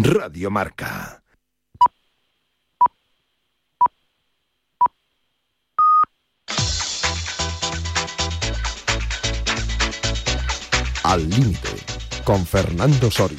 Radio 0.00 0.48
Marca. 0.48 1.20
Al 11.02 11.28
límite, 11.28 11.68
con 12.22 12.46
Fernando 12.46 13.10
Soria. 13.10 13.38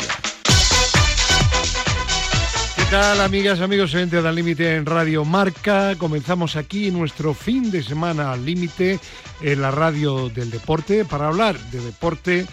¿Qué 2.75 2.83
tal, 2.91 3.21
amigas, 3.21 3.61
amigos, 3.61 3.93
oyentes 3.93 4.21
de 4.21 4.27
Al 4.27 4.35
Límite 4.35 4.75
en 4.75 4.85
Radio 4.85 5.23
Marca? 5.23 5.95
Comenzamos 5.97 6.57
aquí 6.57 6.91
nuestro 6.91 7.33
fin 7.33 7.71
de 7.71 7.81
semana 7.83 8.33
al 8.33 8.43
límite 8.43 8.99
en 9.39 9.61
la 9.61 9.71
radio 9.71 10.27
del 10.27 10.51
deporte 10.51 11.05
para 11.05 11.27
hablar 11.27 11.57
de 11.71 11.79
deporte 11.79 12.45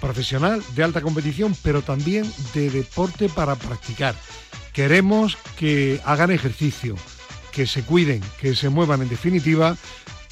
profesional 0.00 0.62
de 0.74 0.84
alta 0.84 1.00
competición, 1.00 1.56
pero 1.62 1.82
también 1.82 2.30
de 2.54 2.70
deporte 2.70 3.28
para 3.28 3.56
practicar. 3.56 4.14
Queremos 4.72 5.36
que 5.56 6.00
hagan 6.04 6.30
ejercicio, 6.30 6.96
que 7.52 7.66
se 7.66 7.82
cuiden, 7.82 8.22
que 8.40 8.54
se 8.54 8.68
muevan 8.68 9.02
en 9.02 9.08
definitiva, 9.08 9.76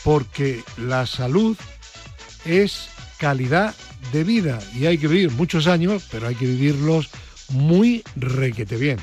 porque 0.03 0.63
la 0.77 1.07
salud 1.07 1.57
es 2.45 2.89
calidad 3.19 3.75
de 4.13 4.25
vida 4.25 4.59
y 4.75 4.87
hay 4.87 4.99
que 4.99 5.09
vivir 5.09 5.31
muchos 5.31 5.67
años, 5.67 6.07
pero 6.11 6.27
hay 6.27 6.35
que 6.35 6.47
vivirlos 6.47 7.09
muy 7.49 8.03
requete 8.17 8.77
bien. 8.77 8.99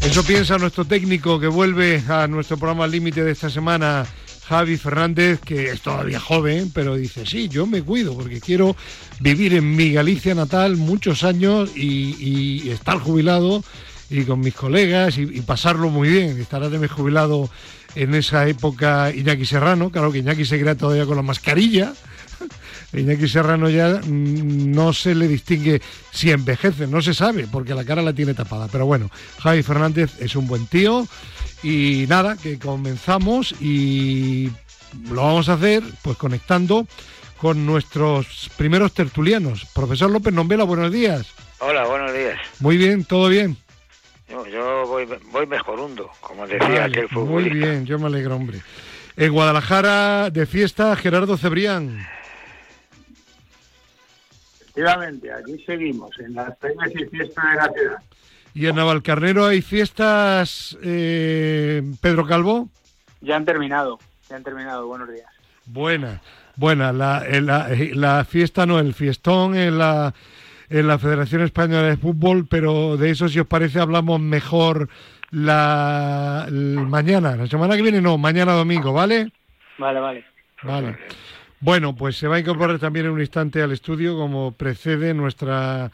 Eso 0.00 0.22
piensa 0.22 0.58
nuestro 0.58 0.84
técnico 0.84 1.40
que 1.40 1.46
vuelve 1.46 2.02
a 2.08 2.26
nuestro 2.26 2.56
programa 2.56 2.86
límite 2.86 3.24
de 3.24 3.32
esta 3.32 3.48
semana, 3.50 4.06
Javi 4.48 4.76
Fernández, 4.76 5.40
que 5.40 5.70
es 5.70 5.80
todavía 5.80 6.20
joven, 6.20 6.70
pero 6.74 6.96
dice, 6.96 7.24
sí, 7.24 7.48
yo 7.48 7.66
me 7.66 7.82
cuido 7.82 8.14
porque 8.14 8.40
quiero 8.40 8.76
vivir 9.20 9.54
en 9.54 9.74
mi 9.74 9.92
Galicia 9.92 10.34
natal 10.34 10.76
muchos 10.76 11.24
años 11.24 11.70
y, 11.74 12.68
estar 12.70 12.98
jubilado 12.98 13.64
y 14.10 14.24
con 14.24 14.40
mis 14.40 14.54
colegas 14.54 15.16
y, 15.16 15.40
pasarlo 15.40 15.88
muy 15.88 16.10
bien. 16.10 16.38
Estará 16.38 16.68
de 16.68 16.88
jubilado 16.88 17.48
en 17.94 18.14
esa 18.14 18.46
época 18.46 19.10
Iñaki 19.14 19.46
Serrano, 19.46 19.90
claro 19.90 20.12
que 20.12 20.18
Iñaki 20.18 20.44
seguirá 20.44 20.74
todavía 20.74 21.06
con 21.06 21.16
la 21.16 21.22
mascarilla. 21.22 21.94
Iñaki 22.94 23.28
Serrano 23.28 23.68
ya 23.68 24.00
mm, 24.04 24.70
no 24.72 24.92
se 24.92 25.14
le 25.14 25.28
distingue 25.28 25.80
si 26.12 26.30
envejece, 26.30 26.86
no 26.86 27.02
se 27.02 27.14
sabe, 27.14 27.46
porque 27.50 27.74
la 27.74 27.84
cara 27.84 28.02
la 28.02 28.12
tiene 28.12 28.34
tapada. 28.34 28.68
Pero 28.68 28.86
bueno, 28.86 29.10
Javi 29.40 29.62
Fernández 29.62 30.20
es 30.20 30.36
un 30.36 30.46
buen 30.46 30.66
tío 30.66 31.06
y 31.62 32.06
nada, 32.08 32.36
que 32.36 32.58
comenzamos 32.58 33.54
y 33.60 34.50
lo 35.10 35.22
vamos 35.22 35.48
a 35.48 35.54
hacer 35.54 35.82
pues 36.02 36.16
conectando 36.16 36.86
con 37.38 37.66
nuestros 37.66 38.50
primeros 38.56 38.92
tertulianos. 38.92 39.66
Profesor 39.74 40.10
López 40.10 40.32
Nombela, 40.32 40.64
buenos 40.64 40.92
días. 40.92 41.26
Hola, 41.58 41.84
buenos 41.86 42.12
días. 42.12 42.38
Muy 42.60 42.76
bien, 42.76 43.04
¿todo 43.04 43.28
bien? 43.28 43.56
Yo, 44.28 44.86
voy, 44.86 45.06
voy 45.30 45.46
mejorundo, 45.46 46.10
como 46.20 46.46
decía 46.46 46.84
aquel 46.84 47.08
futbolista. 47.08 47.54
Muy 47.54 47.60
bien, 47.60 47.86
yo 47.86 47.98
me 47.98 48.06
alegro, 48.06 48.36
hombre. 48.36 48.60
En 49.16 49.32
Guadalajara, 49.32 50.30
de 50.30 50.46
fiesta, 50.46 50.96
Gerardo 50.96 51.36
Cebrián. 51.36 52.04
Efectivamente, 54.74 55.32
aquí 55.32 55.64
seguimos, 55.64 56.18
en 56.18 56.34
las 56.34 56.56
peñas 56.56 56.90
y 56.92 57.04
fiestas 57.06 57.44
de 57.44 57.56
la 57.56 57.72
ciudad. 57.72 57.98
¿Y 58.54 58.66
en 58.66 58.74
Navalcarnero 58.74 59.46
hay 59.46 59.62
fiestas, 59.62 60.76
eh, 60.82 61.80
Pedro 62.00 62.26
Calvo? 62.26 62.68
Ya 63.20 63.36
han 63.36 63.44
terminado, 63.44 64.00
ya 64.28 64.34
han 64.34 64.42
terminado. 64.42 64.88
Buenos 64.88 65.08
días. 65.08 65.28
Buena, 65.66 66.20
buena. 66.56 66.92
La, 66.92 67.24
la, 67.40 67.68
la 67.92 68.24
fiesta 68.24 68.66
no, 68.66 68.80
el 68.80 68.94
fiestón 68.94 69.56
en 69.56 69.78
la, 69.78 70.12
en 70.68 70.88
la 70.88 70.98
Federación 70.98 71.42
Española 71.42 71.82
de 71.82 71.96
Fútbol, 71.96 72.48
pero 72.48 72.96
de 72.96 73.10
eso, 73.10 73.28
si 73.28 73.38
os 73.38 73.46
parece, 73.46 73.78
hablamos 73.78 74.18
mejor 74.18 74.88
la, 75.30 76.48
mañana. 76.50 77.36
La 77.36 77.46
semana 77.46 77.76
que 77.76 77.82
viene 77.82 78.00
no, 78.00 78.18
mañana 78.18 78.54
domingo, 78.54 78.92
¿vale? 78.92 79.30
Vale, 79.78 80.00
vale. 80.00 80.24
Vale. 80.64 80.98
Bueno, 81.64 81.96
pues 81.96 82.18
se 82.18 82.28
va 82.28 82.36
a 82.36 82.40
incorporar 82.40 82.78
también 82.78 83.06
en 83.06 83.12
un 83.12 83.20
instante 83.20 83.62
al 83.62 83.72
estudio, 83.72 84.18
como 84.18 84.52
precede 84.52 85.14
nuestra 85.14 85.90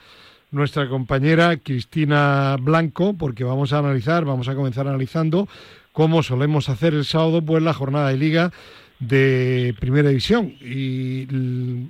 nuestra 0.51 0.89
compañera 0.89 1.59
Cristina 1.59 2.57
Blanco, 2.61 3.15
porque 3.17 3.45
vamos 3.45 3.73
a 3.73 3.79
analizar, 3.79 4.25
vamos 4.25 4.49
a 4.49 4.57
comenzar 4.57 4.89
analizando 4.89 5.47
cómo 5.93 6.25
solemos 6.25 6.69
hacer 6.69 6.93
el 6.95 7.05
sábado, 7.05 7.41
pues 7.41 7.63
la 7.63 7.73
jornada 7.73 8.09
de 8.09 8.17
liga 8.17 8.51
de 8.99 9.73
primera 9.79 10.09
división. 10.09 10.57
Y 10.61 11.29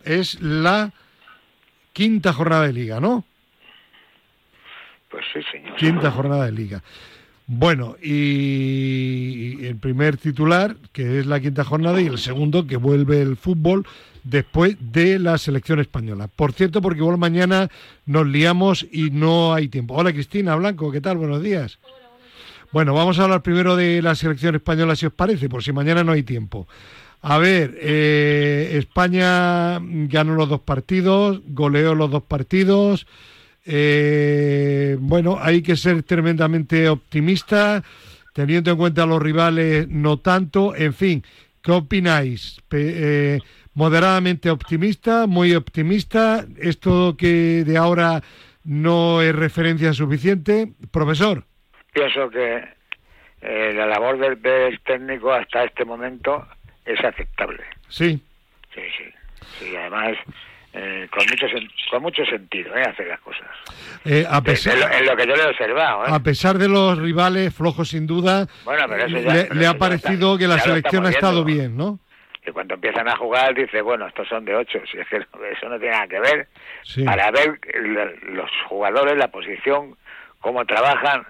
es 0.05 0.43
la 0.43 0.93
quinta 1.95 2.35
jornada 2.35 2.67
de 2.67 2.75
liga, 2.75 3.01
¿no? 3.01 3.25
Pues 5.09 5.25
sí, 5.33 5.41
señor. 5.51 5.77
Quinta 5.77 6.11
jornada 6.11 6.45
de 6.45 6.53
liga. 6.53 6.83
Bueno, 7.53 7.97
y 8.01 9.67
el 9.67 9.75
primer 9.75 10.17
titular, 10.17 10.77
que 10.93 11.19
es 11.19 11.27
la 11.27 11.41
quinta 11.41 11.65
jornada, 11.65 12.01
y 12.01 12.07
el 12.07 12.19
segundo, 12.19 12.65
que 12.65 12.77
vuelve 12.77 13.21
el 13.21 13.37
fútbol 13.37 13.89
después 14.23 14.77
de 14.79 15.19
la 15.19 15.37
selección 15.37 15.81
española. 15.81 16.29
Por 16.29 16.53
cierto, 16.53 16.81
porque 16.81 17.01
igual 17.01 17.19
mañana 17.19 17.69
nos 18.07 18.29
liamos 18.29 18.87
y 18.93 19.11
no 19.11 19.53
hay 19.53 19.67
tiempo. 19.67 19.95
Hola 19.95 20.13
Cristina 20.13 20.55
Blanco, 20.55 20.93
¿qué 20.93 21.01
tal? 21.01 21.17
Buenos 21.17 21.43
días. 21.43 21.81
Bueno, 22.71 22.95
vamos 22.95 23.19
a 23.19 23.25
hablar 23.25 23.43
primero 23.43 23.75
de 23.75 24.01
la 24.01 24.15
selección 24.15 24.55
española, 24.55 24.95
si 24.95 25.07
os 25.07 25.13
parece, 25.13 25.49
por 25.49 25.65
si 25.65 25.73
mañana 25.73 26.05
no 26.05 26.13
hay 26.13 26.23
tiempo. 26.23 26.69
A 27.21 27.39
ver, 27.39 27.77
eh, 27.81 28.77
España 28.79 29.81
ganó 29.81 30.37
los 30.37 30.49
dos 30.49 30.61
partidos, 30.61 31.43
goleó 31.49 31.97
los 31.97 32.13
dos 32.13 32.23
partidos. 32.23 33.09
Eh, 33.67 34.97
bueno, 34.99 35.39
hay 35.41 35.63
que 35.63 35.77
ser 35.77 36.03
tremendamente 36.03 36.89
optimista, 36.89 37.83
teniendo 38.33 38.71
en 38.71 38.77
cuenta 38.77 39.03
a 39.03 39.07
los 39.07 39.23
rivales, 39.23 39.89
no 39.89 40.19
tanto. 40.19 40.75
En 40.75 40.95
fin, 40.95 41.25
¿qué 41.63 41.73
opináis? 41.73 42.61
Eh, 42.71 43.39
moderadamente 43.75 44.51
optimista, 44.51 45.27
muy 45.27 45.55
optimista. 45.55 46.45
Esto 46.59 47.17
que 47.17 47.65
de 47.65 47.77
ahora 47.77 48.23
no 48.65 49.23
es 49.23 49.35
referencia 49.35 49.93
suficiente. 49.93 50.69
Profesor. 50.91 51.45
Pienso 51.93 52.31
que 52.31 52.63
eh, 53.43 53.73
la 53.75 53.87
labor 53.87 54.19
del, 54.19 54.81
técnico 54.81 55.33
hasta 55.33 55.65
este 55.65 55.85
momento 55.85 56.47
es 56.85 57.03
aceptable. 57.03 57.63
Sí. 57.89 58.21
Sí, 58.75 58.83
sí. 58.97 59.05
Sí, 59.59 59.77
además 59.77 60.17
eh, 60.73 61.09
con 61.11 61.25
mucho 61.29 61.47
con 61.91 62.03
mucho 62.03 62.25
sentido 62.25 62.77
¿eh? 62.77 62.83
hacer 62.83 63.09
las 63.09 63.21
cosas 63.21 63.49
eh, 64.05 64.25
a 64.29 64.41
pesar, 64.41 64.77
en, 64.93 65.07
lo, 65.07 65.17
que 65.17 65.27
yo 65.27 65.35
le 65.35 65.43
he 65.43 65.47
observado 65.47 66.07
¿eh? 66.07 66.11
a 66.11 66.21
pesar 66.21 66.59
de 66.59 66.69
los 66.69 66.97
rivales 66.97 67.53
flojos 67.53 67.89
sin 67.89 68.07
duda 68.07 68.47
bueno, 68.65 68.85
pero 68.89 69.07
le, 69.09 69.67
ha 69.67 69.75
parecido 69.75 70.39
que 70.39 70.47
la 70.47 70.59
selección 70.59 71.07
ha 71.07 71.11
estado 71.11 71.45
bien 71.45 71.77
¿no? 71.77 71.99
que 72.43 72.53
cuando 72.53 72.75
empiezan 72.75 73.09
a 73.09 73.17
jugar 73.17 73.55
dice 73.55 73.83
bueno 73.83 74.07
estos 74.07 74.29
son 74.29 74.45
de 74.45 74.55
ocho 74.55 74.79
si 74.93 74.99
es 74.99 75.09
que 75.09 75.17
eso 75.17 75.69
no 75.69 75.79
tiene 75.79 75.91
nada 75.91 76.07
que 76.07 76.21
ver 76.21 76.49
para 77.05 77.31
ver 77.33 77.59
los 78.33 78.51
jugadores 78.69 79.17
la 79.17 79.29
posición 79.29 79.97
cómo 80.41 80.65
trabajan 80.65 81.27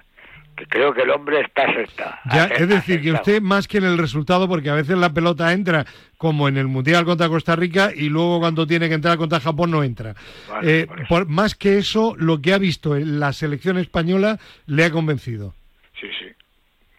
creo 0.69 0.93
que 0.93 1.03
el 1.03 1.11
hombre 1.11 1.41
está 1.41 1.63
aceptado. 1.63 2.15
Ya, 2.33 2.45
es 2.47 2.69
decir, 2.69 3.01
que 3.01 3.13
usted 3.13 3.41
más 3.41 3.69
que 3.69 3.79
en 3.79 3.85
el 3.85 3.99
resultado, 3.99 4.49
porque 4.49 4.71
a 4.71 4.75
veces 4.75 4.97
la 4.99 5.13
pelota 5.13 5.53
entra 5.53 5.87
como 6.17 6.49
en 6.49 6.57
el 6.57 6.67
Mundial 6.67 7.05
contra 7.05 7.29
Costa 7.29 7.57
Rica 7.57 7.91
y 7.95 8.09
luego 8.09 8.41
cuando 8.41 8.67
tiene 8.67 8.89
que 8.89 8.95
entrar 8.95 9.17
contra 9.17 9.41
Japón 9.41 9.71
no 9.71 9.83
entra. 9.83 10.15
Eh, 10.63 10.87
por 11.09 11.27
más 11.27 11.55
que 11.55 11.79
eso, 11.79 12.15
lo 12.17 12.41
que 12.41 12.53
ha 12.53 12.59
visto 12.59 12.97
en 12.97 13.21
la 13.21 13.33
selección 13.33 13.79
española 13.79 14.39
le 14.67 14.85
ha 14.85 14.91
convencido. 14.91 15.55
Sí, 16.01 16.09
sí. 16.19 16.27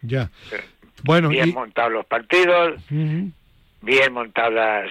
Ya. 0.01 0.29
Bueno, 1.03 1.29
bien 1.29 1.53
montados 1.53 1.91
los 1.91 2.05
partidos, 2.05 2.79
bien 2.89 4.13
montados 4.13 4.89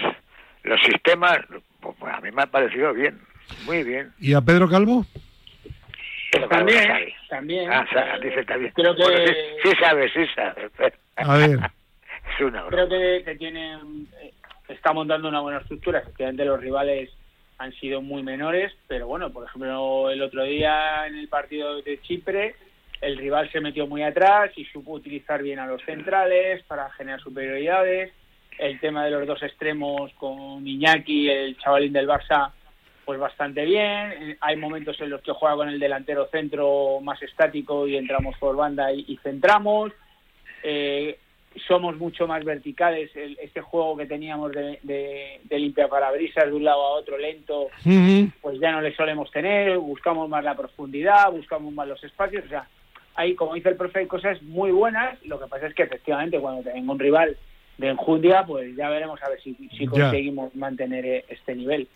los 0.62 0.80
sistemas. 0.82 1.38
Pues, 1.80 1.96
a 2.12 2.20
mí 2.20 2.30
me 2.32 2.42
ha 2.42 2.46
parecido 2.46 2.92
bien, 2.92 3.18
muy 3.64 3.82
bien. 3.84 4.12
¿Y 4.18 4.34
a 4.34 4.40
Pedro 4.40 4.68
Calvo? 4.68 5.06
También, 6.48 6.88
también. 7.28 7.72
Ah, 7.72 7.86
dice 8.22 8.44
también. 8.44 8.72
Creo 8.74 8.94
que... 8.94 9.56
sí, 9.62 9.70
sabe, 9.80 10.10
sí 10.12 10.26
sabe. 10.34 10.70
A 11.16 11.36
ver. 11.36 11.58
es 12.34 12.40
una 12.40 12.64
Creo 12.66 12.88
que, 12.88 13.22
que 13.24 13.34
tiene, 13.36 13.74
eh, 14.22 14.32
está 14.68 14.92
montando 14.92 15.28
una 15.28 15.40
buena 15.40 15.58
estructura. 15.58 16.00
Efectivamente, 16.00 16.44
los 16.44 16.60
rivales 16.60 17.10
han 17.58 17.72
sido 17.74 18.00
muy 18.00 18.22
menores, 18.22 18.72
pero 18.88 19.06
bueno, 19.06 19.30
por 19.30 19.46
ejemplo, 19.46 20.10
el 20.10 20.22
otro 20.22 20.44
día 20.44 21.06
en 21.06 21.16
el 21.16 21.28
partido 21.28 21.82
de 21.82 22.00
Chipre, 22.00 22.54
el 23.00 23.18
rival 23.18 23.50
se 23.50 23.60
metió 23.60 23.86
muy 23.86 24.02
atrás 24.02 24.50
y 24.56 24.64
supo 24.66 24.92
utilizar 24.92 25.42
bien 25.42 25.58
a 25.58 25.66
los 25.66 25.82
centrales 25.82 26.62
para 26.64 26.90
generar 26.92 27.20
superioridades. 27.20 28.12
El 28.58 28.78
tema 28.80 29.04
de 29.04 29.10
los 29.10 29.26
dos 29.26 29.42
extremos 29.42 30.12
con 30.14 30.66
Iñaki, 30.66 31.28
el 31.28 31.56
chavalín 31.58 31.92
del 31.92 32.08
Barça, 32.08 32.50
pues 33.10 33.18
bastante 33.18 33.64
bien. 33.64 34.38
Hay 34.40 34.54
momentos 34.54 35.00
en 35.00 35.10
los 35.10 35.20
que 35.20 35.32
juega 35.32 35.56
con 35.56 35.68
el 35.68 35.80
delantero 35.80 36.28
centro 36.28 37.00
más 37.02 37.20
estático 37.20 37.88
y 37.88 37.96
entramos 37.96 38.38
por 38.38 38.54
banda 38.54 38.92
y, 38.92 39.18
centramos. 39.20 39.90
Eh, 40.62 41.18
somos 41.66 41.96
mucho 41.96 42.28
más 42.28 42.44
verticales. 42.44 43.10
este 43.16 43.62
juego 43.62 43.96
que 43.96 44.06
teníamos 44.06 44.52
de, 44.52 44.78
de, 44.84 45.40
de 45.42 45.58
limpiar 45.58 45.88
parabrisas 45.88 46.44
de 46.46 46.52
un 46.52 46.62
lado 46.62 46.80
a 46.82 47.00
otro 47.00 47.18
lento, 47.18 47.66
pues 48.40 48.60
ya 48.60 48.70
no 48.70 48.80
le 48.80 48.94
solemos 48.94 49.28
tener. 49.32 49.76
Buscamos 49.78 50.28
más 50.28 50.44
la 50.44 50.54
profundidad, 50.54 51.32
buscamos 51.32 51.74
más 51.74 51.88
los 51.88 52.04
espacios. 52.04 52.44
O 52.44 52.48
sea, 52.48 52.68
hay, 53.16 53.34
como 53.34 53.54
dice 53.54 53.70
el 53.70 53.76
profe, 53.76 53.98
hay 53.98 54.06
cosas 54.06 54.40
muy 54.40 54.70
buenas. 54.70 55.20
Lo 55.24 55.40
que 55.40 55.48
pasa 55.48 55.66
es 55.66 55.74
que 55.74 55.82
efectivamente 55.82 56.38
cuando 56.38 56.62
tengo 56.62 56.92
un 56.92 56.98
rival 57.00 57.36
de 57.76 57.88
enjundia, 57.88 58.44
pues 58.46 58.76
ya 58.76 58.88
veremos 58.88 59.20
a 59.20 59.30
ver 59.30 59.40
si, 59.42 59.54
si 59.76 59.86
conseguimos 59.86 60.54
mantener 60.54 61.04
e, 61.04 61.24
este 61.28 61.56
nivel. 61.56 61.88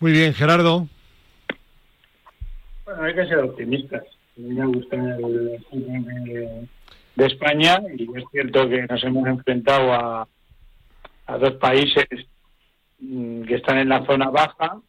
Muy 0.00 0.12
bien, 0.12 0.34
Gerardo. 0.34 0.88
Bueno, 2.84 3.02
hay 3.02 3.14
que 3.14 3.26
ser 3.26 3.38
optimistas. 3.38 4.02
A 4.02 4.40
mí 4.40 4.54
me 4.54 4.66
gusta 4.66 4.96
el 4.96 5.60
de, 5.72 6.68
de 7.16 7.26
España 7.26 7.80
y 7.96 8.02
es 8.16 8.24
cierto 8.30 8.68
que 8.68 8.86
nos 8.86 9.02
hemos 9.04 9.26
enfrentado 9.26 9.92
a, 9.92 10.28
a 11.26 11.38
dos 11.38 11.54
países 11.54 12.06
mm, 13.00 13.42
que 13.42 13.54
están 13.54 13.78
en 13.78 13.88
la 13.88 14.04
zona 14.04 14.30
baja, 14.30 14.80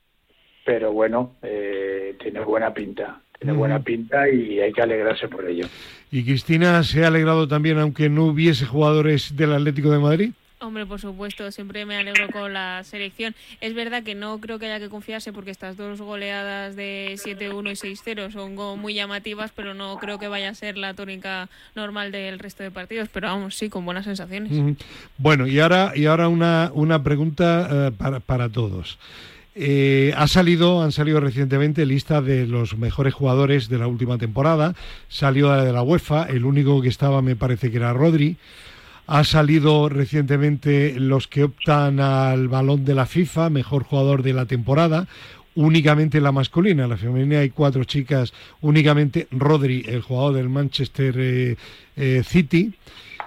pero 0.66 0.92
bueno, 0.92 1.36
eh, 1.42 2.16
tiene 2.20 2.42
buena 2.42 2.74
pinta 2.74 3.22
tiene 3.40 3.54
buena 3.54 3.80
pinta 3.80 4.30
y 4.30 4.60
hay 4.60 4.74
que 4.74 4.82
alegrarse 4.82 5.28
por 5.28 5.48
ello. 5.48 5.68
¿Y 6.12 6.24
Cristina 6.24 6.84
se 6.84 7.04
ha 7.04 7.08
alegrado 7.08 7.48
también 7.48 7.78
aunque 7.78 8.10
no 8.10 8.26
hubiese 8.26 8.66
jugadores 8.66 9.36
del 9.36 9.54
Atlético 9.54 9.92
de 9.92 10.00
Madrid? 10.00 10.32
Hombre, 10.60 10.88
por 10.88 11.00
supuesto, 11.00 11.52
siempre 11.52 11.86
me 11.86 11.98
alegro 11.98 12.30
con 12.30 12.52
la 12.52 12.84
selección. 12.84 13.36
Es 13.62 13.76
verdad 13.76 14.02
que 14.02 14.16
no 14.16 14.40
creo 14.40 14.58
que 14.58 14.66
haya 14.66 14.80
que 14.80 14.90
confiarse 14.90 15.32
porque 15.32 15.52
estas 15.52 15.78
dos 15.78 16.02
goleadas 16.02 16.76
de 16.76 17.14
7-1 17.16 17.72
y 17.72 17.94
6-0 17.96 18.32
son 18.32 18.80
muy 18.80 18.96
llamativas, 18.96 19.52
pero 19.56 19.76
no 19.76 19.98
creo 19.98 20.18
que 20.18 20.28
vaya 20.28 20.50
a 20.50 20.56
ser 20.56 20.78
la 20.78 20.96
tónica 20.96 21.48
normal 21.76 22.12
del 22.12 22.40
resto 22.40 22.64
de 22.64 22.72
partidos. 22.72 23.08
Pero 23.14 23.28
vamos, 23.28 23.56
sí, 23.56 23.70
con 23.70 23.86
buenas 23.86 24.06
sensaciones. 24.06 24.76
Bueno, 25.20 25.46
y 25.46 25.60
ahora, 25.60 25.92
y 25.96 26.08
ahora 26.08 26.28
una, 26.28 26.72
una 26.74 27.04
pregunta 27.04 27.70
eh, 27.70 27.92
para, 27.96 28.20
para 28.20 28.50
todos. 28.50 28.98
Eh, 29.54 30.14
ha 30.16 30.28
salido, 30.28 30.82
han 30.82 30.92
salido 30.92 31.20
recientemente 31.20 31.86
lista 31.86 32.22
de 32.22 32.48
los 32.48 32.78
mejores 32.78 33.14
jugadores 33.14 33.70
de 33.70 33.78
la 33.78 33.86
última 33.86 34.18
temporada. 34.18 34.74
Salió 35.08 35.52
de 35.52 35.72
la 35.72 35.84
UEFA, 35.84 36.24
el 36.24 36.46
único 36.46 36.82
que 36.82 36.90
estaba 36.90 37.22
me 37.22 37.36
parece 37.36 37.70
que 37.70 37.78
era 37.78 37.94
Rodri. 37.94 38.38
Ha 39.08 39.24
salido 39.24 39.90
recientemente 39.90 41.00
los 41.00 41.28
que 41.28 41.46
optan 41.46 42.00
al 42.00 42.50
balón 42.50 42.86
de 42.86 42.94
la 42.94 43.06
FIFA, 43.06 43.50
mejor 43.50 43.84
jugador 43.84 44.22
de 44.22 44.34
la 44.34 44.46
temporada, 44.46 45.08
únicamente 45.56 46.22
la 46.22 46.32
masculina. 46.32 46.88
la 46.88 46.98
femenina 46.98 47.40
hay 47.40 47.50
cuatro 47.50 47.84
chicas, 47.84 48.34
únicamente 48.62 49.28
Rodri, 49.32 49.84
el 49.88 50.02
jugador 50.02 50.36
del 50.36 50.50
Manchester 50.50 51.16
eh, 51.18 51.56
eh, 51.96 52.22
City 52.26 52.74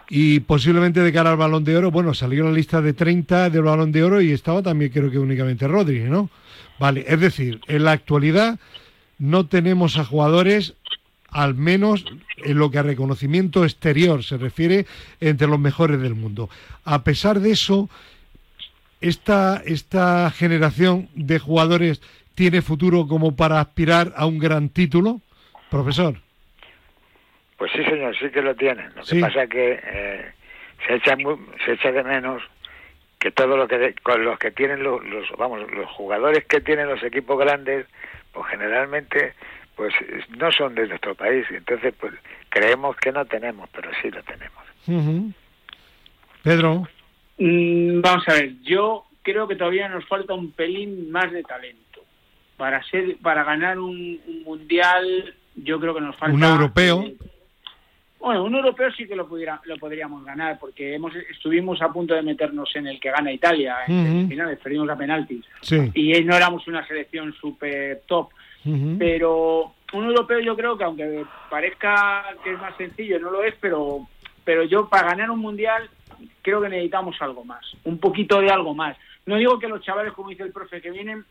y 0.09 0.41
posiblemente 0.41 1.01
de 1.01 1.13
cara 1.13 1.31
al 1.31 1.37
Balón 1.37 1.65
de 1.65 1.77
Oro, 1.77 1.91
bueno, 1.91 2.15
salió 2.15 2.45
la 2.45 2.53
lista 2.53 2.81
de 2.83 2.93
30 2.93 3.51
del 3.51 3.63
Balón 3.63 3.93
de 3.93 4.03
Oro 4.05 4.21
y 4.21 4.33
estaba 4.33 4.63
también 4.63 4.91
creo 4.91 5.11
que 5.11 5.19
únicamente 5.19 5.67
Rodri, 5.67 6.01
¿no? 6.01 6.31
Vale, 6.79 7.05
es 7.07 7.21
decir, 7.21 7.61
en 7.69 7.85
la 7.85 7.93
actualidad 7.93 8.59
no 9.19 9.47
tenemos 9.47 9.99
a 9.99 10.05
jugadores, 10.05 10.75
al 11.31 11.55
menos 11.55 12.05
en 12.39 12.59
lo 12.59 12.71
que 12.71 12.79
a 12.79 12.83
reconocimiento 12.83 13.65
exterior 13.65 14.25
se 14.25 14.37
refiere, 14.37 14.87
entre 15.21 15.47
los 15.47 15.59
mejores 15.59 16.01
del 16.01 16.15
mundo. 16.15 16.49
A 16.85 17.05
pesar 17.05 17.41
de 17.41 17.53
eso, 17.53 17.89
esta, 19.01 19.63
esta 19.65 20.31
generación 20.31 21.09
de 21.15 21.39
jugadores 21.39 22.03
tiene 22.35 22.63
futuro 22.63 23.07
como 23.07 23.37
para 23.37 23.61
aspirar 23.61 24.13
a 24.17 24.27
un 24.27 24.39
gran 24.39 24.69
título, 24.69 25.21
profesor. 25.71 26.17
Pues 27.57 27.71
sí, 27.73 27.85
señor, 27.85 28.17
sí 28.19 28.31
que 28.31 28.41
lo 28.41 28.55
tienen. 28.55 28.91
Lo 28.97 29.03
que 29.03 29.21
pasa 29.21 29.43
es 29.43 29.51
que 29.51 29.81
eh, 29.83 30.33
se 30.87 30.95
echa 30.95 31.17
se 31.65 31.73
echa 31.73 31.93
de 31.93 32.03
menos 32.03 32.43
que 33.19 33.31
todo 33.31 33.57
lo 33.57 33.69
que 33.69 33.95
con 34.03 34.25
los 34.25 34.39
que 34.39 34.51
tienen 34.51 34.83
los, 34.83 35.03
vamos 35.37 35.71
los 35.71 35.91
jugadores 35.91 36.47
que 36.47 36.63
tienen 36.63 36.89
los 36.89 37.03
equipos 37.03 37.39
grandes, 37.39 37.87
pues 38.33 38.47
generalmente 38.51 39.35
pues 39.81 39.95
no 40.37 40.53
son 40.53 40.75
de 40.75 40.87
nuestro 40.87 41.15
país, 41.15 41.47
entonces 41.49 41.95
pues 41.99 42.13
creemos 42.51 42.95
que 42.97 43.11
no 43.11 43.25
tenemos, 43.25 43.67
pero 43.73 43.91
sí 44.03 44.11
lo 44.11 44.23
tenemos. 44.25 45.33
Pedro. 46.43 46.87
Mm, 47.39 48.03
vamos 48.03 48.29
a 48.29 48.35
ver, 48.35 48.61
yo 48.61 49.07
creo 49.23 49.49
que 49.49 49.57
todavía 49.57 49.89
nos 49.89 50.05
falta 50.07 50.35
un 50.35 50.53
pelín 50.53 51.11
más 51.11 51.33
de 51.33 51.43
talento 51.45 52.03
para 52.59 52.83
ser 52.91 53.17
para 53.23 53.43
ganar 53.43 53.79
un, 53.79 54.21
mundial. 54.45 55.35
Yo 55.57 55.81
creo 55.81 55.95
que 55.95 56.03
nos 56.03 56.17
falta 56.17 56.37
un 56.37 56.45
europeo. 56.45 57.03
Bueno, 58.19 58.45
un 58.45 58.55
europeo 58.55 58.93
sí 58.93 59.09
que 59.09 59.17
lo, 59.17 59.27
pudiera, 59.27 59.63
lo 59.65 59.79
podríamos 59.79 60.23
ganar, 60.27 60.59
porque 60.59 60.95
hemos 60.95 61.15
estuvimos 61.17 61.81
a 61.81 61.89
punto 61.91 62.13
de 62.13 62.21
meternos 62.21 62.69
en 62.77 62.87
el 62.87 63.01
que 63.01 63.11
gana 63.11 63.33
Italia, 63.33 63.77
en 63.89 64.29
finales, 64.29 64.59
perdimos 64.63 64.91
a 64.91 64.97
penaltis. 64.97 65.43
Y 65.95 66.23
no 66.23 66.37
éramos 66.37 66.69
una 66.69 66.87
selección 66.87 67.33
súper 67.33 68.03
top. 68.07 68.29
Pero 68.63 69.75
un 69.93 70.05
europeo 70.05 70.41
yo 70.41 70.57
creo 70.57 70.77
que 70.77 70.85
aunque 70.85 71.25
parezca 71.49 72.25
que 72.45 72.53
es 72.53 72.61
más 72.61 72.77
sencillo, 72.77 73.19
no 73.19 73.31
lo 73.31 73.43
es, 73.43 73.55
pero, 73.61 74.07
pero 74.45 74.65
yo 74.65 74.89
para 74.89 75.09
ganar 75.09 75.31
un 75.31 75.41
mundial 75.41 75.89
creo 76.43 76.61
que 76.61 76.69
necesitamos 76.69 77.17
algo 77.21 77.45
más, 77.45 77.65
un 77.85 77.99
poquito 77.99 78.41
de 78.41 78.51
algo 78.51 78.75
más. 78.75 78.97
No 79.27 79.37
digo 79.37 79.59
que 79.59 79.69
los 79.69 79.83
chavales, 79.83 80.13
como 80.13 80.31
dice 80.31 80.43
el 80.43 80.53
profe, 80.53 80.81
que 80.81 80.91
vienen 80.91 81.25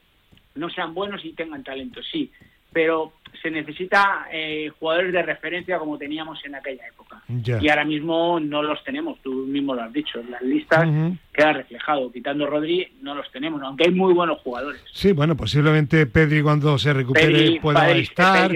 no 0.56 0.70
sean 0.70 0.94
buenos 0.94 1.24
y 1.24 1.34
tengan 1.34 1.64
talento, 1.64 2.02
sí, 2.04 2.32
pero 2.72 3.14
se 3.42 3.52
necesita 3.52 4.28
eh, 4.32 4.70
jugadores 4.80 5.14
de 5.14 5.22
referencia 5.22 5.80
como 5.80 5.98
teníamos 5.98 6.44
en 6.46 6.56
aquella 6.56 6.86
época. 6.88 7.22
Y 7.28 7.70
ahora 7.70 7.86
mismo 7.86 8.40
no 8.40 8.64
los 8.64 8.84
tenemos, 8.84 9.20
tú 9.22 9.32
mismo 9.32 9.76
lo 9.76 9.84
has 9.84 9.94
dicho. 9.94 10.20
En 10.20 10.32
las 10.32 10.42
listas 10.42 10.88
queda 11.32 11.54
reflejado. 11.54 12.12
Quitando 12.12 12.48
Rodri, 12.48 12.92
no 13.02 13.16
los 13.16 13.32
tenemos, 13.32 13.62
aunque 13.62 13.86
hay 13.86 13.92
muy 13.92 14.14
buenos 14.14 14.40
jugadores. 14.40 14.82
Sí, 14.92 15.12
bueno, 15.12 15.36
posiblemente 15.36 16.06
Pedri 16.06 16.42
cuando 16.42 16.78
se 16.78 16.94
recupere 16.94 17.60
pueda 17.62 17.92
estar. 17.92 18.52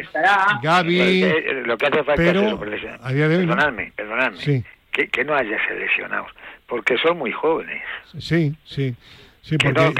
Gaby. 0.61 1.21
Lo 1.65 1.77
que, 1.77 1.85
hace 1.85 2.03
falta 2.03 2.15
pero, 2.15 2.59
a 3.01 3.13
día 3.13 3.27
de 3.27 3.37
hoy, 3.37 3.45
perdonadme, 3.45 3.93
perdonadme. 3.95 4.63
Que, 4.91 5.07
que 5.07 5.23
no 5.23 5.33
haya 5.35 5.57
seleccionados, 5.67 6.29
porque 6.67 6.97
son 6.97 7.17
muy 7.17 7.31
jóvenes. 7.31 7.81
Sí, 8.19 8.53
sí. 8.63 8.95
Sí, 9.43 9.57
porque 9.57 9.93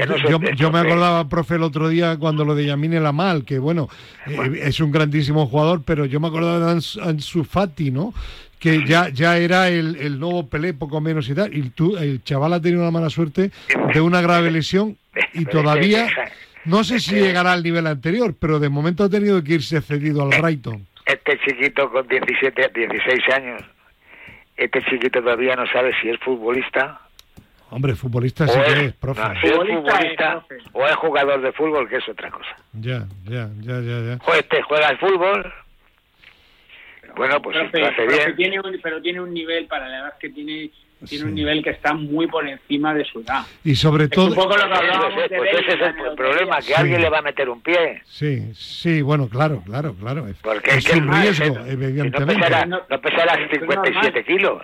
yo, 0.56 0.72
me 0.72 0.78
acordaba, 0.78 1.28
profe, 1.28 1.56
el 1.56 1.64
otro 1.64 1.90
día 1.90 2.16
cuando 2.16 2.46
lo 2.46 2.54
de 2.54 2.64
Yamine 2.64 2.98
Lamal, 2.98 3.44
que 3.44 3.58
bueno, 3.58 3.90
eh, 4.26 4.62
es 4.62 4.80
un 4.80 4.90
grandísimo 4.90 5.46
jugador, 5.46 5.82
pero 5.84 6.06
yo 6.06 6.18
me 6.18 6.28
acordaba 6.28 6.58
de 6.60 6.80
Ansu 7.02 7.44
Fati, 7.44 7.90
¿no? 7.90 8.14
Que 8.58 8.86
ya, 8.86 9.10
ya 9.10 9.36
era 9.36 9.68
el, 9.68 9.96
el 9.96 10.18
nuevo 10.18 10.48
Pelé, 10.48 10.72
poco 10.72 10.98
menos 11.02 11.28
y 11.28 11.34
tal. 11.34 11.54
Y 11.54 11.68
tú, 11.68 11.98
el 11.98 12.24
chaval 12.24 12.54
ha 12.54 12.62
tenido 12.62 12.80
una 12.80 12.90
mala 12.90 13.10
suerte 13.10 13.50
de 13.92 14.00
una 14.00 14.22
grave 14.22 14.50
lesión 14.50 14.96
y 15.34 15.44
todavía, 15.44 16.08
no 16.64 16.82
sé 16.82 16.98
si 16.98 17.16
llegará 17.16 17.52
al 17.52 17.62
nivel 17.62 17.86
anterior, 17.86 18.34
pero 18.40 18.58
de 18.58 18.70
momento 18.70 19.04
ha 19.04 19.10
tenido 19.10 19.44
que 19.44 19.54
irse 19.54 19.82
cedido 19.82 20.22
al 20.22 20.40
Brighton. 20.40 20.86
Este 21.04 21.38
chiquito 21.40 21.90
con 21.90 22.08
17, 22.08 22.70
16 22.74 23.20
años, 23.34 23.62
este 24.56 24.80
chiquito 24.84 25.20
todavía 25.20 25.54
no 25.54 25.66
sabe 25.66 25.92
si 26.00 26.08
es 26.08 26.18
futbolista 26.20 27.02
Hombre, 27.74 27.96
futbolista 27.96 28.46
sí 28.46 28.56
que 28.64 28.84
es, 28.86 28.92
profe. 28.92 29.20
futbolista 29.40 30.44
o 30.72 30.86
es 30.86 30.94
jugador 30.94 31.40
de 31.40 31.50
fútbol, 31.50 31.88
que 31.88 31.96
es 31.96 32.08
otra 32.08 32.30
cosa. 32.30 32.56
Ya, 32.72 33.04
ya, 33.24 33.50
ya, 33.60 33.80
ya. 33.80 34.00
ya. 34.00 34.18
O 34.24 34.32
este 34.32 34.62
juega 34.62 34.88
al 34.88 34.98
fútbol. 34.98 35.52
Bueno, 37.16 37.42
pues 37.42 37.56
lo 37.56 37.64
hace 37.64 38.06
bien. 38.06 38.36
Tiene 38.36 38.60
pero 38.80 39.02
tiene 39.02 39.20
un 39.20 39.34
nivel, 39.34 39.66
para 39.66 39.88
la 39.88 39.98
edad 39.98 40.18
que 40.20 40.30
tiene, 40.30 40.70
tiene 41.04 41.24
un 41.24 41.34
nivel 41.34 41.64
que 41.64 41.70
está 41.70 41.94
muy 41.94 42.28
por 42.28 42.46
encima 42.46 42.94
de 42.94 43.04
su 43.06 43.22
edad. 43.22 43.44
Y 43.64 43.74
sobre 43.74 44.06
todo... 44.06 44.28
un 44.28 44.34
poco 44.34 44.56
lo 44.56 44.68
que 44.68 44.74
hablábamos 44.74 45.14
pues, 45.14 45.32
pues 45.36 45.50
ese 45.66 45.72
es 45.74 45.80
el 45.80 46.14
problema, 46.14 46.60
que 46.60 46.76
alguien 46.76 47.00
le 47.00 47.10
va 47.10 47.18
a 47.18 47.22
meter 47.22 47.48
un 47.48 47.60
pie. 47.60 48.02
Sí, 48.04 48.52
sí, 48.54 49.02
bueno, 49.02 49.28
claro, 49.28 49.62
claro, 49.66 49.94
claro. 49.94 50.26
Porque 50.42 50.76
es, 50.76 50.88
un 50.92 51.12
riesgo, 51.12 51.58
evidentemente. 51.66 52.34
No 52.34 53.00
pesará, 53.00 53.36
no 53.36 53.48
57 53.50 54.24
kilos. 54.24 54.62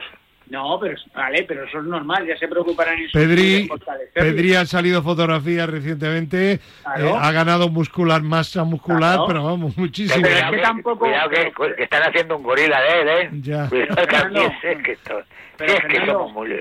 No, 0.51 0.81
pero 0.81 0.97
vale, 1.15 1.45
pero 1.47 1.65
eso 1.65 1.79
es 1.79 1.85
normal, 1.85 2.27
ya 2.27 2.37
se 2.37 2.49
preocuparán 2.49 2.99
en 2.99 3.09
Pedri, 3.13 3.71
Pedri 4.13 4.55
ha 4.57 4.67
salido 4.67 5.01
fotografías 5.01 5.71
recientemente, 5.71 6.55
eh, 6.55 7.15
ha 7.17 7.31
ganado 7.31 7.69
muscular, 7.69 8.21
masa 8.21 8.65
muscular, 8.65 9.21
pero 9.29 9.45
vamos, 9.45 9.77
muchísimo. 9.79 10.21
Pero 10.21 10.37
es 10.37 10.51
que 10.51 10.59
tampoco... 10.59 10.99
Cuidado 10.99 11.31
que, 11.31 11.53
están 11.79 12.03
haciendo 12.03 12.37
un 12.37 12.43
gorila 12.43 12.81
de 12.81 13.01
él, 13.01 13.09
¿eh? 13.09 13.31
Ya. 13.43 13.69
Cuidado 13.69 14.07
también, 14.09 14.53
es 14.61 14.83
que, 14.83 14.93
esto, 14.93 15.21
es 15.61 15.85
que 15.89 16.07
somos 16.07 16.33
muy... 16.33 16.61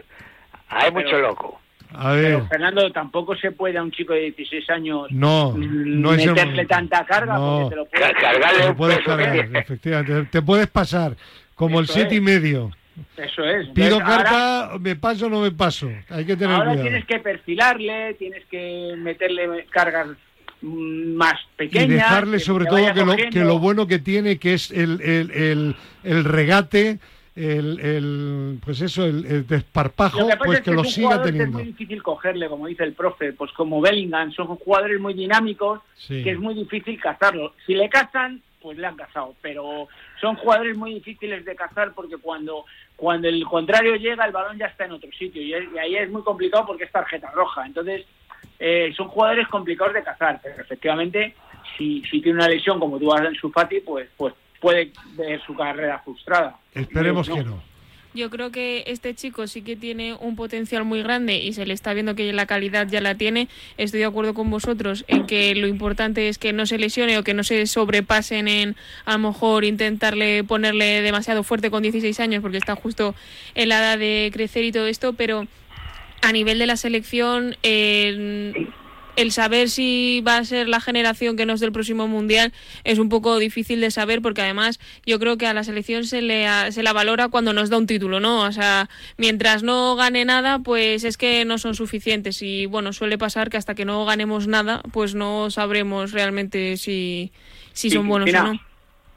Hay 0.67 0.91
mucho 0.91 1.17
loco. 1.17 1.60
A 1.91 2.12
ver. 2.12 2.36
Pero, 2.36 2.48
Fernando, 2.48 2.91
tampoco 2.91 3.36
se 3.36 3.51
puede 3.51 3.79
a 3.79 3.84
un 3.84 3.91
chico 3.91 4.13
de 4.13 4.31
16 4.31 4.69
años 4.69 5.08
no, 5.10 5.55
no 5.58 6.12
meterle 6.12 6.65
tanta 6.67 7.03
carga 7.05 7.34
no. 7.34 7.62
porque 7.62 7.69
te 7.69 7.75
lo 7.75 7.86
puedes, 7.88 8.13
Cargarle 8.13 8.63
te 8.67 8.74
puedes 8.75 9.00
cargar, 9.00 9.36
efectivamente. 9.58 10.29
Te 10.31 10.41
puedes 10.43 10.67
pasar 10.67 11.15
como 11.55 11.79
el 11.79 11.88
siete 11.88 12.13
y 12.13 12.22
medio. 12.22 12.69
Eso 13.17 13.43
es. 13.46 13.67
Pido 13.69 14.00
carta, 14.00 14.72
me 14.79 14.96
paso 14.96 15.27
o 15.27 15.29
no 15.29 15.41
me 15.41 15.51
paso. 15.51 15.89
Hay 16.10 16.25
que 16.25 16.36
tener 16.36 16.55
ahora 16.55 16.79
tienes 16.79 17.05
que 17.05 17.19
perfilarle, 17.19 18.13
tienes 18.15 18.46
que 18.46 18.93
meterle 18.98 19.65
cargas 19.69 20.08
más 20.62 21.39
pequeñas. 21.55 21.88
Y 21.88 21.93
dejarle 21.93 22.39
sobre 22.39 22.65
todo 22.65 22.93
que 22.93 23.05
lo, 23.05 23.15
que 23.15 23.43
lo, 23.46 23.60
bueno 23.60 23.88
que 23.88 24.00
tiene, 24.00 24.38
que 24.38 24.53
es 24.53 24.72
el, 24.72 25.01
el, 25.01 25.31
el, 25.31 25.75
el 26.03 26.24
regate 26.25 27.00
el, 27.39 28.60
pues 28.63 28.81
eso, 28.81 29.05
el, 29.05 29.48
desparpajo, 29.48 30.27
pues 30.43 30.62
que, 30.62 30.72
lo 30.72 30.84
siga 30.84 31.22
teniendo. 31.22 31.60
Es 31.60 31.65
muy 31.65 31.74
difícil 31.74 32.03
cogerle, 32.03 32.50
como 32.50 32.67
dice 32.67 32.84
el 32.84 32.93
profe, 32.93 33.34
pues 33.34 33.51
como 33.53 33.79
Bellingham, 33.81 34.31
son 34.34 34.48
jugadores 34.48 35.00
muy 35.00 35.13
dinámicos 35.13 35.81
que 36.08 36.29
es 36.29 36.39
muy 36.39 36.53
difícil 36.53 37.00
cazarlo. 37.00 37.53
Si 37.65 37.74
le 37.74 37.89
cazan, 37.89 38.41
pues 38.62 38.77
le 38.77 38.88
han 38.88 38.98
cazado, 38.98 39.36
pero 39.41 39.88
son 40.19 40.35
jugadores 40.35 40.77
muy 40.77 40.93
difíciles 40.95 41.45
de 41.45 41.55
cazar 41.55 41.93
porque 41.93 42.17
cuando 42.17 42.65
cuando 42.95 43.27
el 43.27 43.43
contrario 43.45 43.95
llega 43.95 44.25
el 44.25 44.31
balón 44.31 44.57
ya 44.57 44.67
está 44.67 44.85
en 44.85 44.93
otro 44.93 45.11
sitio 45.11 45.41
y, 45.41 45.53
ahí 45.53 45.95
es 45.95 46.09
muy 46.09 46.21
complicado 46.23 46.65
porque 46.67 46.83
es 46.83 46.91
tarjeta 46.91 47.31
roja. 47.31 47.65
Entonces 47.65 48.05
eh, 48.59 48.93
son 48.95 49.07
jugadores 49.07 49.47
complicados 49.47 49.93
de 49.93 50.03
cazar, 50.03 50.39
pero 50.43 50.61
efectivamente 50.61 51.35
si, 51.77 52.03
si 52.03 52.21
tiene 52.21 52.39
una 52.39 52.49
lesión 52.49 52.79
como 52.79 52.99
tú 52.99 53.07
vas 53.07 53.25
en 53.25 53.35
su 53.35 53.51
Fati, 53.51 53.81
pues 53.81 54.09
pues 54.17 54.33
puede 54.59 54.91
ver 55.15 55.41
su 55.41 55.55
carrera 55.55 55.99
frustrada. 55.99 56.57
Esperemos 56.73 57.29
que 57.29 57.43
no. 57.43 57.68
Yo 58.16 58.32
creo 58.32 58.51
que 58.51 58.84
este 58.88 59.13
chico 59.13 59.46
sí 59.46 59.62
que 59.62 59.75
tiene 59.75 60.16
un 60.16 60.36
potencial 60.36 60.84
muy 60.84 61.04
grande 61.04 61.38
y 61.38 61.54
se 61.54 61.68
le 61.68 61.75
está 61.75 61.94
viendo 61.94 62.16
que 62.16 62.34
la 62.34 62.48
calidad 62.48 62.88
ya 62.88 63.01
la 63.01 63.16
tiene. 63.16 63.48
Estoy 63.78 64.00
de 64.00 64.06
acuerdo 64.08 64.34
con 64.34 64.50
vosotros 64.50 65.06
en 65.08 65.28
que 65.28 65.54
lo 65.54 65.68
importante 65.68 66.28
es 66.28 66.39
que 66.39 66.51
no 66.51 66.66
se 66.66 66.80
lesione 66.80 67.20
o 67.20 67.24
que 67.24 67.36
no 67.36 67.44
se 67.44 67.68
sobrepasen 67.68 68.48
en 68.48 68.75
a 69.06 69.13
lo 69.13 69.20
mejor 69.20 69.63
intentarle 69.63 70.44
ponerle 70.44 71.01
demasiado 71.01 71.44
fuerte 71.44 71.70
con 71.70 71.84
16 71.84 72.20
años 72.20 72.42
porque 72.42 72.58
está 72.58 72.75
justo 72.75 73.13
en 73.54 73.70
la 73.70 73.80
edad 73.80 74.00
de 74.00 74.32
crecer 74.34 74.63
y 74.63 74.72
todo 74.72 74.88
esto, 74.88 75.13
pero 75.13 75.48
a 76.22 76.32
nivel 76.32 76.58
de 76.58 76.66
la 76.66 76.78
selección 76.78 77.56
eh, 77.62 78.68
el 79.21 79.31
saber 79.31 79.69
si 79.69 80.23
va 80.25 80.38
a 80.38 80.45
ser 80.45 80.67
la 80.67 80.79
generación 80.79 81.35
que 81.35 81.45
nos 81.45 81.59
dé 81.59 81.65
el 81.65 81.71
próximo 81.71 82.07
mundial 82.07 82.53
es 82.83 82.99
un 82.99 83.09
poco 83.09 83.38
difícil 83.38 83.81
de 83.81 83.91
saber 83.91 84.21
porque 84.21 84.41
además 84.41 84.79
yo 85.05 85.19
creo 85.19 85.38
que 85.38 85.45
a 85.45 85.53
la 85.53 85.63
selección 85.63 86.05
se 86.05 86.21
le 86.21 86.45
se 86.71 86.83
la 86.83 86.93
valora 86.93 87.27
cuando 87.27 87.53
nos 87.53 87.69
da 87.69 87.77
un 87.77 87.88
título, 87.88 88.19
¿no? 88.19 88.41
O 88.41 88.51
sea, 88.51 88.89
mientras 89.17 89.63
no 89.63 89.95
gane 89.95 90.25
nada, 90.25 90.59
pues 90.59 91.03
es 91.03 91.17
que 91.17 91.45
no 91.45 91.57
son 91.57 91.75
suficientes 91.75 92.41
y 92.41 92.65
bueno, 92.65 92.93
suele 92.93 93.17
pasar 93.17 93.49
que 93.49 93.57
hasta 93.57 93.75
que 93.75 93.85
no 93.85 94.05
ganemos 94.05 94.47
nada, 94.47 94.81
pues 94.91 95.15
no 95.15 95.51
sabremos 95.51 96.11
realmente 96.11 96.77
si, 96.77 97.31
si 97.73 97.89
son 97.89 98.07
buenos 98.07 98.33
o 98.33 98.43
no 98.43 98.68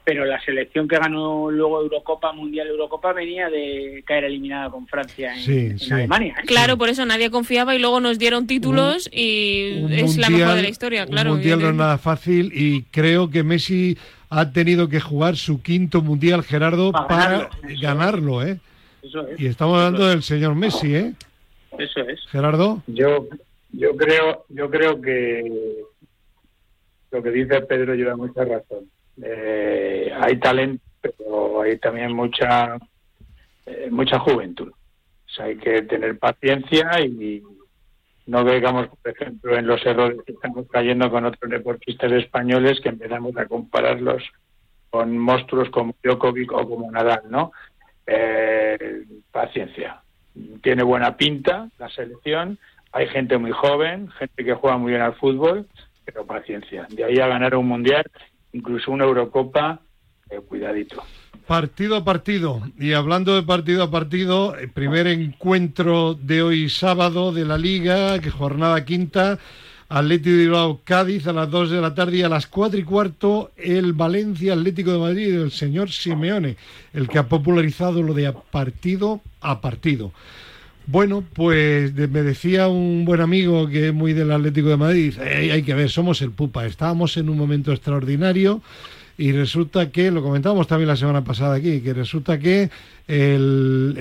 pero 0.03 0.25
la 0.25 0.39
selección 0.43 0.87
que 0.87 0.97
ganó 0.97 1.49
luego 1.49 1.81
Eurocopa, 1.81 2.33
Mundial 2.33 2.67
Eurocopa, 2.67 3.13
venía 3.13 3.49
de 3.49 4.03
caer 4.05 4.25
eliminada 4.25 4.69
con 4.69 4.85
Francia 4.87 5.33
en, 5.35 5.77
Alemania. 5.91 6.35
¿eh? 6.39 6.45
Claro, 6.45 6.77
por 6.77 6.89
eso 6.89 7.05
nadie 7.05 7.31
confiaba 7.31 7.73
y 7.75 7.79
luego 7.79 7.99
nos 7.99 8.19
dieron 8.19 8.45
títulos 8.45 9.09
y 9.13 9.85
es 9.91 10.17
la 10.17 10.29
mejor 10.29 10.55
de 10.55 10.63
la 10.63 10.69
historia, 10.69 11.05
claro. 11.05 11.31
Un 11.31 11.37
mundial 11.37 11.61
no 11.61 11.69
es 11.69 11.75
nada 11.75 11.97
fácil 11.97 12.51
y 12.53 12.83
creo 12.83 13.29
que 13.29 13.43
Messi 13.43 13.97
ha 14.29 14.51
tenido 14.51 14.89
que 14.89 14.99
jugar 14.99 15.37
su 15.37 15.61
quinto 15.61 16.01
mundial, 16.01 16.43
Gerardo, 16.43 16.91
para, 16.91 17.49
ganarlo, 17.81 18.43
¿eh? 18.43 18.59
Y 19.37 19.47
estamos 19.47 19.77
hablando 19.77 20.07
del 20.07 20.23
señor 20.23 20.55
Messi, 20.55 20.95
¿eh? 20.95 21.13
Eso 21.77 22.01
es. 22.01 22.19
Gerardo. 22.29 22.81
Yo, 22.87 23.27
yo 23.71 23.95
creo, 23.95 24.45
yo 24.49 24.69
creo 24.69 25.01
que 25.01 25.43
lo 27.11 27.23
que 27.23 27.29
dice 27.31 27.61
Pedro 27.61 27.95
lleva 27.95 28.15
mucha 28.15 28.43
razón 28.43 28.92
eh, 29.21 30.11
hay 30.19 30.39
talento, 30.39 30.83
pero 31.01 31.61
hay 31.61 31.77
también 31.77 32.13
mucha 32.13 32.77
eh, 33.65 33.89
mucha 33.91 34.19
juventud. 34.19 34.71
hay 35.39 35.57
que 35.57 35.81
tener 35.83 36.17
paciencia 36.19 36.99
y 37.01 37.43
no 38.25 38.43
digamos, 38.43 38.87
por 38.87 39.11
ejemplo, 39.11 39.57
en 39.57 39.67
los 39.67 39.85
errores 39.85 40.19
que 40.25 40.31
estamos 40.31 40.67
cayendo 40.69 41.09
con 41.11 41.25
otros 41.25 41.49
deportistas 41.49 42.11
españoles 42.11 42.79
que 42.81 42.89
empezamos 42.89 43.35
a 43.37 43.45
compararlos 43.45 44.23
con 44.89 45.17
monstruos 45.17 45.69
como 45.69 45.95
Djokovic 46.03 46.51
o 46.51 46.69
como 46.69 46.91
Nadal, 46.91 47.23
¿no? 47.29 47.51
Eh, 48.05 49.03
paciencia. 49.31 50.01
Tiene 50.61 50.83
buena 50.83 51.17
pinta 51.17 51.69
la 51.79 51.89
selección, 51.89 52.57
hay 52.91 53.07
gente 53.07 53.37
muy 53.37 53.51
joven, 53.51 54.09
gente 54.11 54.45
que 54.45 54.53
juega 54.53 54.77
muy 54.77 54.91
bien 54.91 55.01
al 55.01 55.15
fútbol, 55.15 55.67
pero 56.05 56.25
paciencia. 56.25 56.85
De 56.89 57.03
ahí 57.03 57.19
a 57.19 57.27
ganar 57.27 57.55
un 57.55 57.67
mundial 57.67 58.03
incluso 58.53 58.91
una 58.91 59.03
Eurocopa, 59.03 59.81
eh, 60.29 60.39
cuidadito. 60.39 61.03
Partido 61.47 61.97
a 61.97 62.05
partido. 62.05 62.61
Y 62.79 62.93
hablando 62.93 63.35
de 63.35 63.43
partido 63.43 63.83
a 63.83 63.91
partido, 63.91 64.55
el 64.55 64.71
primer 64.71 65.07
encuentro 65.07 66.13
de 66.13 66.41
hoy 66.41 66.69
sábado 66.69 67.33
de 67.33 67.43
la 67.43 67.57
Liga, 67.57 68.19
que 68.19 68.31
jornada 68.31 68.85
quinta, 68.85 69.37
Atlético 69.89 70.31
de 70.31 70.37
Bilbao 70.37 70.81
Cádiz 70.83 71.27
a 71.27 71.33
las 71.33 71.51
2 71.51 71.71
de 71.71 71.81
la 71.81 71.93
tarde 71.93 72.17
y 72.17 72.21
a 72.23 72.29
las 72.29 72.47
4 72.47 72.79
y 72.79 72.83
cuarto 72.83 73.51
el 73.57 73.93
Valencia 73.93 74.53
Atlético 74.53 74.93
de 74.93 74.99
Madrid 74.99 75.37
del 75.37 75.51
señor 75.51 75.91
Simeone, 75.91 76.55
el 76.93 77.07
que 77.07 77.19
ha 77.19 77.27
popularizado 77.27 78.01
lo 78.01 78.13
de 78.13 78.33
partido 78.49 79.21
a 79.41 79.59
partido. 79.59 80.11
Bueno, 80.85 81.23
pues 81.33 81.93
me 81.93 82.23
decía 82.23 82.67
un 82.67 83.05
buen 83.05 83.21
amigo 83.21 83.67
que 83.69 83.87
es 83.87 83.93
muy 83.93 84.11
del 84.11 84.31
Atlético 84.31 84.67
de 84.67 84.77
Madrid, 84.77 85.13
hay 85.19 85.63
que 85.63 85.73
ver, 85.73 85.89
somos 85.89 86.21
el 86.21 86.31
Pupa, 86.31 86.65
estábamos 86.65 87.15
en 87.15 87.29
un 87.29 87.37
momento 87.37 87.71
extraordinario 87.71 88.61
y 89.17 89.31
resulta 89.31 89.91
que, 89.91 90.11
lo 90.11 90.23
comentamos 90.23 90.67
también 90.67 90.87
la 90.87 90.95
semana 90.95 91.23
pasada 91.23 91.55
aquí, 91.55 91.81
que 91.81 91.93
resulta 91.93 92.39
que 92.39 92.69
el, 93.07 93.95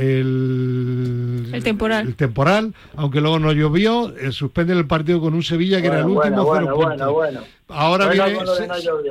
el, 1.52 1.62
temporal. 1.62 2.06
el 2.06 2.14
temporal, 2.14 2.74
aunque 2.96 3.20
luego 3.20 3.38
no 3.38 3.52
llovió, 3.52 4.16
eh, 4.16 4.32
suspende 4.32 4.72
el 4.72 4.86
partido 4.86 5.20
con 5.20 5.34
un 5.34 5.42
Sevilla 5.42 5.80
que 5.80 5.88
era 5.88 5.98
el 6.00 6.06
último 6.06 6.44
bueno, 6.44 6.76
bueno, 6.76 7.12
bueno, 7.12 7.40
Ahora 7.74 8.08
viene 8.08 8.38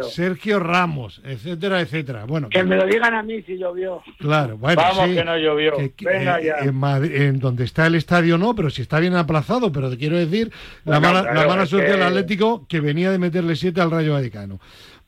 Sergio 0.10 0.60
Ramos, 0.60 1.22
etcétera, 1.24 1.82
etcétera. 1.82 2.26
Bueno, 2.26 2.50
que 2.50 2.64
me 2.64 2.76
lo 2.76 2.86
digan 2.86 3.14
a 3.14 3.24
mí 3.24 3.42
si 3.42 3.58
llovió. 3.58 4.02
Claro, 4.20 4.58
bueno, 4.58 4.82
Vamos 4.82 5.16
que 5.16 5.24
no 5.24 5.38
llovió. 5.38 5.74
Venga 6.00 6.40
ya. 6.42 6.58
En, 6.60 7.40
donde 7.40 7.64
está 7.64 7.88
el 7.88 7.96
estadio 7.96 8.38
no, 8.38 8.56
pero 8.56 8.70
si 8.70 8.82
está 8.82 9.00
bien 9.00 9.16
aplazado, 9.16 9.72
pero 9.72 9.90
te 9.90 9.98
quiero 9.98 10.18
decir, 10.18 10.52
la 10.86 11.00
mala, 11.00 11.34
la 11.34 11.48
mala 11.48 11.66
suerte 11.66 11.92
del 11.92 12.04
Atlético 12.04 12.66
que 12.68 12.80
venía 12.80 13.12
de 13.12 13.18
meterle 13.18 13.56
siete 13.56 13.82
al 13.82 13.92
Rayo 13.92 14.14
Vaticano. 14.14 14.60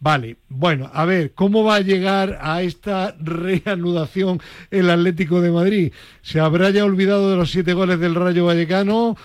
Vale, 0.04 0.36
bueno, 0.50 0.92
a 0.94 1.06
ver, 1.06 1.32
¿cómo 1.34 1.64
va 1.64 1.76
a 1.76 1.80
llegar 1.80 2.38
a 2.42 2.62
esta 2.62 3.16
reanudación 3.22 4.42
el 4.70 4.90
Atlético 4.90 5.40
de 5.40 5.50
Madrid? 5.50 5.94
¿Se 6.22 6.42
habrá 6.42 6.72
ya 6.72 6.84
olvidado 6.84 7.32
de 7.32 7.38
los 7.38 7.52
siete 7.52 7.72
goles 7.72 8.02
del 8.02 8.14
Rayo 8.14 8.46
Vallecano? 8.46 9.16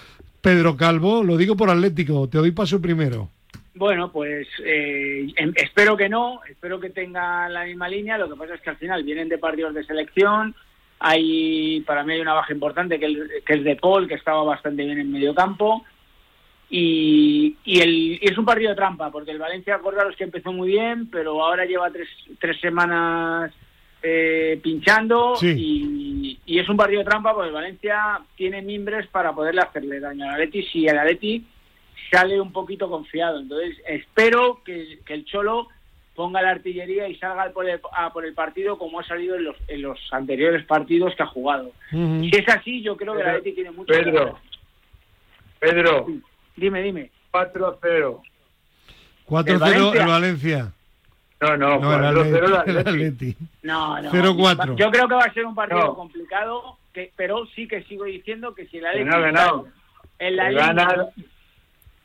Pedro 0.40 0.76
Calvo, 0.76 1.25
lo 1.25 1.37
digo 1.37 1.56
por 1.56 1.68
Atlético, 1.68 2.28
te 2.28 2.38
doy 2.38 2.52
paso 2.52 2.80
primero. 2.80 3.28
Bueno, 3.75 4.12
pues 4.12 4.47
eh, 4.64 5.26
em, 5.35 5.52
espero 5.56 5.97
que 5.97 6.08
no, 6.08 6.42
espero 6.49 6.78
que 6.78 6.90
tenga 6.90 7.49
la 7.49 7.64
misma 7.64 7.88
línea. 7.88 8.16
Lo 8.16 8.28
que 8.28 8.37
pasa 8.37 8.54
es 8.54 8.61
que 8.61 8.70
al 8.70 8.76
final 8.76 9.02
vienen 9.02 9.28
de 9.28 9.38
partidos 9.38 9.75
de 9.75 9.82
selección. 9.82 10.54
Hay, 11.00 11.80
para 11.88 12.04
mí 12.04 12.12
hay 12.12 12.20
una 12.20 12.35
baja 12.35 12.52
importante 12.52 13.00
que, 13.00 13.16
que 13.44 13.54
es 13.54 13.64
de 13.64 13.75
Paul, 13.75 14.06
que 14.06 14.14
estaba 14.14 14.44
bastante 14.44 14.85
bien 14.85 15.00
en 15.00 15.11
medio 15.11 15.35
campo. 15.35 15.85
Y, 16.70 17.56
el, 17.64 18.18
es 18.20 18.37
un 18.37 18.44
partido 18.44 18.70
de 18.70 18.76
trampa, 18.76 19.10
porque 19.10 19.30
el 19.30 19.38
Valencia, 19.38 19.80
los 19.82 20.16
que 20.16 20.25
empezó 20.25 20.52
muy 20.52 20.68
bien, 20.68 21.08
pero 21.10 21.42
ahora 21.42 21.64
lleva 21.64 21.90
tres, 21.90 22.08
tres 22.38 22.60
semanas 22.60 23.52
eh, 24.02 24.60
pinchando 24.62 25.34
y, 25.42 26.38
es 26.46 26.68
un 26.68 26.76
partido 26.76 27.00
de 27.00 27.04
trampa 27.04 27.34
porque 27.34 27.48
el 27.48 27.54
Valencia 27.54 28.20
tiene 28.37 28.62
mimbres 28.62 29.06
para 29.08 29.32
poderle 29.32 29.62
hacerle 29.62 30.00
daño 30.00 30.25
al 30.25 30.34
Atleti. 30.34 30.62
Si 30.64 30.87
el 30.87 30.98
Atleti 30.98 31.44
sale 32.10 32.40
un 32.40 32.52
poquito 32.52 32.88
confiado. 32.88 33.40
Entonces 33.40 33.76
espero 33.87 34.62
que, 34.64 34.98
el 35.06 35.25
Cholo 35.25 35.68
ponga 36.14 36.42
la 36.42 36.50
artillería 36.50 37.08
y 37.08 37.16
salga 37.16 37.50
por 37.50 37.68
el, 37.68 37.80
a 37.92 38.12
por 38.12 38.25
el 38.25 38.34
partido 38.34 38.76
como 38.76 39.00
ha 39.00 39.04
salido 39.04 39.37
en 39.37 39.44
los, 39.44 39.56
en 39.68 39.82
los 39.82 39.98
anteriores 40.12 40.64
partidos 40.64 41.14
que 41.14 41.22
ha 41.22 41.26
jugado. 41.26 41.72
Si 41.90 42.30
es 42.32 42.48
así, 42.48 42.82
yo 42.82 42.96
creo 42.96 43.14
que 43.14 43.22
el 43.22 43.28
Atleti 43.28 43.52
tiene 43.52 43.70
mucho... 43.70 43.92
Pedro, 43.92 44.38
Pedro, 45.60 46.06
Dime, 46.58 46.82
dime. 46.82 47.10
4-0. 47.32 48.20
4-0 49.26 50.00
el 50.00 50.06
Valencia. 50.06 50.72
No, 51.40 51.56
no, 51.56 51.80
4-0 51.80 52.62
el 52.66 52.78
Atleti. 52.86 53.36
No, 53.62 54.00
no. 54.02 54.10
0-4. 54.10 54.76
Yo 54.76 54.90
creo 54.90 55.08
que 55.08 55.14
va 55.14 55.24
a 55.24 55.32
ser 55.32 55.46
un 55.46 55.54
partido 55.54 55.94
complicado, 55.94 56.78
que, 56.92 57.12
pero 57.16 57.46
sí 57.54 57.68
que 57.68 57.84
sigo 57.84 58.04
diciendo 58.04 58.54
que 58.54 58.66
si 58.66 58.78
el 58.78 58.86
Atleti... 58.86 59.08
No, 59.08 59.32
no, 59.32 59.66
en 60.18 60.36
la 60.36 60.50
gana, 60.50 61.06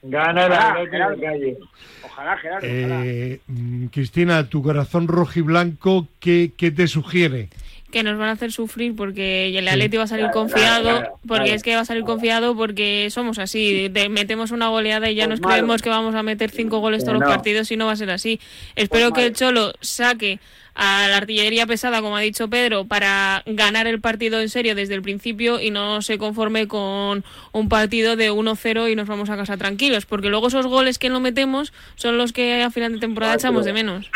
gana 0.04 0.46
el 0.46 0.54
Atleti 0.54 0.98
de 0.98 1.26
calle. 1.26 1.58
Ojalá, 2.06 2.38
Gerardo. 2.38 2.68
Eh, 2.70 3.42
mm, 3.48 3.86
Cristina, 3.88 4.48
tu 4.48 4.62
corazón 4.62 5.08
rojo 5.08 5.40
y 5.40 5.42
blanco, 5.42 6.08
¿qué, 6.20 6.52
qué 6.56 6.70
te 6.70 6.88
sugiere? 6.88 7.50
Que 7.94 8.04
nos 8.04 8.18
van 8.18 8.30
a 8.30 8.32
hacer 8.32 8.52
sufrir 8.52 8.96
porque 8.96 9.56
el 9.56 9.68
Atleti 9.68 9.98
va 9.98 10.04
a 10.04 10.08
salir 10.08 10.32
confiado, 10.32 11.20
porque 11.28 11.54
es 11.54 11.62
que 11.62 11.76
va 11.76 11.82
a 11.82 11.86
salir 11.86 12.04
confiado 12.04 12.58
porque 12.58 13.08
somos 13.12 13.38
así, 13.38 13.90
metemos 14.10 14.50
una 14.50 14.68
goleada 14.70 15.12
y 15.12 15.16
ya 15.16 15.28
pues 15.28 15.40
nos 15.40 15.48
creemos 15.48 15.82
que 15.84 15.90
vamos 15.90 16.16
a 16.16 16.24
meter 16.24 16.50
cinco 16.50 16.80
goles 16.80 17.06
todos 17.06 17.20
los 17.20 17.30
partidos 17.30 17.72
y 17.72 17.78
no 17.78 17.86
va 17.86 17.92
a 17.92 17.96
ser 17.96 18.10
así. 18.10 18.40
Espero 18.76 19.12
pues 19.12 19.22
que 19.22 19.28
el 19.28 19.34
Cholo 19.36 19.74
saque 19.80 20.40
a 20.76 21.08
la 21.08 21.18
artillería 21.18 21.66
pesada, 21.68 22.02
como 22.02 22.18
ha 22.18 22.22
dicho 22.22 22.50
Pedro, 22.50 22.86
para 22.86 23.44
ganar 23.46 23.88
el 23.88 24.02
partido 24.02 24.42
en 24.42 24.50
serio 24.50 24.76
desde 24.76 24.96
el 24.96 25.02
principio 25.02 25.60
y 25.60 25.72
no 25.72 26.02
se 26.02 26.18
conforme 26.18 26.68
con 26.68 27.24
un 27.52 27.70
partido 27.70 28.16
de 28.16 28.32
1-0 28.32 28.92
y 28.92 28.96
nos 28.96 29.08
vamos 29.08 29.30
a 29.30 29.38
casa 29.38 29.58
tranquilos, 29.58 30.06
porque 30.06 30.30
luego 30.30 30.48
esos 30.48 30.68
goles 30.68 30.98
que 30.98 31.10
no 31.10 31.20
metemos 31.20 31.74
son 31.96 32.18
los 32.18 32.34
que 32.34 32.64
a 32.64 32.72
final 32.72 32.94
de 32.94 33.00
temporada 33.00 33.36
echamos 33.36 33.66
de 33.66 33.74
menos. 33.74 34.10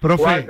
profe, 0.00 0.46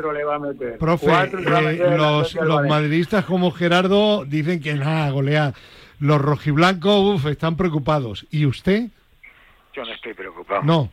profe 0.79 1.11
eh, 1.11 1.97
los, 1.97 2.35
los 2.35 2.67
madridistas 2.67 3.25
como 3.25 3.50
Gerardo 3.50 4.25
dicen 4.25 4.61
que 4.61 4.75
nada, 4.75 5.11
golea. 5.11 5.55
Los 5.99 6.21
rojiblancos 6.21 7.25
están 7.26 7.57
preocupados. 7.57 8.26
¿Y 8.31 8.47
usted? 8.47 8.88
Yo 9.75 9.85
no 9.85 9.93
estoy 9.93 10.14
preocupado. 10.14 10.62
No. 10.62 10.90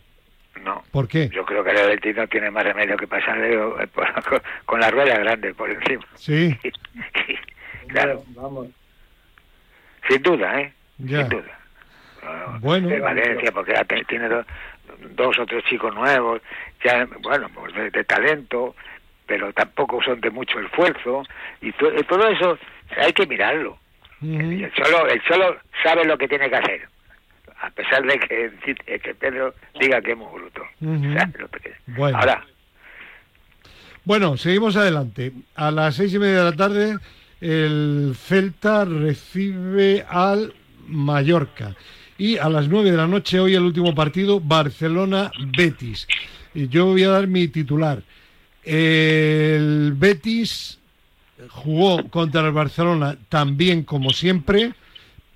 No. 0.68 0.84
¿Por 0.92 1.08
qué? 1.08 1.30
Yo 1.30 1.46
creo 1.46 1.64
que 1.64 1.70
el 1.70 1.88
Betis 1.88 2.18
no 2.18 2.28
tiene 2.28 2.52
más 2.52 2.66
remedio 2.66 2.98
que 2.98 3.08
pasarle 3.08 3.54
eh, 3.54 3.88
con, 4.66 4.82
la 4.82 4.92
rueda 4.92 5.18
grande 5.18 5.54
por 5.54 5.70
encima. 5.70 6.04
Sí. 6.16 6.58
claro. 7.88 8.22
Vamos. 8.36 8.68
Sin 10.10 10.22
duda, 10.22 10.60
¿eh? 10.60 10.74
Sin 10.98 11.30
duda. 11.30 11.60
Bueno. 12.60 12.90
De 12.90 13.00
Valencia, 13.00 13.50
porque 13.54 13.74
tiene 14.10 14.28
dos, 14.28 15.40
o 15.40 15.46
tres 15.46 15.64
chicos 15.64 15.96
nuevos, 15.96 16.42
ya, 16.84 17.08
bueno, 17.22 17.48
pues 17.54 17.74
de, 17.74 18.04
talento, 18.04 18.76
pero 19.26 19.54
tampoco 19.54 20.04
son 20.04 20.20
de 20.20 20.32
mucho 20.32 20.60
esfuerzo. 20.60 21.24
Y 21.62 21.72
todo 21.72 22.28
eso 22.28 22.58
hay 22.98 23.14
que 23.14 23.26
mirarlo. 23.26 23.80
el, 24.22 24.70
solo, 24.76 25.08
el 25.08 25.22
solo 25.24 25.58
sabe 25.82 26.04
lo 26.04 26.18
que 26.18 26.28
tiene 26.28 26.50
que 26.50 26.58
hacer 26.58 26.97
a 27.62 27.70
pesar 27.72 28.04
de 28.04 28.20
que, 28.20 29.00
que 29.00 29.16
Pedro 29.16 29.54
diga 29.80 30.02
que 30.02 30.12
es 30.12 30.18
muy 30.18 30.28
bruto. 30.32 30.62
bueno. 31.88 32.18
Ahora. 32.18 32.46
Bueno, 34.06 34.38
seguimos 34.38 34.76
adelante. 34.76 35.34
A 35.56 35.72
las 35.72 35.96
seis 35.96 36.14
y 36.14 36.20
media 36.20 36.40
de 36.40 36.52
la 36.52 36.56
tarde, 36.56 36.98
el 37.42 38.14
Celta 38.16 38.86
recibe 38.86 40.06
al 40.08 40.54
Mallorca. 40.88 41.76
Y 42.18 42.38
a 42.38 42.50
las 42.50 42.68
nueve 42.68 42.92
de 42.92 42.98
la 42.98 43.08
noche, 43.08 43.40
hoy 43.40 43.56
el 43.56 43.64
último 43.64 43.94
partido, 43.94 44.40
Barcelona-Betis. 44.40 46.08
Yo 46.54 46.86
voy 46.86 47.04
a 47.04 47.10
dar 47.10 47.28
mi 47.28 47.48
titular. 47.48 48.02
El 48.64 49.94
Betis 49.96 50.80
jugó 51.50 52.10
contra 52.10 52.42
el 52.42 52.52
Barcelona 52.52 53.18
también 53.30 53.84
como 53.84 54.12
siempre 54.12 54.74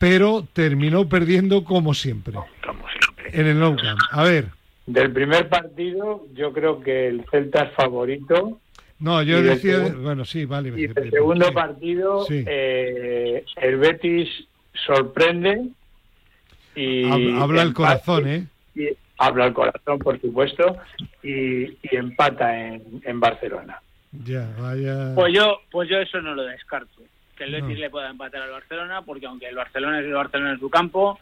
pero 0.02 0.48
terminó 0.52 1.08
perdiendo 1.08 1.64
como 1.64 1.94
siempre. 1.94 2.34
Como 2.34 2.86
siempre. 2.90 3.40
En 3.40 3.46
el 3.46 3.60
Nou 3.60 3.78
A 4.10 4.24
ver. 4.24 4.48
Del 4.88 5.14
primer 5.14 5.48
partido, 5.48 6.26
yo 6.34 6.52
creo 6.52 6.82
que 6.82 7.08
el 7.08 7.24
Celta 7.30 7.66
es 7.66 7.74
favorito. 7.76 8.60
No, 8.98 9.22
yo 9.22 9.44
decía, 9.44 9.94
bueno, 9.96 10.26
sí, 10.26 10.46
vale. 10.46 10.74
Y 10.76 10.86
el 10.86 11.12
segundo 11.12 11.54
partido, 11.54 12.26
eh, 12.32 13.46
el 13.58 13.78
Betis 13.78 14.28
sorprende 14.88 15.68
y 16.76 17.38
habla 17.38 17.62
el 17.62 17.74
corazón, 17.74 18.28
¿eh? 18.28 18.48
habla 19.20 19.46
el 19.46 19.54
corazón, 19.54 20.00
por 20.00 20.20
supuesto, 20.20 20.78
y, 21.22 21.78
empata 21.96 22.58
en, 22.58 23.04
en 23.06 23.20
Barcelona. 23.20 23.80
Ya, 24.26 24.50
vaya. 24.60 25.14
Pues 25.14 25.32
yo, 25.32 25.62
pues 25.70 25.88
yo 25.90 25.98
eso 26.00 26.20
no 26.22 26.34
lo 26.34 26.44
descarto 26.44 27.02
que 27.42 27.46
el 27.46 27.62
Betis 27.62 27.80
le 27.80 27.90
pueda 27.90 28.10
empatar 28.10 28.44
al 28.44 28.52
Barcelona, 28.52 29.02
porque 29.02 29.26
aunque 29.26 29.48
el 29.48 29.56
Barcelona 29.56 30.00
es 30.00 30.06
el 30.06 30.14
Barcelona 30.14 30.52
en 30.52 30.60
su 30.60 30.70
campo, 30.70 31.20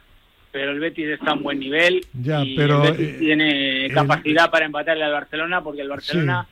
pero 0.51 0.71
el 0.71 0.79
Betis 0.79 1.07
está 1.07 1.31
a 1.31 1.33
un 1.35 1.43
buen 1.43 1.59
nivel 1.59 2.05
y 2.13 2.29
el 2.29 2.77
Betis 2.81 3.09
eh, 3.09 3.15
tiene 3.19 3.89
capacidad 3.93 4.51
para 4.51 4.65
empatarle 4.65 5.05
al 5.05 5.13
Barcelona, 5.13 5.63
porque 5.63 5.81
el 5.81 5.87
Barcelona, 5.87 6.45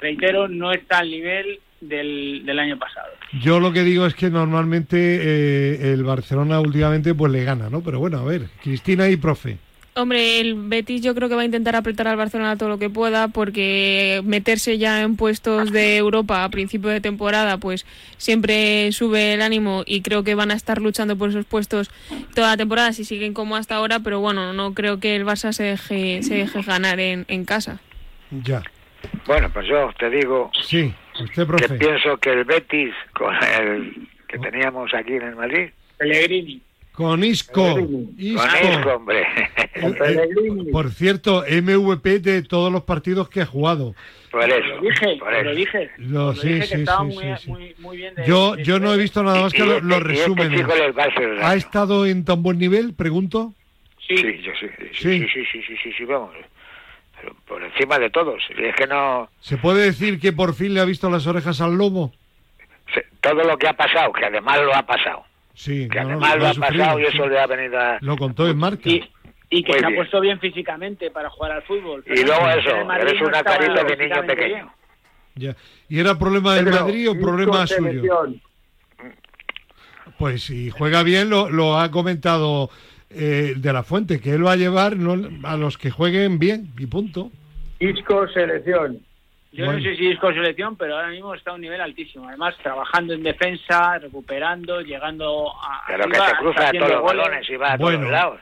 reitero, 0.00 0.48
no 0.48 0.72
está 0.72 0.98
al 0.98 1.10
nivel 1.10 1.60
del, 1.82 2.44
del, 2.46 2.58
año 2.58 2.78
pasado. 2.78 3.08
Yo 3.42 3.60
lo 3.60 3.72
que 3.72 3.82
digo 3.82 4.06
es 4.06 4.14
que 4.14 4.30
normalmente 4.30 4.96
eh, 4.98 5.92
el 5.92 6.02
Barcelona 6.02 6.60
últimamente 6.60 7.14
pues 7.14 7.30
le 7.30 7.44
gana, 7.44 7.68
¿no? 7.68 7.82
Pero 7.82 7.98
bueno, 7.98 8.20
a 8.20 8.24
ver, 8.24 8.46
Cristina 8.62 9.06
y 9.08 9.16
profe. 9.16 9.58
Hombre, 10.02 10.40
el 10.40 10.54
Betis 10.54 11.02
yo 11.02 11.14
creo 11.14 11.28
que 11.28 11.34
va 11.34 11.42
a 11.42 11.44
intentar 11.44 11.76
apretar 11.76 12.08
al 12.08 12.16
Barcelona 12.16 12.56
todo 12.56 12.68
lo 12.68 12.78
que 12.78 12.90
pueda 12.90 13.28
porque 13.28 14.20
meterse 14.24 14.78
ya 14.78 15.02
en 15.02 15.16
puestos 15.16 15.72
de 15.72 15.96
Europa 15.96 16.44
a 16.44 16.48
principio 16.48 16.90
de 16.90 17.00
temporada 17.00 17.58
pues 17.58 17.86
siempre 18.16 18.90
sube 18.92 19.34
el 19.34 19.42
ánimo 19.42 19.82
y 19.86 20.02
creo 20.02 20.24
que 20.24 20.34
van 20.34 20.50
a 20.50 20.54
estar 20.54 20.80
luchando 20.80 21.16
por 21.16 21.30
esos 21.30 21.44
puestos 21.44 21.90
toda 22.34 22.48
la 22.48 22.56
temporada 22.56 22.92
si 22.92 23.04
siguen 23.04 23.34
como 23.34 23.56
hasta 23.56 23.76
ahora, 23.76 24.00
pero 24.00 24.20
bueno, 24.20 24.52
no 24.52 24.74
creo 24.74 25.00
que 25.00 25.16
el 25.16 25.24
Barça 25.24 25.52
se 25.52 25.64
deje, 25.64 26.22
se 26.22 26.34
deje 26.34 26.62
ganar 26.62 27.00
en, 27.00 27.24
en 27.28 27.44
casa. 27.44 27.80
Ya. 28.30 28.62
Bueno, 29.26 29.50
pues 29.52 29.66
yo 29.66 29.90
te 29.98 30.10
digo 30.10 30.50
sí, 30.62 30.92
usted, 31.22 31.46
profe. 31.46 31.66
que 31.66 31.74
pienso 31.74 32.16
que 32.18 32.32
el 32.32 32.44
Betis 32.44 32.94
con 33.12 33.34
el 33.34 34.08
que 34.28 34.38
teníamos 34.38 34.92
aquí 34.94 35.14
en 35.14 35.22
el 35.22 35.36
Madrid, 35.36 35.70
Pellegrini 35.98 36.62
con 37.00 37.24
Isco. 37.24 37.78
Isco. 38.18 38.90
hombre. 38.94 39.26
por 40.70 40.90
cierto, 40.90 41.44
MVP 41.48 42.18
de 42.18 42.42
todos 42.42 42.70
los 42.70 42.82
partidos 42.82 43.30
que 43.30 43.40
ha 43.40 43.46
jugado. 43.46 43.94
Por 44.30 44.42
eso. 44.42 44.68
Lo 44.68 44.82
dije, 44.82 45.16
lo 45.16 45.54
dije. 45.54 45.90
Lo, 45.96 46.34
sí, 46.34 46.60
sí, 46.60 46.84
muy, 47.46 47.74
muy, 47.78 47.96
bien 47.96 48.14
de, 48.14 48.26
yo, 48.26 48.54
yo 48.56 48.78
no 48.78 48.92
he 48.92 48.98
visto 48.98 49.22
nada 49.22 49.40
más 49.40 49.54
que 49.54 49.64
los 49.64 49.82
lo 49.82 49.96
este. 50.10 51.42
¿Ha 51.42 51.54
estado 51.54 52.04
en 52.04 52.26
tan 52.26 52.42
buen 52.42 52.58
nivel, 52.58 52.92
pregunto? 52.92 53.54
Sí, 54.06 54.18
sí, 54.18 54.42
yo 54.42 54.52
sí. 54.60 54.66
Sí, 54.92 55.20
sí, 55.20 55.44
sí, 55.50 55.62
sí, 55.66 55.76
sí, 55.82 55.92
sí, 55.96 56.04
vamos. 56.04 56.34
por 57.46 57.62
encima 57.62 57.98
de 57.98 58.10
todos. 58.10 58.42
es 58.58 58.76
que 58.76 58.86
no... 58.86 59.30
¿Se 59.40 59.56
puede 59.56 59.86
decir 59.86 60.20
que 60.20 60.32
por 60.34 60.54
fin 60.54 60.74
le 60.74 60.80
ha 60.80 60.84
visto 60.84 61.08
las 61.08 61.26
orejas 61.26 61.62
al 61.62 61.78
lobo? 61.78 62.12
Todo 63.22 63.42
lo 63.44 63.56
que 63.56 63.68
ha 63.68 63.72
pasado, 63.72 64.12
que 64.12 64.26
además 64.26 64.60
lo 64.60 64.74
ha 64.74 64.82
pasado. 64.82 65.29
Sí, 65.54 65.88
que 65.88 65.98
además 65.98 66.36
lo, 66.36 66.46
ha 66.48 66.54
pasado 66.54 67.00
y 67.00 67.04
eso 67.04 67.26
le 67.26 67.38
ha 67.38 67.46
venido 67.46 67.78
a... 67.78 67.98
Lo 68.00 68.16
contó 68.16 68.48
en 68.48 68.56
marca. 68.56 68.88
Y, 68.88 69.62
que 69.64 69.78
se 69.78 69.84
ha 69.84 69.94
puesto 69.94 70.20
bien 70.20 70.38
físicamente 70.38 71.10
para 71.10 71.28
jugar 71.28 71.52
al 71.52 71.62
fútbol. 71.62 72.04
Y 72.06 72.24
luego 72.24 72.48
eso, 72.48 72.70
eres 72.70 73.20
una 73.20 73.42
carita 73.42 73.82
de 73.82 73.96
niño 73.96 74.26
pequeño. 74.26 74.72
Ya. 75.34 75.56
¿Y 75.88 75.98
era 75.98 76.18
problema 76.18 76.54
del 76.54 76.66
Madrid 76.66 77.10
o 77.10 77.18
problema 77.18 77.66
suyo? 77.66 78.26
Pues 80.18 80.44
si 80.44 80.70
juega 80.70 81.02
bien, 81.02 81.30
lo, 81.30 81.50
lo 81.50 81.78
ha 81.78 81.90
comentado 81.90 82.70
eh, 83.12 83.54
de 83.56 83.72
la 83.72 83.82
Fuente, 83.82 84.20
que 84.20 84.30
él 84.34 84.46
va 84.46 84.52
a 84.52 84.56
llevar 84.56 84.96
a 85.44 85.56
los 85.56 85.78
que 85.78 85.90
jueguen 85.90 86.38
bien, 86.38 86.72
y 86.78 86.86
punto. 86.86 87.32
Isco 87.80 88.28
selección. 88.28 89.00
Yo 89.52 89.66
no 89.66 89.80
sé 89.80 89.96
si 89.96 90.08
es 90.08 90.18
con 90.18 90.32
selección, 90.32 90.76
pero 90.76 90.96
ahora 90.96 91.08
mismo 91.08 91.34
está 91.34 91.50
a 91.50 91.54
un 91.54 91.60
nivel 91.60 91.80
altísimo. 91.80 92.28
Además, 92.28 92.54
trabajando 92.62 93.14
en 93.14 93.22
defensa, 93.22 93.98
recuperando, 93.98 94.80
llegando 94.80 95.50
a. 95.50 95.82
Pero 95.88 96.08
que 96.08 96.14
se 96.14 96.36
cruza 96.38 96.68
a 96.68 96.72
todos 96.72 96.90
los 96.90 97.02
balones 97.02 97.50
y 97.50 97.56
va 97.56 97.72
a 97.72 97.78
todos 97.78 98.10
lados. 98.10 98.40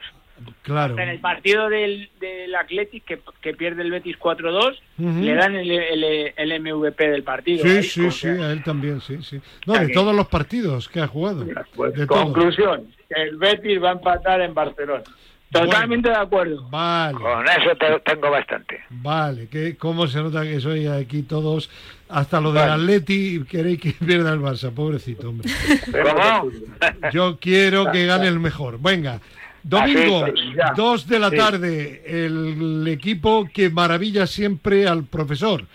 Claro. 0.61 0.97
En 0.97 1.09
el 1.09 1.19
partido 1.19 1.67
del, 1.67 2.09
del 2.19 2.55
Athletic, 2.55 3.03
que, 3.03 3.19
que 3.41 3.53
pierde 3.53 3.81
el 3.81 3.91
Betis 3.91 4.17
4-2, 4.17 4.77
le 4.97 5.33
dan 5.33 5.55
el, 5.55 5.69
el, 5.69 6.61
MVP 6.61 7.09
del 7.09 7.23
partido. 7.23 7.63
Sí, 7.63 7.83
sí, 7.83 8.11
sí, 8.11 8.27
a 8.27 8.51
él 8.51 8.63
también, 8.63 9.01
sí, 9.01 9.21
sí. 9.21 9.41
No, 9.65 9.73
de 9.73 9.89
todos 9.89 10.15
los 10.15 10.27
partidos 10.27 10.87
que 10.87 11.01
ha 11.01 11.07
jugado. 11.07 11.45
Pues, 11.75 12.05
conclusión, 12.05 12.87
el 13.09 13.35
Betis 13.37 13.83
va 13.83 13.89
a 13.89 13.93
empatar 13.93 14.41
en 14.41 14.53
Barcelona. 14.53 15.03
Totalmente 15.51 16.09
de 16.09 16.15
acuerdo. 16.15 16.69
Vale. 16.69 17.17
Con 17.17 17.47
eso 17.47 17.75
te, 17.79 17.99
tengo 18.01 18.29
bastante. 18.29 18.81
Vale, 18.89 19.47
que 19.47 19.75
cómo 19.77 20.07
se 20.07 20.21
nota 20.21 20.43
que 20.43 20.59
soy 20.61 20.85
aquí 20.85 21.23
todos, 21.23 21.69
hasta 22.07 22.39
lo 22.39 22.51
del 22.51 22.69
Atleti, 22.69 23.43
queréis 23.45 23.79
que 23.79 23.91
pierda 24.05 24.31
el 24.31 24.39
Barça, 24.39 24.71
pobrecito, 24.71 25.29
hombre. 25.29 25.49
¿Cómo? 25.91 26.51
Yo 27.11 27.39
quiero 27.39 27.91
que 27.91 28.05
gane 28.05 28.27
el 28.27 28.39
mejor. 28.39 28.79
Venga, 28.79 29.19
domingo, 29.63 30.25
dos 30.75 31.07
de 31.07 31.19
la 31.19 31.31
tarde, 31.31 32.03
el 32.05 32.87
equipo 32.87 33.47
que 33.51 33.69
maravilla 33.69 34.27
siempre 34.27 34.87
al 34.87 35.03
profesor. 35.05 35.65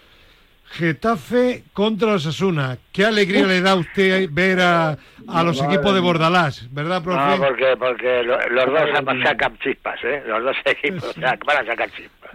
Getafe 0.71 1.65
contra 1.73 2.15
Osasuna. 2.15 2.79
¿Qué 2.93 3.05
alegría 3.05 3.47
le 3.47 3.61
da 3.61 3.73
a 3.73 3.77
usted 3.77 4.29
ver 4.31 4.61
a, 4.61 4.97
a 5.29 5.43
los 5.43 5.63
equipos 5.63 5.95
de 5.95 6.01
Bordalás, 6.01 6.73
verdad, 6.73 7.03
profe? 7.03 7.19
No, 7.21 7.37
porque, 7.39 7.77
porque 7.79 8.23
los 8.23 8.67
dos 8.67 9.23
sacan 9.23 9.57
chispas, 9.59 10.03
¿eh? 10.03 10.23
Los 10.27 10.43
dos 10.43 10.57
equipos 10.65 11.15
van 11.17 11.59
a 11.59 11.67
sacar 11.67 11.91
chispas. 11.91 12.31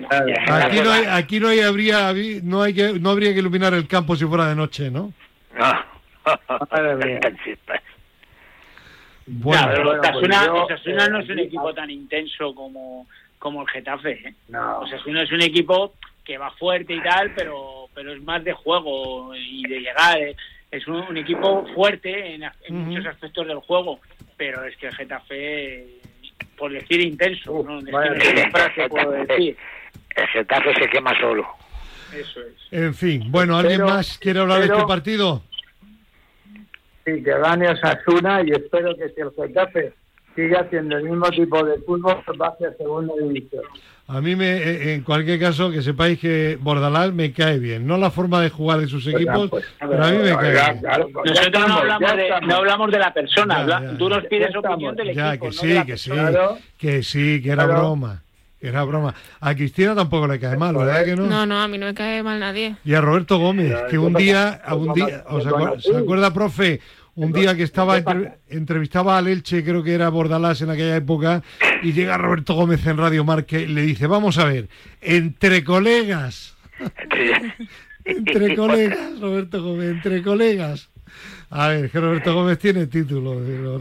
Aquí 0.10 0.80
no, 0.80 0.90
hay, 0.90 1.04
aquí 1.04 1.40
no, 1.40 1.48
hay, 1.48 1.60
habría, 1.60 2.14
no, 2.42 2.62
hay 2.62 2.72
que, 2.72 2.98
no 2.98 3.10
habría 3.10 3.34
que 3.34 3.40
iluminar 3.40 3.74
el 3.74 3.86
campo 3.86 4.16
si 4.16 4.24
fuera 4.24 4.48
de 4.48 4.54
noche, 4.54 4.90
¿no? 4.90 5.12
No, 5.54 5.84
sacan 6.70 7.38
chispas. 7.44 7.82
Bueno, 9.26 9.84
no, 9.84 10.64
Osasuna, 10.64 11.08
no 11.08 11.20
es 11.20 11.28
un 11.28 11.38
equipo 11.38 11.72
tan 11.72 11.90
intenso 11.90 12.54
como, 12.54 13.06
como 13.38 13.62
el 13.62 13.68
Getafe. 13.68 14.12
¿eh? 14.12 14.34
No. 14.48 14.80
Osasuna 14.80 15.22
es 15.22 15.30
un 15.30 15.42
equipo 15.42 15.94
que 16.24 16.38
va 16.38 16.50
fuerte 16.52 16.94
y 16.94 17.02
tal, 17.02 17.32
pero, 17.34 17.88
pero 17.94 18.12
es 18.12 18.22
más 18.22 18.42
de 18.44 18.52
juego 18.52 19.34
y 19.34 19.62
de 19.68 19.80
llegar. 19.80 20.18
Eh. 20.18 20.36
Es 20.70 20.86
un, 20.86 21.16
equipo 21.16 21.66
fuerte 21.74 22.34
en, 22.34 22.44
muchos 22.68 23.06
aspectos 23.06 23.46
del 23.46 23.58
juego, 23.58 23.98
pero 24.36 24.64
es 24.64 24.76
que 24.76 24.86
el 24.86 24.94
Getafe, 24.94 25.86
por 26.56 26.70
decir 26.70 27.00
intenso, 27.00 27.64
¿no? 27.64 27.80
El 27.80 28.22
Getafe 30.28 30.74
se 30.74 30.88
quema 30.88 31.18
solo. 31.18 31.46
Eso 32.14 32.40
es. 32.40 32.72
En 32.72 32.94
fin, 32.94 33.30
bueno, 33.30 33.56
¿alguien 33.56 33.82
más 33.82 34.18
quiere 34.18 34.40
hablar 34.40 34.60
de 34.60 34.66
este 34.66 34.86
partido? 34.86 35.42
Sí, 37.04 37.22
que 37.22 37.30
gane 37.30 37.68
Osasuna 37.68 38.42
y 38.42 38.50
espero 38.50 38.96
que 38.96 39.08
si 39.08 39.20
el 39.20 39.30
Getafe 39.32 39.92
sigue 40.34 40.56
haciendo 40.56 40.96
el 40.96 41.04
mismo 41.04 41.28
tipo 41.30 41.64
de 41.64 41.78
fútbol, 41.80 42.22
va 42.40 42.48
hacia 42.48 42.72
segunda 42.74 43.14
división. 43.20 43.64
A 44.12 44.20
mí, 44.20 44.34
me, 44.34 44.50
eh, 44.50 44.94
en 44.94 45.02
cualquier 45.02 45.38
caso, 45.38 45.70
que 45.70 45.82
sepáis 45.82 46.18
que 46.18 46.58
Bordalás 46.60 47.12
me 47.12 47.32
cae 47.32 47.60
bien. 47.60 47.86
No 47.86 47.96
la 47.96 48.10
forma 48.10 48.42
de 48.42 48.50
jugar 48.50 48.80
de 48.80 48.88
sus 48.88 49.04
pues 49.04 49.14
equipos, 49.14 49.50
pues, 49.50 49.64
pero 49.78 50.04
a 50.04 50.10
mí 50.10 50.18
me 50.18 50.36
cae 50.36 50.52
bien. 50.52 50.82
Nosotros 51.24 51.68
no 51.68 51.74
hablamos, 51.74 52.16
de, 52.16 52.28
no 52.44 52.54
hablamos 52.56 52.90
de 52.90 52.98
la 52.98 53.14
persona. 53.14 53.94
Tú 53.96 54.08
nos 54.08 54.24
pides 54.24 54.54
opinión 54.56 54.96
del 54.96 55.14
ya, 55.14 55.34
equipo, 55.34 55.46
que 55.46 55.52
sí, 55.52 55.84
que 55.86 55.96
sí, 55.96 56.10
que 56.76 57.02
sí, 57.04 57.40
que 57.40 57.50
era 57.50 57.66
broma. 57.66 58.22
Que 58.60 58.66
era 58.66 58.82
broma. 58.82 59.14
A 59.40 59.54
Cristina 59.54 59.94
tampoco 59.94 60.26
le 60.26 60.40
cae 60.40 60.56
mal, 60.56 60.76
¿verdad 60.76 61.04
que 61.04 61.14
no? 61.14 61.26
No, 61.26 61.46
no, 61.46 61.60
a 61.62 61.68
mí 61.68 61.78
no 61.78 61.86
me 61.86 61.94
cae 61.94 62.22
mal 62.24 62.40
nadie. 62.40 62.74
Y 62.84 62.94
a 62.94 63.00
Roberto 63.00 63.38
Gómez, 63.38 63.74
que 63.88 63.96
un 63.96 64.12
día, 64.14 64.60
un 64.72 64.92
día, 64.92 65.24
¿se 65.78 65.96
acuerda, 65.96 66.34
profe? 66.34 66.80
Un 67.24 67.32
día 67.32 67.54
que 67.54 67.62
estaba 67.62 68.00
entrevistaba 68.48 69.18
al 69.18 69.28
Elche, 69.28 69.62
creo 69.62 69.82
que 69.82 69.94
era 69.94 70.08
Bordalás 70.08 70.62
en 70.62 70.70
aquella 70.70 70.96
época, 70.96 71.42
y 71.82 71.92
llega 71.92 72.16
Roberto 72.16 72.54
Gómez 72.54 72.86
en 72.86 72.96
Radio 72.96 73.24
Marque 73.24 73.60
y 73.60 73.66
le 73.66 73.82
dice, 73.82 74.06
vamos 74.06 74.38
a 74.38 74.44
ver, 74.44 74.68
entre 75.00 75.62
colegas, 75.62 76.56
entre 78.04 78.56
colegas, 78.56 79.20
Roberto 79.20 79.62
Gómez, 79.62 79.90
entre 79.90 80.22
colegas. 80.22 80.90
A 81.52 81.66
ver, 81.68 81.90
que 81.90 81.98
Roberto 81.98 82.32
Gómez 82.32 82.58
tiene 82.60 82.86
título. 82.86 83.42
Pero 83.44 83.76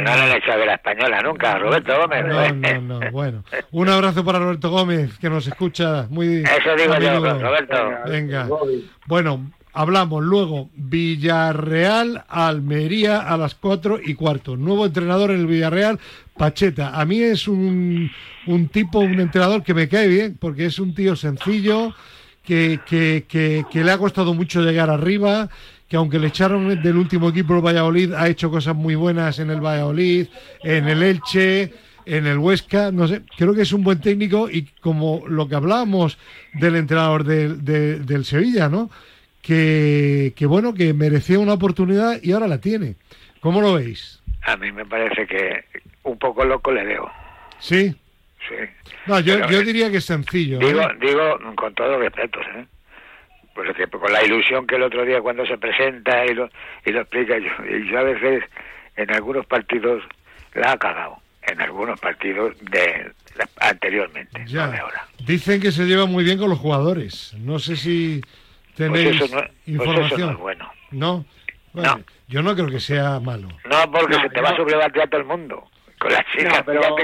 no 0.00 0.16
le 0.16 0.32
he 0.32 0.36
hecho 0.36 0.56
la 0.56 0.74
española 0.74 1.22
nunca, 1.22 1.56
Roberto 1.58 1.96
Gómez. 1.96 2.26
No, 2.26 2.80
no, 2.80 3.00
no. 3.00 3.10
Bueno, 3.12 3.44
un 3.70 3.88
abrazo 3.88 4.24
para 4.24 4.40
Roberto 4.40 4.68
Gómez, 4.70 5.16
que 5.18 5.30
nos 5.30 5.46
escucha 5.46 6.08
muy 6.10 6.42
Eso 6.42 6.74
digo 6.76 6.98
yo, 6.98 7.38
Roberto. 7.38 7.76
Venga. 8.06 8.48
Bueno, 9.06 9.48
Hablamos 9.76 10.22
luego 10.22 10.70
Villarreal, 10.76 12.24
Almería 12.28 13.18
a 13.18 13.36
las 13.36 13.56
4 13.56 13.98
y 14.04 14.14
cuarto. 14.14 14.56
Nuevo 14.56 14.86
entrenador 14.86 15.32
en 15.32 15.40
el 15.40 15.46
Villarreal, 15.48 15.98
Pacheta. 16.36 16.98
A 16.98 17.04
mí 17.04 17.20
es 17.20 17.48
un, 17.48 18.08
un 18.46 18.68
tipo, 18.68 19.00
un 19.00 19.18
entrenador 19.18 19.64
que 19.64 19.74
me 19.74 19.88
cae 19.88 20.06
bien, 20.06 20.36
porque 20.38 20.66
es 20.66 20.78
un 20.78 20.94
tío 20.94 21.16
sencillo, 21.16 21.92
que, 22.44 22.78
que, 22.86 23.24
que, 23.28 23.84
le 23.84 23.90
ha 23.90 23.98
costado 23.98 24.32
mucho 24.32 24.62
llegar 24.62 24.90
arriba, 24.90 25.48
que 25.88 25.96
aunque 25.96 26.20
le 26.20 26.28
echaron 26.28 26.80
del 26.80 26.96
último 26.96 27.30
equipo 27.30 27.56
el 27.56 27.64
Valladolid, 27.64 28.12
ha 28.12 28.28
hecho 28.28 28.52
cosas 28.52 28.76
muy 28.76 28.94
buenas 28.94 29.40
en 29.40 29.50
el 29.50 29.60
Valladolid, 29.60 30.28
en 30.62 30.88
el 30.88 31.02
Elche, 31.02 31.72
en 32.06 32.26
el 32.28 32.38
Huesca, 32.38 32.92
no 32.92 33.08
sé, 33.08 33.22
creo 33.36 33.54
que 33.54 33.62
es 33.62 33.72
un 33.72 33.82
buen 33.82 34.00
técnico 34.00 34.48
y 34.48 34.68
como 34.80 35.22
lo 35.26 35.48
que 35.48 35.56
hablábamos 35.56 36.18
del 36.52 36.76
entrenador 36.76 37.24
del 37.24 38.24
Sevilla, 38.24 38.68
¿no? 38.68 38.88
Que, 39.44 40.32
que, 40.34 40.46
bueno, 40.46 40.72
que 40.72 40.94
merecía 40.94 41.38
una 41.38 41.52
oportunidad 41.52 42.18
y 42.22 42.32
ahora 42.32 42.48
la 42.48 42.60
tiene. 42.60 42.96
¿Cómo 43.40 43.60
lo 43.60 43.74
veis? 43.74 44.22
A 44.42 44.56
mí 44.56 44.72
me 44.72 44.86
parece 44.86 45.26
que 45.26 45.64
un 46.02 46.18
poco 46.18 46.44
loco 46.44 46.72
le 46.72 46.84
veo. 46.84 47.10
¿Sí? 47.58 47.94
Sí. 48.48 48.54
No, 49.06 49.20
yo, 49.20 49.46
yo 49.50 49.62
diría 49.62 49.90
que 49.90 49.98
es 49.98 50.04
sencillo. 50.06 50.58
Digo, 50.58 50.80
¿eh? 50.80 50.96
digo 50.98 51.38
con 51.56 51.74
todos 51.74 51.98
respetos, 51.98 52.42
¿eh? 52.56 52.64
Porque 53.54 53.86
con 53.86 54.12
la 54.12 54.24
ilusión 54.24 54.66
que 54.66 54.76
el 54.76 54.82
otro 54.82 55.04
día 55.04 55.20
cuando 55.20 55.46
se 55.46 55.58
presenta 55.58 56.24
y 56.24 56.34
lo, 56.34 56.48
y 56.84 56.90
lo 56.90 57.02
explica, 57.02 57.38
yo, 57.38 57.50
y 57.70 57.90
yo 57.90 57.98
a 57.98 58.02
veces 58.02 58.44
en 58.96 59.12
algunos 59.12 59.46
partidos 59.46 60.02
la 60.54 60.72
ha 60.72 60.78
cagado, 60.78 61.18
en 61.42 61.60
algunos 61.60 62.00
partidos 62.00 62.56
de, 62.60 63.12
anteriormente, 63.60 64.42
ya. 64.46 64.64
ahora. 64.64 65.06
Dicen 65.26 65.60
que 65.60 65.70
se 65.70 65.84
lleva 65.84 66.06
muy 66.06 66.24
bien 66.24 66.38
con 66.38 66.50
los 66.50 66.58
jugadores. 66.58 67.34
No 67.38 67.58
sé 67.58 67.76
si 67.76 68.22
¿Tenéis 68.76 69.18
pues 69.18 69.30
pues 69.30 69.50
información? 69.66 70.32
no 70.32 70.38
bueno. 70.38 70.72
¿No? 70.90 71.24
Bueno, 71.72 72.00
Yo 72.28 72.42
no 72.42 72.54
creo 72.54 72.68
que 72.68 72.80
sea 72.80 73.18
malo. 73.20 73.48
No, 73.64 73.90
porque 73.90 74.14
se 74.14 74.28
te 74.30 74.40
va 74.40 74.50
a 74.50 74.56
sublevar 74.56 74.90
a 75.00 75.06
todo 75.06 75.20
el 75.20 75.26
mundo. 75.26 75.64
Con 75.98 76.12
las 76.12 76.24
chicas, 76.32 76.62
pero, 76.66 76.82
yo 76.82 76.94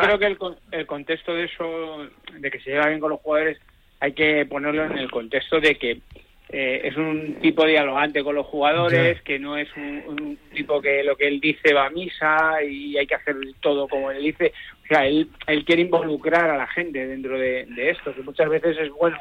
creo 0.00 0.18
que 0.18 0.26
el, 0.26 0.38
el 0.72 0.86
contexto 0.86 1.34
de 1.34 1.44
eso, 1.44 2.06
de 2.38 2.50
que 2.50 2.60
se 2.60 2.70
lleva 2.70 2.88
bien 2.88 3.00
con 3.00 3.10
los 3.10 3.20
jugadores, 3.20 3.58
hay 4.00 4.12
que 4.12 4.44
ponerlo 4.46 4.84
en 4.84 4.98
el 4.98 5.10
contexto 5.10 5.58
de 5.58 5.76
que 5.76 6.00
eh, 6.48 6.82
es 6.84 6.96
un 6.96 7.36
tipo 7.40 7.64
dialogante 7.64 8.22
con 8.22 8.34
los 8.34 8.46
jugadores, 8.46 9.20
que 9.22 9.38
no 9.38 9.56
es 9.56 9.68
un, 9.76 10.38
tipo 10.54 10.80
que 10.80 11.02
lo 11.02 11.16
que 11.16 11.26
él 11.26 11.40
dice 11.40 11.74
va 11.74 11.86
a 11.86 11.90
misa 11.90 12.62
y 12.62 12.96
hay 12.96 13.06
que 13.06 13.16
hacer 13.16 13.36
todo 13.60 13.88
como 13.88 14.10
él 14.10 14.22
dice. 14.22 14.52
O 14.84 14.86
sea, 14.86 15.06
él, 15.06 15.28
él 15.46 15.64
quiere 15.64 15.82
involucrar 15.82 16.50
a 16.50 16.56
la 16.56 16.66
gente 16.68 17.06
dentro 17.06 17.38
de, 17.38 17.66
de 17.66 17.90
esto, 17.90 18.14
que 18.14 18.22
muchas 18.22 18.48
veces 18.48 18.76
es 18.78 18.90
bueno 18.90 19.18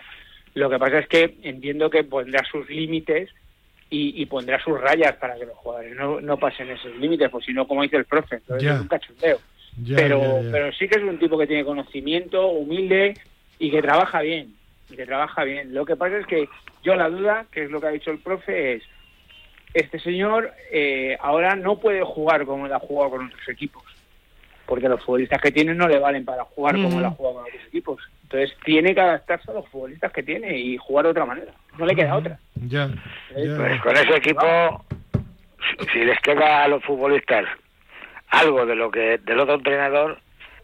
lo 0.55 0.69
que 0.69 0.79
pasa 0.79 0.99
es 0.99 1.07
que 1.07 1.37
entiendo 1.43 1.89
que 1.89 2.03
pondrá 2.03 2.43
sus 2.49 2.67
límites 2.69 3.29
y, 3.89 4.25
pondrá 4.25 4.61
sus 4.61 4.79
rayas 4.81 5.15
para 5.17 5.35
que 5.35 5.45
los 5.45 5.55
jugadores 5.55 5.95
no, 5.95 6.19
no 6.19 6.37
pasen 6.37 6.69
esos 6.69 6.93
límites, 6.97 7.29
pues 7.29 7.45
si 7.45 7.53
no, 7.53 7.65
como 7.65 7.83
dice 7.83 7.95
el 7.95 8.05
profe, 8.05 8.37
entonces 8.37 8.71
es 8.71 8.81
un 8.81 8.87
cachondeo. 8.87 9.39
pero, 9.95 10.41
pero 10.51 10.73
sí 10.73 10.89
que 10.89 10.97
es 10.97 11.03
un 11.03 11.17
tipo 11.17 11.37
que 11.37 11.47
tiene 11.47 11.63
conocimiento, 11.63 12.47
humilde 12.47 13.13
y 13.57 13.71
que 13.71 13.81
trabaja 13.81 14.21
bien. 14.21 14.53
Y 14.89 14.95
que 14.95 15.05
trabaja 15.05 15.45
bien. 15.45 15.73
Lo 15.73 15.85
que 15.85 15.95
pasa 15.95 16.17
es 16.17 16.25
que 16.25 16.49
yo 16.83 16.95
la 16.95 17.09
duda, 17.09 17.45
que 17.51 17.63
es 17.63 17.71
lo 17.71 17.79
que 17.79 17.87
ha 17.87 17.91
dicho 17.91 18.11
el 18.11 18.19
profe, 18.19 18.73
es 18.73 18.83
este 19.73 19.99
señor 19.99 20.53
eh, 20.71 21.17
ahora 21.21 21.55
no 21.55 21.79
puede 21.79 22.01
jugar 22.01 22.45
como 22.45 22.65
él 22.65 22.73
ha 22.73 22.79
jugado 22.79 23.11
con 23.11 23.27
otros 23.27 23.47
equipos 23.49 23.84
porque 24.65 24.89
los 24.89 25.03
futbolistas 25.03 25.41
que 25.41 25.51
tiene 25.51 25.73
no 25.73 25.87
le 25.87 25.99
valen 25.99 26.25
para 26.25 26.43
jugar 26.43 26.75
como 26.75 26.99
él 26.99 27.05
ha 27.05 27.11
jugado 27.11 27.35
con 27.35 27.43
otros 27.45 27.63
equipos. 27.67 28.01
Entonces 28.23 28.57
tiene 28.63 28.95
que 28.95 29.01
adaptarse 29.01 29.51
a 29.51 29.53
los 29.53 29.67
futbolistas 29.69 30.11
que 30.11 30.23
tiene 30.23 30.57
y 30.57 30.77
jugar 30.77 31.05
de 31.05 31.11
otra 31.11 31.25
manera. 31.25 31.51
No 31.77 31.85
le 31.85 31.95
queda 31.95 32.15
otra. 32.15 32.39
Ya, 32.67 32.89
Pues 33.33 33.81
con 33.81 33.95
ese 33.95 34.17
equipo, 34.17 34.85
si, 35.93 35.99
les 35.99 36.19
queda 36.21 36.63
a 36.63 36.67
los 36.67 36.83
futbolistas 36.83 37.45
algo 38.29 38.65
de 38.65 38.75
lo 38.75 38.89
que 38.89 39.19
del 39.19 39.39
otro 39.39 39.55
entrenador, 39.55 40.19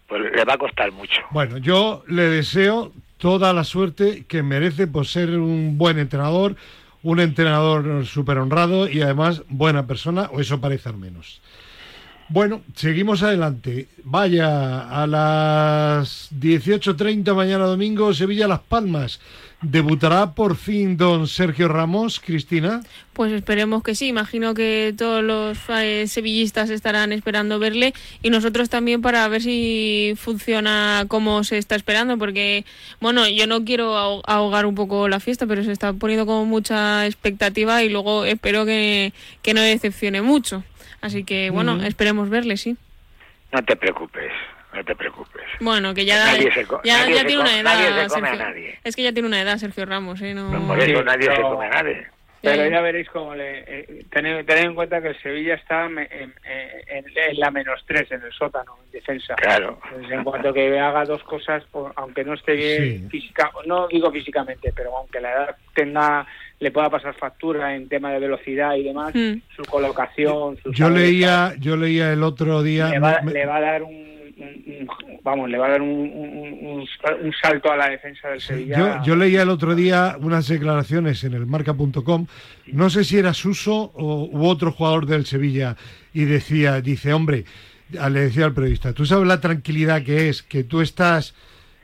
pues 0.08 0.22
le 0.36 0.44
va 0.44 0.54
a 0.54 0.58
costar 0.58 0.92
mucho. 0.92 1.22
Bueno, 1.30 1.58
yo 1.58 2.04
le 2.08 2.24
deseo 2.24 2.92
toda 3.18 3.54
la 3.54 3.64
suerte 3.64 4.26
que 4.28 4.42
merece 4.42 4.88
por 4.88 5.06
ser 5.06 5.30
un 5.30 5.78
buen 5.78 6.00
entrenador, 6.00 6.56
un 7.04 7.20
entrenador 7.20 8.06
súper 8.06 8.40
honrado 8.40 8.90
y 8.90 9.02
además 9.02 9.44
buena 9.48 9.86
persona, 9.86 10.30
o 10.34 10.40
eso 10.40 10.60
parece 10.60 10.90
al 10.90 10.98
menos. 10.98 11.42
Bueno, 12.34 12.62
seguimos 12.76 13.24
adelante. 13.24 13.90
Vaya, 14.06 14.88
a 14.88 15.06
las 15.06 16.32
18.30 16.32 17.36
mañana 17.36 17.66
domingo, 17.66 18.14
Sevilla 18.14 18.48
Las 18.48 18.62
Palmas. 18.62 19.20
¿Debutará 19.62 20.32
por 20.32 20.56
fin 20.56 20.96
don 20.96 21.28
Sergio 21.28 21.68
Ramos, 21.68 22.22
Cristina? 22.22 22.82
Pues 23.12 23.34
esperemos 23.34 23.84
que 23.84 23.96
sí. 23.96 24.08
Imagino 24.08 24.54
que 24.54 24.96
todos 24.98 25.22
los 25.22 25.58
eh, 25.68 26.08
sevillistas 26.08 26.70
estarán 26.70 27.12
esperando 27.12 27.60
verle 27.60 27.94
y 28.24 28.30
nosotros 28.30 28.70
también 28.70 29.02
para 29.02 29.28
ver 29.28 29.42
si 29.42 30.14
funciona 30.16 31.04
como 31.10 31.44
se 31.44 31.58
está 31.58 31.76
esperando. 31.76 32.18
Porque, 32.18 32.64
bueno, 33.02 33.28
yo 33.28 33.46
no 33.46 33.66
quiero 33.66 34.24
ahogar 34.26 34.66
un 34.66 34.76
poco 34.76 35.10
la 35.10 35.20
fiesta, 35.20 35.46
pero 35.46 35.66
se 35.66 35.74
está 35.74 35.92
poniendo 35.92 36.26
como 36.26 36.46
mucha 36.46 37.06
expectativa 37.06 37.84
y 37.84 37.90
luego 37.90 38.24
espero 38.24 38.66
que, 38.66 39.12
que 39.42 39.54
no 39.54 39.60
decepcione 39.60 40.22
mucho. 40.22 40.64
Así 41.02 41.24
que 41.24 41.50
bueno, 41.50 41.84
esperemos 41.84 42.30
verle, 42.30 42.58
sí. 42.58 42.78
No 43.52 43.64
te 43.64 43.76
preocupes, 43.76 44.32
no 44.74 44.84
te 44.84 44.96
preocupes. 44.96 45.44
Bueno, 45.60 45.94
que 45.94 46.06
ya, 46.06 46.38
ya, 46.84 47.26
tiene 47.26 47.42
una 47.42 47.60
edad. 47.60 48.08
Sergio. 48.08 48.74
Es 48.84 48.96
que 48.96 49.04
ya 49.04 49.12
tiene 49.12 49.28
una 49.28 49.42
edad 49.42 49.58
Sergio 49.58 49.86
Ramos, 49.86 50.22
¿eh? 50.22 50.34
No, 50.34 50.68
por 50.68 50.80
eso 50.80 51.04
nadie 51.04 51.36
se 51.36 51.42
come 51.42 51.66
a 51.66 51.70
nadie. 51.70 52.08
Pero 52.42 52.68
ya 52.68 52.82
veréis 52.82 53.08
cómo 53.10 53.36
le. 53.36 53.60
Eh, 53.68 54.06
tened, 54.10 54.50
en 54.50 54.74
cuenta 54.74 55.02
que 55.02 55.10
el 55.10 55.22
Sevilla 55.22 55.54
está 55.56 55.86
en, 55.86 56.00
en, 56.00 57.06
la 57.38 57.52
menos 57.52 57.84
tres, 57.86 58.12
en 58.12 58.24
el 58.24 58.32
sótano, 58.32 58.78
en 58.86 58.92
defensa. 58.92 59.36
Claro. 59.36 59.80
en 60.10 60.24
cuanto 60.24 60.52
que 60.52 60.80
haga 60.80 61.06
dos 61.06 61.24
cosas, 61.24 61.64
aunque 61.96 62.24
no 62.24 62.34
esté 62.34 62.54
bien 62.54 63.10
física, 63.10 63.52
no 63.66 63.88
digo 63.88 64.12
físicamente, 64.12 64.74
pero 64.76 64.98
aunque 64.98 65.22
la 65.22 65.32
edad 65.32 65.56
tenga 65.76 66.26
le 66.62 66.70
pueda 66.70 66.90
pasar 66.92 67.16
factura 67.16 67.76
en 67.76 67.90
tema 67.90 68.14
de 68.14 68.20
velocidad 68.20 68.76
y 68.76 68.84
demás, 68.84 69.14
hmm. 69.16 69.42
su 69.56 69.64
colocación. 69.64 70.58
Su 70.62 70.72
yo 70.72 70.92
leía, 70.92 71.56
yo 71.60 71.76
leía 71.76 72.14
el 72.14 72.22
otro 72.22 72.62
día. 72.62 72.90
Le 72.90 73.00
va, 73.00 73.56
a 73.56 73.62
dar 73.62 73.82
un, 73.82 74.88
vamos, 75.24 75.50
le 75.50 75.58
va 75.58 75.66
a 75.66 75.72
dar 75.72 75.82
un, 75.82 76.86
salto 77.42 77.72
a 77.72 77.78
la 77.78 77.90
defensa 77.90 78.30
del 78.30 78.42
Sevilla. 78.42 78.78
Yo, 78.78 79.04
yo, 79.04 79.16
leía 79.16 79.42
el 79.42 79.50
otro 79.50 79.74
día 79.74 80.16
unas 80.20 80.48
declaraciones 80.48 81.24
en 81.24 81.34
el 81.34 81.48
marca.com, 81.48 82.28
no 82.68 82.90
sé 82.92 83.06
si 83.06 83.18
era 83.18 83.34
Suso 83.34 83.92
o, 83.96 84.30
u 84.32 84.46
otro 84.46 84.72
jugador 84.72 85.08
del 85.08 85.26
Sevilla, 85.26 85.76
y 86.14 86.26
decía, 86.26 86.80
dice, 86.80 87.12
hombre, 87.12 87.44
le 87.90 88.20
decía 88.20 88.46
al 88.46 88.54
periodista, 88.54 88.94
¿tú 88.94 89.08
sabes 89.08 89.28
la 89.28 89.42
tranquilidad 89.42 90.04
que 90.04 90.30
es 90.30 90.44
que 90.44 90.64
tú 90.64 90.82
estás 90.82 91.34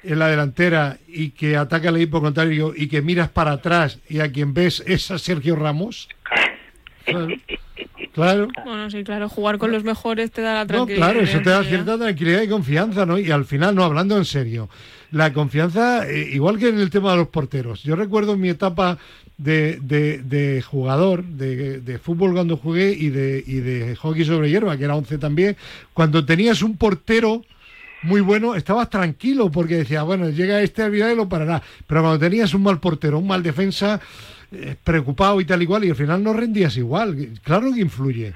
en 0.04 0.20
la 0.20 0.28
delantera 0.28 0.98
y 1.08 1.32
que 1.32 1.58
ataca 1.58 1.90
el 1.90 1.98
equipo 1.98 2.22
contrario 2.22 2.74
y 2.76 2.88
que 2.88 3.02
miras 3.02 3.30
para 3.30 3.54
atrás 3.54 4.00
y 4.10 4.20
a 4.20 4.32
quien 4.32 4.54
ves 4.54 4.84
es 4.86 5.10
a 5.12 5.18
Sergio 5.18 5.56
Ramos. 5.56 6.08
Claro. 8.14 8.48
Bueno, 8.66 8.90
sí, 8.90 9.04
claro, 9.04 9.30
jugar 9.30 9.58
con 9.58 9.72
los 9.72 9.84
mejores 9.84 10.32
te 10.32 10.42
da 10.42 10.54
la 10.54 10.62
No, 10.62 10.68
tranquilidad. 10.68 11.06
claro, 11.12 11.22
eso 11.22 11.40
te 11.42 11.50
da 11.52 11.64
cierta 11.64 11.98
tranquilidad 11.98 12.42
y 12.42 12.48
confianza, 12.48 13.06
¿no? 13.06 13.18
Y 13.20 13.30
al 13.32 13.46
final, 13.46 13.76
no, 13.76 13.84
hablando 13.84 14.18
en 14.18 14.26
serio, 14.26 14.70
la 15.12 15.32
confianza, 15.34 16.08
eh, 16.10 16.30
igual 16.34 16.58
que 16.58 16.70
en 16.70 16.80
el 16.80 16.90
tema 16.90 17.12
de 17.12 17.18
los 17.18 17.28
porteros. 17.28 17.84
Yo 17.84 17.96
recuerdo 17.96 18.36
mi 18.36 18.50
etapa 18.50 18.98
de, 19.38 19.78
de, 19.82 20.18
de 20.24 20.62
jugador, 20.64 21.24
de, 21.24 21.80
de 21.80 22.00
fútbol 22.00 22.34
cuando 22.34 22.58
jugué 22.58 22.92
y 22.92 23.10
de, 23.10 23.44
y 23.46 23.56
de 23.60 23.96
hockey 23.96 24.26
sobre 24.26 24.50
hierba, 24.50 24.76
que 24.78 24.86
era 24.86 24.96
11 24.96 25.18
también, 25.20 25.56
cuando 25.94 26.26
tenías 26.26 26.62
un 26.64 26.76
portero 26.76 27.44
muy 28.04 28.22
bueno, 28.22 28.56
estabas 28.56 28.90
tranquilo 28.90 29.50
porque 29.52 29.76
decías, 29.76 30.04
bueno, 30.06 30.30
llega 30.30 30.62
este 30.62 30.90
final 30.92 31.12
y 31.14 31.16
lo 31.16 31.28
parará. 31.30 31.62
Pero 31.88 32.02
cuando 32.02 32.20
tenías 32.20 32.54
un 32.54 32.64
mal 32.64 32.80
portero, 32.80 33.20
un 33.20 33.28
mal 33.28 33.42
defensa, 33.44 34.00
eh, 34.52 34.76
preocupado 34.84 35.42
y 35.42 35.46
tal 35.46 35.62
y 35.62 35.66
cual, 35.66 35.84
y 35.86 35.90
al 35.90 35.96
final 35.96 36.24
no 36.24 36.34
rendías 36.34 36.78
igual. 36.78 37.16
Claro 37.44 37.74
que 37.74 37.82
influye. 37.82 38.34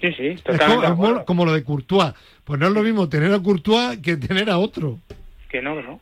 Sí, 0.00 0.12
sí, 0.12 0.26
Es 0.28 0.42
como, 0.42 0.58
totalmente. 0.58 1.20
es 1.20 1.26
como 1.26 1.44
lo 1.44 1.52
de 1.52 1.64
Courtois. 1.64 2.12
Pues 2.44 2.60
no 2.60 2.66
es 2.68 2.72
lo 2.72 2.82
mismo 2.82 3.08
tener 3.08 3.32
a 3.34 3.40
Courtois 3.40 3.98
que 3.98 4.16
tener 4.16 4.48
a 4.48 4.58
otro. 4.58 4.98
Que 5.50 5.60
no, 5.60 5.80
no. 5.82 6.00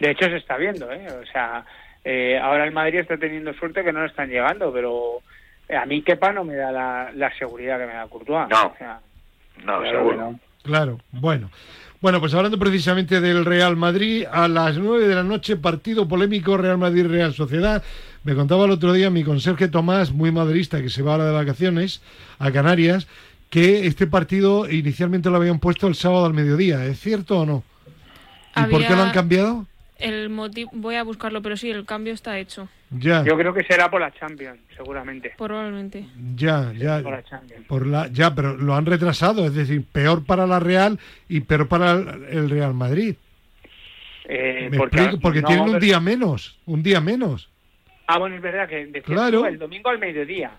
De 0.00 0.10
hecho, 0.10 0.26
se 0.26 0.36
está 0.36 0.56
viendo, 0.56 0.90
¿eh? 0.92 1.06
O 1.10 1.24
sea, 1.32 1.64
eh, 2.04 2.38
ahora 2.38 2.64
el 2.64 2.72
Madrid 2.72 2.98
está 2.98 3.16
teniendo 3.16 3.54
suerte 3.54 3.82
que 3.84 3.92
no 3.92 4.00
le 4.02 4.08
están 4.08 4.28
llegando, 4.28 4.72
pero 4.72 5.20
eh, 5.68 5.76
a 5.76 5.86
mí 5.86 6.02
Kepa 6.02 6.32
no 6.32 6.44
me 6.44 6.54
da 6.56 6.70
la, 6.72 7.10
la 7.14 7.32
seguridad 7.38 7.78
que 7.78 7.86
me 7.86 7.92
da 7.94 8.06
Courtois. 8.08 8.48
No. 8.50 8.66
O 8.66 8.74
sea, 8.76 9.00
No, 9.64 9.78
claro 9.80 9.90
seguro. 9.90 10.16
no. 10.16 10.40
Claro, 10.64 10.98
bueno. 11.12 11.48
Bueno, 12.06 12.20
pues 12.20 12.34
hablando 12.34 12.56
precisamente 12.56 13.20
del 13.20 13.44
Real 13.44 13.74
Madrid, 13.74 14.26
a 14.30 14.46
las 14.46 14.78
9 14.78 15.08
de 15.08 15.14
la 15.16 15.24
noche, 15.24 15.56
partido 15.56 16.06
polémico 16.06 16.56
Real 16.56 16.78
Madrid-Real 16.78 17.34
Sociedad. 17.34 17.82
Me 18.22 18.36
contaba 18.36 18.64
el 18.64 18.70
otro 18.70 18.92
día 18.92 19.10
mi 19.10 19.24
conserje 19.24 19.66
Tomás, 19.66 20.12
muy 20.12 20.30
madridista, 20.30 20.80
que 20.80 20.88
se 20.88 21.02
va 21.02 21.14
ahora 21.14 21.24
de 21.24 21.32
vacaciones 21.32 22.02
a 22.38 22.52
Canarias, 22.52 23.08
que 23.50 23.88
este 23.88 24.06
partido 24.06 24.70
inicialmente 24.70 25.30
lo 25.30 25.36
habían 25.38 25.58
puesto 25.58 25.88
el 25.88 25.96
sábado 25.96 26.26
al 26.26 26.32
mediodía. 26.32 26.86
¿Es 26.86 27.00
cierto 27.00 27.40
o 27.40 27.44
no? 27.44 27.64
¿Y 28.54 28.70
por 28.70 28.86
qué 28.86 28.94
lo 28.94 29.02
han 29.02 29.10
cambiado? 29.10 29.66
El 29.98 30.28
motivo, 30.28 30.70
voy 30.74 30.96
a 30.96 31.02
buscarlo, 31.04 31.40
pero 31.40 31.56
sí, 31.56 31.70
el 31.70 31.86
cambio 31.86 32.12
está 32.12 32.38
hecho, 32.38 32.68
Ya, 32.90 33.24
Yo 33.24 33.36
creo 33.38 33.54
que 33.54 33.64
será 33.64 33.90
por 33.90 34.00
la 34.00 34.12
Champions, 34.12 34.58
seguramente. 34.76 35.32
probablemente. 35.38 36.06
ya, 36.34 36.72
ya. 36.74 37.00
Por 37.02 37.12
la 37.12 37.22
Champions. 37.24 37.66
Por 37.66 37.86
la, 37.86 38.06
ya, 38.08 38.34
pero 38.34 38.56
lo 38.56 38.74
han 38.74 38.84
retrasado, 38.86 39.46
es 39.46 39.54
decir, 39.54 39.84
peor 39.90 40.24
para 40.24 40.46
la 40.46 40.60
Real 40.60 40.98
y 41.28 41.40
peor 41.40 41.66
para 41.68 41.92
el 41.92 42.50
Real 42.50 42.74
Madrid. 42.74 43.16
Eh, 44.28 44.68
Me 44.70 44.76
porque 44.78 44.96
explico, 44.96 45.20
porque 45.22 45.40
no, 45.42 45.46
tienen 45.48 45.64
un 45.64 45.70
pero- 45.72 45.80
día 45.84 46.00
menos, 46.00 46.58
un 46.66 46.82
día 46.82 47.00
menos. 47.00 47.48
Ah, 48.08 48.18
bueno, 48.18 48.36
es 48.36 48.42
verdad 48.42 48.68
que 48.68 49.02
Claro. 49.02 49.40
tú, 49.40 49.46
el 49.46 49.58
domingo 49.58 49.88
al 49.90 49.98
mediodía. 49.98 50.50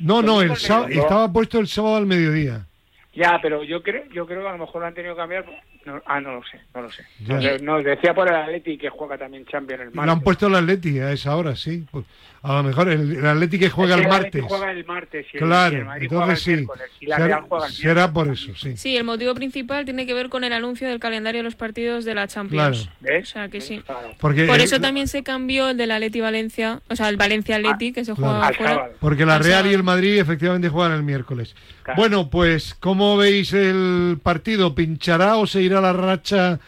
No, 0.00 0.22
no, 0.22 0.42
el 0.42 0.56
sábado, 0.56 0.86
mediodía. 0.88 1.02
estaba 1.02 1.32
puesto 1.32 1.58
el 1.60 1.66
sábado 1.68 1.96
al 1.96 2.06
mediodía. 2.06 2.66
Ya, 3.14 3.38
pero 3.42 3.62
yo 3.64 3.82
creo, 3.82 4.04
yo 4.12 4.26
creo 4.26 4.40
que 4.42 4.48
a 4.48 4.52
lo 4.52 4.58
mejor 4.58 4.80
lo 4.82 4.86
han 4.88 4.94
tenido 4.94 5.14
que 5.14 5.20
cambiar. 5.20 5.44
No, 5.84 6.00
ah, 6.06 6.20
no 6.20 6.34
lo 6.34 6.42
sé, 6.44 6.60
no 6.74 6.82
lo 6.82 6.90
sé. 6.92 7.02
Ya. 7.26 7.34
No, 7.34 7.42
sé, 7.42 7.58
no, 7.60 7.82
decía 7.82 8.14
por 8.14 8.28
el 8.28 8.34
Atleti 8.36 8.78
que 8.78 8.88
juega 8.88 9.18
también 9.18 9.44
Champions 9.46 9.82
el 9.82 9.90
Lo 9.92 10.00
han 10.02 10.06
martes. 10.08 10.24
puesto 10.24 10.46
el 10.46 10.54
Atleti 10.54 10.98
a 11.00 11.10
esa 11.12 11.36
hora, 11.36 11.56
sí. 11.56 11.84
Pues, 11.90 12.04
a 12.44 12.54
lo 12.54 12.62
mejor 12.64 12.88
el, 12.88 13.16
el 13.16 13.26
Atleti 13.26 13.58
que 13.58 13.70
juega 13.70 13.94
Es 13.96 14.02
el 14.02 14.08
martes. 14.08 14.44
juega 14.48 14.70
el 14.72 14.84
martes 14.84 15.26
y 15.32 15.36
el, 15.36 15.42
y 15.42 15.44
el 15.44 15.48
Claro, 15.48 15.84
Madrid 15.84 16.08
juega 16.08 16.24
entonces 16.24 16.48
el 16.48 16.54
sí. 16.54 16.56
miércoles 16.60 16.90
y 17.00 17.06
la 17.06 17.16
Será, 17.16 17.26
Real 17.28 17.42
juega 17.48 17.66
el 17.66 17.72
será 17.72 17.94
miércoles 17.94 18.12
por 18.12 18.50
eso, 18.50 18.60
sí. 18.60 18.76
Sí, 18.76 18.96
el 18.96 19.04
motivo 19.04 19.34
principal 19.34 19.84
tiene 19.84 20.06
que 20.06 20.14
ver 20.14 20.28
con 20.28 20.42
el 20.44 20.52
anuncio 20.52 20.88
del 20.88 20.98
calendario 21.00 21.40
de 21.40 21.44
los 21.44 21.54
partidos 21.56 22.04
de 22.04 22.14
la 22.14 22.26
Champions. 22.28 22.88
Claro. 22.88 22.96
¿Ves? 23.00 23.28
O 23.28 23.32
sea 23.32 23.48
que 23.48 23.60
sí. 23.60 23.80
Claro. 23.86 24.10
Porque, 24.20 24.44
Por 24.46 24.60
eh, 24.60 24.64
eso 24.64 24.80
también 24.80 25.06
se 25.08 25.22
cambió 25.22 25.70
el 25.70 25.76
del 25.76 25.90
Atleti 25.92 26.20
Valencia, 26.20 26.80
o 26.88 26.96
sea, 26.96 27.08
el 27.08 27.16
Valencia 27.16 27.56
Atleti, 27.56 27.92
que 27.92 28.04
se 28.04 28.12
claro. 28.14 28.32
juega 28.32 28.46
Al 28.48 28.54
fuera. 28.56 28.90
porque 29.00 29.24
la 29.26 29.36
al 29.36 29.44
Real 29.44 29.66
y 29.66 29.74
el 29.74 29.82
Madrid 29.84 30.18
efectivamente 30.18 30.68
juegan 30.68 30.92
el 30.92 31.02
miércoles. 31.04 31.54
Claro. 31.84 31.96
Bueno, 32.00 32.30
pues, 32.30 32.74
¿cómo 32.74 33.16
veis 33.16 33.52
el 33.52 34.18
partido? 34.22 34.74
¿Pinchará 34.74 35.36
o 35.36 35.46
se 35.46 35.62
irá 35.62 35.71
la 35.80 35.92
racha 35.92 36.58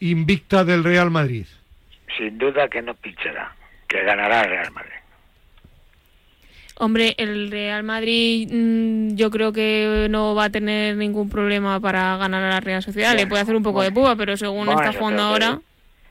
invicta 0.00 0.64
del 0.64 0.84
Real 0.84 1.10
Madrid? 1.10 1.46
Sin 2.16 2.38
duda 2.38 2.68
que 2.68 2.82
no 2.82 2.94
pinchará, 2.94 3.54
que 3.88 4.02
ganará 4.04 4.42
el 4.42 4.50
Real 4.50 4.70
Madrid. 4.72 4.92
Hombre, 6.76 7.14
el 7.18 7.50
Real 7.50 7.82
Madrid 7.84 8.48
mm, 8.50 9.14
yo 9.14 9.30
creo 9.30 9.52
que 9.52 10.06
no 10.10 10.34
va 10.34 10.44
a 10.44 10.50
tener 10.50 10.96
ningún 10.96 11.28
problema 11.28 11.78
para 11.80 12.16
ganar 12.16 12.42
a 12.42 12.48
la 12.48 12.60
Real 12.60 12.82
Sociedad. 12.82 13.14
Le 13.14 13.26
puede 13.26 13.42
hacer 13.42 13.54
un 13.54 13.62
poco 13.62 13.82
de 13.82 13.92
púa, 13.92 14.16
pero 14.16 14.36
según 14.36 14.66
Bueno, 14.66 14.80
está 14.82 14.98
jugando 14.98 15.22
ahora... 15.22 15.60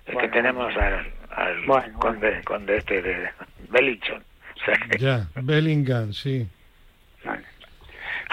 Es 0.06 0.14
Bueno, 0.14 0.30
que 0.32 0.36
tenemos 0.38 0.74
al, 0.78 1.12
al 1.32 1.66
Bueno, 1.66 2.00
conde, 2.00 2.42
conde 2.46 2.78
este 2.78 3.02
de 3.02 3.30
Bellingham. 3.70 4.22
O 4.56 4.66
sea 4.66 4.76
que- 4.90 4.98
Ya, 5.00 5.28
Bellingham, 5.36 6.14
sí. 6.14 6.48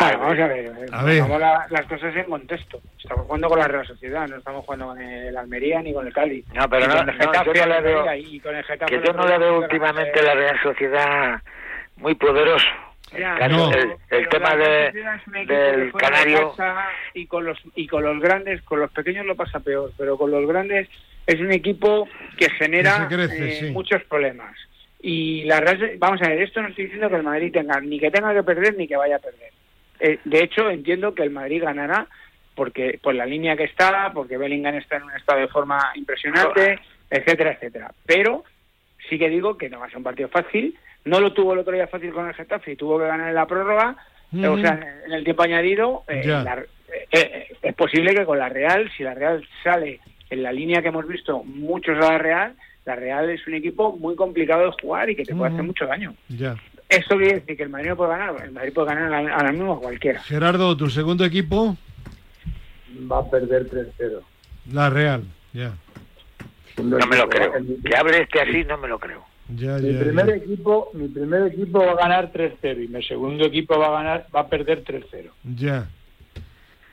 Vamos 0.01 0.39
a 0.39 0.47
ver. 0.47 0.73
A 0.93 1.03
ver. 1.03 1.29
la- 1.29 1.67
las 1.71 1.87
cosas 1.87 2.15
en 2.15 2.25
contexto. 2.25 2.81
Estamos 3.03 3.27
jugando 3.27 3.49
con 3.49 3.59
la 3.59 3.67
Real 3.69 3.87
Sociedad, 3.87 4.29
no 4.29 4.37
estamos 4.37 4.65
jugando 4.65 4.87
con 4.89 5.01
el 5.01 5.37
Almería 5.37 5.83
ni 5.83 5.93
con 5.93 6.07
el 6.07 6.13
Cádiz. 6.13 6.45
No, 6.55 6.69
pero 6.69 6.87
no, 6.87 6.97
con 6.99 7.09
el 7.09 7.19
no, 7.19 7.25
yo 7.25 7.31
Getafe, 7.33 7.67
no 7.67 7.83
veo, 7.83 8.15
y 8.15 8.41
con 8.41 8.55
el 8.57 8.65
Getafe, 8.65 8.99
que 9.01 9.07
yo 9.07 9.13
no 9.13 9.27
día 9.27 9.39
veo 9.39 9.59
últimamente 9.59 10.23
la 10.23 10.35
Real 10.35 10.61
Sociedad 10.63 11.43
muy 11.97 12.15
poderoso. 12.15 12.67
Ya, 13.19 13.33
El, 13.35 13.39
caso- 13.39 13.57
No. 13.57 13.73
el- 13.73 13.95
el 14.11 14.29
tema 14.29 14.55
la 14.55 14.57
de, 14.57 14.93
del 15.47 15.87
de 15.87 15.93
Canario, 15.99 16.55
y 17.15 17.27
con 17.27 17.45
los 17.45 17.59
y 17.75 17.87
con 17.89 18.03
los 18.05 18.21
grandes, 18.21 18.61
con 18.63 18.81
los 18.81 18.91
pequeños 18.93 19.25
lo 19.27 19.35
pasa 19.35 19.61
peor, 19.61 19.93
pero 19.97 20.17
con 20.19 20.31
los 20.31 20.47
grandes 20.47 20.89
es 21.27 21.41
un 21.41 21.51
equipo 21.51 22.07
que 22.37 22.51
genera 22.51 23.09
Que 23.09 23.15
crece, 23.17 23.49
eh, 23.49 23.61
sí. 23.61 23.71
muchos 23.71 24.03
problemas. 24.05 24.55
Y 25.01 25.45
la 25.45 25.61
Real, 25.61 25.93
vamos 25.99 26.21
a 26.23 26.29
ver, 26.29 26.43
esto 26.43 26.61
no 26.61 26.69
estoy 26.69 26.85
diciendo 26.85 27.09
que 27.09 27.17
el 27.17 27.23
Madrid 27.23 27.53
tenga 27.53 27.81
ni 27.81 27.99
que 27.99 28.11
tenga 28.11 28.35
que 28.35 28.43
perder 28.43 28.77
ni 28.77 28.87
que 28.87 28.97
vaya 28.97 29.17
a 29.17 29.21
perder. 29.21 29.53
Eh, 30.01 30.19
de 30.25 30.43
hecho, 30.45 30.71
entiendo 30.71 31.15
que 31.15 31.23
el 31.23 31.31
Madrid 31.31 31.63
ganará 31.63 32.07
porque 32.55 32.99
por 33.03 33.15
la 33.15 33.25
línea 33.27 33.57
que 33.57 33.65
está, 33.65 34.11
porque 34.13 34.37
Bellingham 34.37 34.75
está 34.75 34.97
en 34.97 35.05
un 35.05 35.13
estado 35.13 35.41
de 35.41 35.49
forma 35.49 35.79
impresionante, 35.95 36.81
etcétera, 37.11 37.53
etcétera. 37.53 37.93
Pero 38.05 38.45
sí 39.09 39.19
que 39.19 39.29
digo 39.29 39.57
que 39.57 39.69
no 39.71 39.79
va 39.81 39.87
a 39.87 39.89
ser 39.89 39.99
un 39.99 40.05
partido 40.05 40.29
fácil. 40.29 40.77
No 41.05 41.21
lo 41.21 41.33
tuvo 41.33 41.53
el 41.53 41.61
otro 41.61 41.73
día 41.73 41.87
fácil 41.87 42.13
con 42.13 42.27
el 42.29 42.35
Getafe 42.35 42.73
y 42.73 42.77
tuvo 42.77 42.99
que 42.99 43.07
ganar 43.07 43.29
en 43.29 43.35
la 43.35 43.47
prórroga. 43.47 43.97
O 44.51 44.59
sea, 44.59 44.79
en 45.07 45.13
el 45.13 45.25
tiempo 45.25 45.43
añadido, 45.45 46.03
eh, 46.09 46.21
la- 46.43 46.57
eh, 46.59 47.07
eh, 47.13 47.47
es 47.63 47.75
posible 47.75 48.15
que 48.15 48.25
con 48.27 48.39
la 48.39 48.49
Real, 48.49 48.91
si 48.97 49.03
la 49.05 49.15
Real 49.15 49.47
sale 49.63 50.01
en 50.29 50.43
la 50.43 50.53
línea 50.53 50.83
que 50.83 50.89
hemos 50.89 51.07
visto 51.07 51.43
muchos 51.45 51.97
a 51.97 52.13
la 52.13 52.19
Real, 52.19 52.55
la 52.85 52.97
Real 52.97 53.31
es 53.31 53.47
un 53.47 53.55
equipo 53.55 53.97
muy 53.97 54.17
complicado 54.17 54.65
de 54.67 54.73
jugar 54.83 55.09
y 55.09 55.17
que 55.17 55.25
te 55.25 55.35
puede 55.35 55.53
hacer 55.53 55.65
mucho 55.65 55.87
daño. 55.87 56.15
Ya. 56.29 56.57
¿Esto 56.89 57.17
quiere 57.17 57.35
decir 57.41 57.57
que 57.57 57.63
el 57.65 57.69
Madrid 57.69 57.89
no 57.91 57.97
puede 57.97 58.11
ganar? 58.11 58.43
El 58.45 58.53
Madrid 58.53 58.73
puede 58.73 58.89
ganar 58.95 59.13
a- 59.13 59.35
ahora 59.35 59.53
mismo 59.53 59.81
cualquiera. 59.81 60.23
Gerardo, 60.23 60.77
tu 60.77 60.89
segundo 60.89 61.25
equipo, 61.25 61.77
Va 63.11 63.19
a 63.19 63.31
perder 63.31 63.69
3-0. 63.69 64.23
la 64.73 64.89
Real. 64.91 65.23
Ya, 65.53 65.73
no 66.83 66.99
me 67.07 67.17
lo 67.17 67.29
creo. 67.29 67.53
Que 67.85 67.97
hable 67.97 68.23
este 68.23 68.41
así, 68.41 68.65
no 68.65 68.79
me 68.79 68.89
lo 68.89 68.99
creo. 68.99 69.25
ya, 69.55 69.77
Mi 69.79 69.93
ya. 69.93 70.01
primer 70.01 70.27
ya. 70.27 70.35
equipo, 70.37 70.91
mi 70.95 71.09
primer 71.09 71.53
equipo 71.53 71.79
va 71.85 71.93
a 71.93 71.97
ganar 71.97 72.33
3-0 72.33 72.83
y 72.83 72.89
mi 72.89 73.03
segundo 73.03 73.45
equipo 73.45 73.79
va 73.79 73.89
a 73.89 74.03
ganar, 74.03 74.27
va 74.35 74.41
a 74.41 74.49
perder 74.49 74.83
3-0. 74.85 75.31
Ya. 75.57 75.89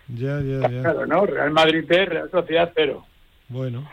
Ya, 0.07 0.39
ya, 0.41 0.69
ya. 0.69 0.81
Claro, 0.81 1.05
¿no? 1.07 1.25
Real 1.25 1.51
Madrid 1.51 1.83
3, 1.87 2.09
Real 2.09 2.29
Sociedad 2.31 2.71
0. 2.75 3.05
Bueno. 3.49 3.89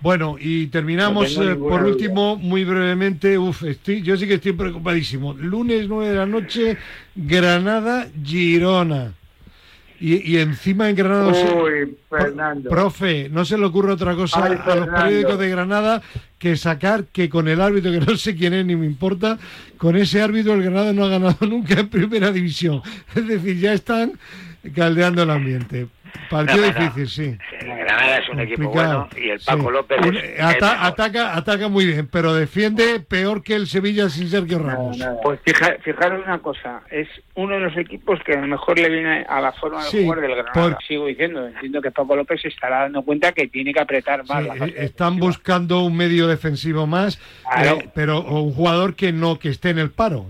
Bueno, 0.00 0.36
y 0.40 0.68
terminamos 0.68 1.36
No 1.36 1.50
eh, 1.50 1.56
por 1.56 1.84
último, 1.84 2.36
muy 2.36 2.64
brevemente. 2.64 3.38
Uf, 3.38 3.64
estoy, 3.64 4.02
yo 4.02 4.16
sí 4.16 4.26
que 4.26 4.34
estoy 4.34 4.52
preocupadísimo. 4.52 5.34
Lunes 5.34 5.86
9 5.88 6.08
de 6.08 6.16
la 6.16 6.26
noche, 6.26 6.78
Granada, 7.14 8.08
Girona. 8.24 9.12
Y, 10.00 10.32
y 10.32 10.38
encima 10.38 10.88
en 10.88 10.96
Granada. 10.96 11.30
Uy, 11.30 11.94
Fernando. 12.08 12.70
Profe, 12.70 13.28
no 13.28 13.44
se 13.44 13.58
le 13.58 13.66
ocurre 13.66 13.92
otra 13.92 14.14
cosa 14.14 14.42
Ay, 14.42 14.58
a 14.64 14.74
los 14.76 14.88
periódicos 14.88 15.38
de 15.38 15.50
Granada 15.50 16.02
que 16.38 16.56
sacar 16.56 17.04
que 17.04 17.28
con 17.28 17.48
el 17.48 17.60
árbitro, 17.60 17.92
que 17.92 18.00
no 18.00 18.16
sé 18.16 18.34
quién 18.34 18.54
es 18.54 18.64
ni 18.64 18.76
me 18.76 18.86
importa, 18.86 19.38
con 19.76 19.96
ese 19.96 20.22
árbitro 20.22 20.54
el 20.54 20.62
Granada 20.62 20.94
no 20.94 21.04
ha 21.04 21.08
ganado 21.10 21.36
nunca 21.46 21.78
en 21.78 21.88
primera 21.88 22.32
división. 22.32 22.80
Es 23.14 23.28
decir, 23.28 23.60
ya 23.60 23.74
están 23.74 24.12
caldeando 24.74 25.22
el 25.22 25.30
ambiente. 25.30 25.88
Partido 26.30 26.60
No, 26.60 26.66
no, 26.66 26.72
no. 26.72 26.80
difícil, 26.84 27.08
sí. 27.08 27.38
El 27.60 27.66
Granada 27.78 28.18
es 28.18 28.28
un 28.28 28.40
equipo 28.40 28.62
Complicado. 28.64 29.08
bueno 29.12 29.26
y 29.26 29.30
el 29.30 29.40
Paco 29.40 29.62
Sí. 29.68 29.72
López 29.72 29.98
es, 30.34 30.40
ata- 30.40 30.86
ataca, 30.86 31.36
ataca 31.36 31.68
muy 31.68 31.86
bien, 31.86 32.08
pero 32.10 32.34
defiende 32.34 33.00
peor 33.00 33.42
que 33.42 33.54
el 33.54 33.66
Sevilla 33.66 34.08
sin 34.08 34.28
Sergio 34.28 34.58
Ramos. 34.58 34.96
Nada, 34.98 35.10
nada. 35.12 35.22
Pues 35.22 35.40
fija- 35.44 35.76
fijaros 35.82 36.24
una 36.24 36.38
cosa, 36.38 36.82
es 36.90 37.08
uno 37.34 37.54
de 37.54 37.60
los 37.60 37.76
equipos 37.76 38.20
que 38.24 38.32
a 38.34 38.40
lo 38.40 38.46
mejor 38.46 38.78
le 38.78 38.88
viene 38.88 39.24
a 39.28 39.40
la 39.40 39.52
forma 39.52 39.82
de 39.84 39.90
Sí, 39.90 40.04
jugar 40.04 40.20
del 40.20 40.30
Granada. 40.36 40.52
por- 40.52 40.78
Sigo 40.86 41.06
diciendo, 41.06 41.46
entiendo 41.46 41.82
que 41.82 41.90
Paco 41.90 42.14
López 42.16 42.40
se 42.42 42.48
estará 42.48 42.80
dando 42.80 43.02
cuenta 43.02 43.32
que 43.32 43.48
tiene 43.48 43.72
que 43.72 43.80
apretar 43.80 44.20
más 44.28 44.42
Sí, 44.42 44.48
la 44.48 44.54
parte 44.54 44.84
están 44.84 45.14
defensiva. 45.16 45.26
buscando 45.26 45.82
un 45.82 45.96
medio 45.96 46.26
defensivo 46.28 46.86
más, 46.86 47.18
Claro. 47.52 47.78
eh, 47.80 47.88
pero 47.94 48.18
o 48.18 48.40
un 48.42 48.52
jugador 48.52 48.94
que 48.94 49.12
no 49.12 49.38
que 49.38 49.48
esté 49.48 49.70
en 49.70 49.78
el 49.78 49.90
paro. 49.90 50.26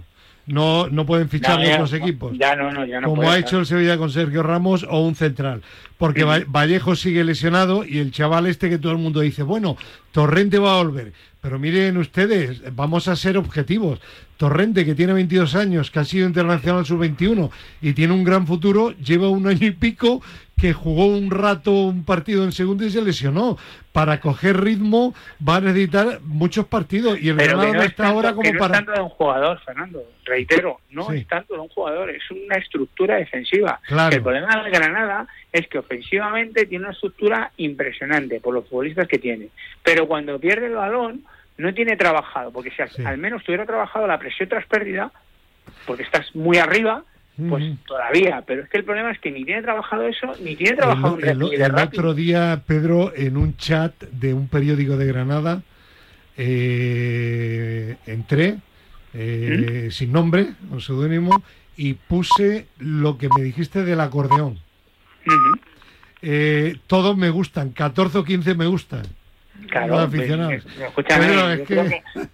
No, 0.53 0.89
no 0.89 1.07
pueden 1.07 1.29
fichar 1.29 1.59
No, 1.59 1.65
ya- 1.65 1.75
otros 1.75 1.93
equipos. 1.93 2.37
Ya 2.39 2.57
no, 2.57 2.73
no, 2.73 2.85
ya 2.85 3.01
no 3.01 3.09
como 3.09 3.23
ha 3.23 3.37
estar. 3.37 3.41
hecho 3.41 3.59
el 3.61 3.67
Sevilla 3.67 3.97
con 3.99 4.11
Sergio 4.11 4.43
Ramos 4.43 4.87
o 4.89 5.01
un 5.01 5.15
central. 5.15 5.63
Porque 5.99 6.25
Va- 6.25 6.41
Vallejo 6.47 6.97
sigue 6.97 7.23
lesionado 7.25 7.85
y 7.85 7.99
el 7.99 8.11
chaval 8.11 8.47
este 8.47 8.69
que 8.71 8.79
todo 8.79 8.93
el 8.93 8.99
mundo 8.99 9.21
dice, 9.21 9.43
bueno, 9.43 9.77
Torrente 10.13 10.59
va 10.59 10.75
a 10.75 10.83
volver. 10.83 11.13
pero 11.43 11.59
miren 11.59 11.97
ustedes, 11.97 12.63
vamos 12.77 13.09
a 13.09 13.17
ser 13.17 13.39
objetivos. 13.39 13.99
Torrente, 14.37 14.85
que 14.85 14.95
tiene 14.95 15.13
22 15.15 15.55
años, 15.55 15.91
que 15.91 15.99
ha 15.99 16.05
sido 16.05 16.27
internacional 16.27 16.85
sub-21 16.85 17.51
y 17.81 17.93
tiene 17.95 18.13
un 18.13 18.25
gran 18.25 18.47
futuro, 18.47 18.91
lleva 18.99 19.29
un 19.31 19.47
año 19.47 19.67
y 19.67 19.71
pico 19.71 20.21
que 20.61 20.73
jugó 20.73 21.07
un 21.07 21.31
rato 21.31 21.73
un 21.73 22.05
partido 22.05 22.45
en 22.45 22.53
segundo 22.53 22.85
y 22.85 22.91
se 22.91 23.03
lesionó. 23.03 23.57
Para 23.93 24.21
coger 24.21 24.61
ritmo 24.61 25.15
va 25.47 25.57
a 25.57 25.61
necesitar 25.61 26.21
muchos 26.23 26.67
partidos. 26.67 27.21
Y 27.21 27.31
el 27.31 27.37
Granada 27.37 27.73
no 27.73 27.83
está 27.83 28.09
ahora 28.09 28.35
como 28.35 28.51
para... 28.59 28.59
No 28.59 28.65
es 28.65 28.71
tanto 28.73 28.93
de 28.93 29.01
un 29.01 29.09
jugador, 29.09 29.61
Fernando, 29.65 30.05
reitero, 30.25 30.81
no 30.91 31.11
es 31.11 31.27
tanto 31.27 31.55
de 31.55 31.61
un 31.61 31.69
jugador, 31.69 32.11
es 32.11 32.23
una 32.31 32.57
estructura 32.57 33.17
defensiva. 33.17 33.81
El 33.89 34.23
problema 34.23 34.63
del 34.63 34.73
Granada 34.73 35.27
es 35.53 35.67
que 35.67 35.79
ofensivamente 35.79 36.67
tiene 36.67 36.85
una 36.85 36.93
estructura 36.93 37.51
impresionante 37.57 38.41
por 38.41 38.55
los 38.55 38.69
futbolistas 38.69 39.09
que 39.09 39.19
tiene, 39.19 39.49
pero 39.83 40.07
cuando 40.07 40.39
pierde 40.39 40.67
el 40.67 40.75
balón 40.75 41.25
no 41.59 41.75
tiene 41.75 41.97
trabajado, 41.97 42.53
porque 42.53 42.71
si 42.71 43.03
al 43.05 43.19
menos 43.19 43.43
tuviera 43.45 43.67
trabajado 43.67 44.07
la 44.07 44.19
presión 44.19 44.49
tras 44.49 44.67
pérdida, 44.67 45.11
porque 45.87 46.05
estás 46.05 46.35
muy 46.35 46.59
arriba, 46.59 47.03
pues 47.49 47.79
todavía, 47.87 48.43
pero 48.47 48.63
es 48.63 48.69
que 48.69 48.79
el 48.79 48.85
problema 48.85 49.11
es 49.11 49.19
que 49.19 49.31
ni 49.31 49.45
tiene 49.45 49.63
trabajado 49.63 50.07
eso, 50.07 50.33
ni 50.43 50.57
tiene 50.57 50.77
trabajado 50.77 51.19
el, 51.19 51.43
un 51.43 51.55
el, 51.55 51.75
otro 51.75 52.15
día, 52.15 52.63
Pedro, 52.67 53.13
en 53.15 53.37
un 53.37 53.57
chat 53.57 53.95
de 54.05 54.35
un 54.35 54.49
periódico 54.49 54.97
de 54.97 55.07
Granada, 55.07 55.63
eh, 56.37 57.97
entré, 58.07 58.59
eh, 59.15 59.89
sin 59.91 60.13
nombre, 60.13 60.49
un 60.71 60.81
seudónimo, 60.81 61.43
y 61.77 61.95
puse 61.95 62.67
lo 62.79 63.17
que 63.19 63.29
me 63.37 63.43
dijiste 63.43 63.85
del 63.85 64.01
acordeón. 64.01 64.59
Eh, 66.23 66.77
todos 66.87 67.17
me 67.17 67.31
gustan, 67.31 67.71
14 67.71 68.19
o 68.19 68.25
15 68.25 68.55
me 68.55 68.67
gustan. 68.67 69.03
Claro, 69.71 70.09
pues, 70.11 70.27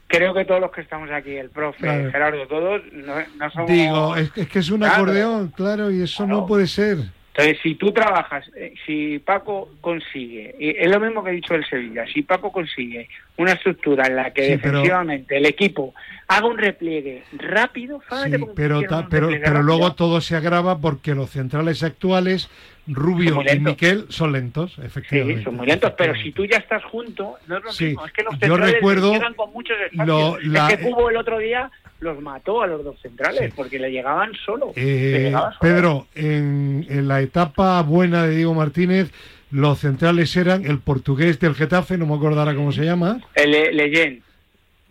creo, 0.06 0.34
que... 0.34 0.44
todos 0.44 0.60
los 0.60 0.70
que 0.70 0.80
estamos 0.80 1.10
aquí, 1.10 1.36
el 1.36 1.50
profe, 1.50 2.10
Gerardo, 2.10 2.46
todos, 2.46 2.82
no, 2.92 3.50
somos... 3.50 3.70
Digo, 3.70 4.16
es, 4.16 4.30
que 4.30 4.58
es 4.58 4.70
un 4.70 4.84
acordeón, 4.84 5.48
claro, 5.48 5.90
y 5.90 6.02
eso 6.02 6.26
no 6.26 6.46
puede 6.46 6.66
ser. 6.66 6.98
Entonces, 7.36 7.58
si 7.62 7.74
tú 7.74 7.92
trabajas, 7.92 8.50
eh, 8.56 8.72
si 8.86 9.18
Paco 9.18 9.68
consigue, 9.82 10.54
es 10.58 10.90
lo 10.90 10.98
mismo 10.98 11.22
que 11.22 11.30
he 11.30 11.34
dicho 11.34 11.54
el 11.54 11.68
Sevilla, 11.68 12.06
si 12.06 12.22
Paco 12.22 12.50
consigue 12.50 13.10
una 13.36 13.52
estructura 13.52 14.06
en 14.06 14.16
la 14.16 14.32
que 14.32 14.56
defensivamente 14.56 15.36
el 15.36 15.44
equipo 15.44 15.94
haga 16.28 16.46
un 16.46 16.56
repliegue 16.56 17.24
rápido, 17.32 18.00
sí, 18.08 18.32
pero, 18.54 18.80
pero, 19.10 19.28
pero 19.28 19.62
luego 19.62 19.92
todo 19.92 20.22
se 20.22 20.34
agrava 20.34 20.80
porque 20.80 21.14
los 21.14 21.28
centrales 21.28 21.82
actuales 21.82 22.48
Rubio 22.86 23.42
y 23.42 23.58
Miquel 23.58 24.06
son 24.08 24.32
lentos, 24.32 24.78
efectivamente. 24.78 25.40
Sí, 25.40 25.44
son 25.44 25.56
muy 25.56 25.66
lentos, 25.66 25.92
pero 25.98 26.14
si 26.14 26.32
tú 26.32 26.46
ya 26.46 26.58
estás 26.58 26.84
junto, 26.84 27.36
no 27.48 27.58
es 27.58 27.64
lo 27.64 27.70
mismo. 27.70 28.06
Es 28.06 28.12
que 28.12 28.22
los 28.22 28.38
centrales 28.38 28.66
yo 28.66 28.74
recuerdo 28.74 29.12
llegan 29.12 29.34
con 29.34 29.52
muchos 29.52 29.76
espacios. 29.90 30.38
Es 30.42 30.76
que 30.76 30.84
Cubo 30.84 31.10
el 31.10 31.16
otro 31.16 31.38
día 31.38 31.70
los 32.00 32.20
mató 32.20 32.62
a 32.62 32.66
los 32.66 32.84
dos 32.84 33.00
centrales 33.00 33.52
porque 33.54 33.78
le 33.78 33.90
llegaban 33.90 34.32
solo. 34.44 34.72
Eh, 34.76 35.34
Pedro, 35.60 36.06
en, 36.14 36.86
la 37.08 37.20
etapa 37.20 37.80
buena 37.82 38.24
de 38.26 38.36
Diego 38.36 38.54
Martínez, 38.54 39.10
los 39.50 39.78
centrales 39.78 40.36
eran 40.36 40.64
el 40.64 40.78
portugués 40.78 41.40
del 41.40 41.54
Getafe, 41.54 41.96
no 41.96 42.06
me 42.06 42.14
acordará 42.14 42.54
cómo 42.54 42.72
se 42.72 42.84
llama. 42.84 43.20
El 43.34 43.50
Leyen. 43.50 44.22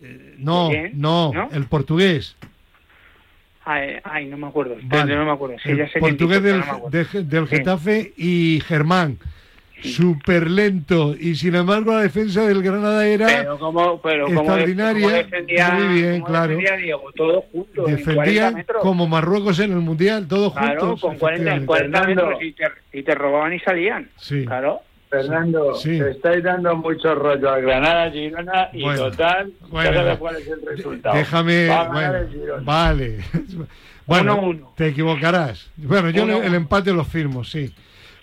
Eh, 0.02 0.34
no, 0.38 0.70
no, 0.94 1.48
el 1.52 1.64
portugués. 1.66 2.36
Ay, 3.64 4.26
no 4.26 4.36
me 4.36 4.46
acuerdo. 4.46 4.76
No 4.80 5.24
me 5.24 5.30
acuerdo. 5.30 5.56
el 5.64 5.88
portugués 5.98 6.42
del, 6.42 6.62
del 7.28 7.46
Getafe 7.48 8.12
y 8.16 8.60
Germán. 8.64 9.18
Súper 9.86 10.50
lento 10.50 11.14
y 11.18 11.34
sin 11.34 11.54
embargo 11.54 11.92
la 11.92 12.02
defensa 12.02 12.46
del 12.46 12.62
Granada 12.62 13.06
era 13.06 13.26
pero 13.26 13.58
como, 13.58 14.00
pero 14.00 14.28
extraordinaria. 14.28 15.08
defendía, 15.08 15.70
muy 15.70 15.94
bien 15.94 16.22
claro. 16.22 16.56
defendía 16.56 16.76
Diego 16.76 17.12
defendían 17.86 18.66
como 18.82 19.06
Marruecos 19.06 19.58
en 19.60 19.72
el 19.72 19.78
mundial 19.78 20.26
todos 20.28 20.52
claro, 20.52 20.80
juntos. 20.80 21.00
con 21.00 21.18
40, 21.18 21.66
40 21.66 22.02
metros 22.04 22.42
y 22.42 22.52
te, 22.52 22.64
y 22.92 23.02
te, 23.02 23.14
robaban 23.14 23.52
y 23.52 23.60
salían. 23.60 24.08
Sí. 24.16 24.44
claro. 24.44 24.80
Fernando, 25.08 25.74
sí. 25.74 25.98
te 25.98 26.10
estáis 26.10 26.42
dando 26.42 26.74
mucho 26.76 27.14
rollo 27.14 27.50
a 27.50 27.58
Granada, 27.60 28.10
Girona 28.10 28.68
y 28.72 28.82
total, 28.82 29.52
bueno, 29.68 30.18
cuál 30.18 30.36
es 30.36 30.48
el 30.48 30.60
resultado. 30.66 31.16
Déjame, 31.16 31.68
vale. 32.62 33.18
bueno, 34.06 34.72
te 34.76 34.88
equivocarás. 34.88 35.70
Bueno, 35.76 36.10
yo 36.10 36.24
el 36.42 36.54
empate 36.54 36.92
lo 36.92 37.04
firmo, 37.04 37.44
sí. 37.44 37.72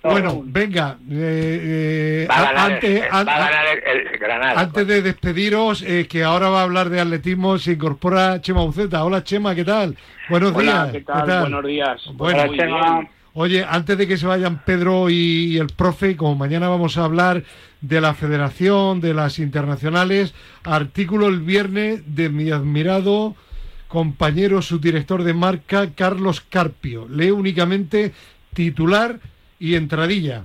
Bueno, 0.04 0.44
venga, 0.46 0.98
eh, 1.10 2.28
antes, 2.30 3.04
antes 3.10 4.88
de 4.88 5.02
despediros, 5.02 5.82
eh, 5.82 6.08
que 6.10 6.26
ahora 6.26 6.50
va 6.50 6.60
a 6.60 6.64
hablar 6.64 6.90
de 6.90 7.00
atletismo, 7.00 7.58
se 7.58 7.72
incorpora 7.72 8.42
Chema 8.42 8.66
Buceta. 8.66 9.06
Hola 9.06 9.24
Chema, 9.24 9.56
¿qué 9.56 9.64
tal? 9.64 9.96
Buenos 10.30 10.58
días. 10.58 10.92
¿qué 10.92 11.02
tal? 11.02 11.40
Buenos 11.40 11.66
días. 11.66 12.02
Bueno, 12.16 12.54
Chema. 12.54 13.08
Oye, 13.36 13.66
antes 13.68 13.98
de 13.98 14.06
que 14.06 14.18
se 14.18 14.28
vayan 14.28 14.62
Pedro 14.66 15.10
y, 15.10 15.58
el 15.58 15.68
profe, 15.68 16.18
como 16.18 16.36
mañana 16.36 16.68
vamos 16.68 16.98
a 16.98 17.06
hablar 17.06 17.44
de 17.80 18.02
la 18.02 18.14
federación, 18.14 19.00
de 19.00 19.14
las 19.14 19.40
internacionales, 19.40 20.36
artículo 20.66 21.30
el 21.30 21.40
viernes 21.40 22.04
de 22.14 22.28
mi 22.28 22.52
admirado 22.52 23.36
compañero, 23.88 24.62
subdirector 24.62 25.24
de 25.24 25.34
marca, 25.34 25.92
Carlos 25.96 26.42
Carpio. 26.42 27.08
Lee 27.10 27.32
únicamente 27.32 28.12
titular 28.54 29.20
y 29.64 29.76
entradilla. 29.76 30.44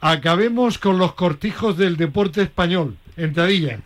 Acabemos 0.00 0.76
con 0.78 0.98
los 0.98 1.14
cortijos 1.14 1.78
del 1.78 1.96
deporte 1.96 2.42
español. 2.42 2.96
Entradilla. 3.16 3.78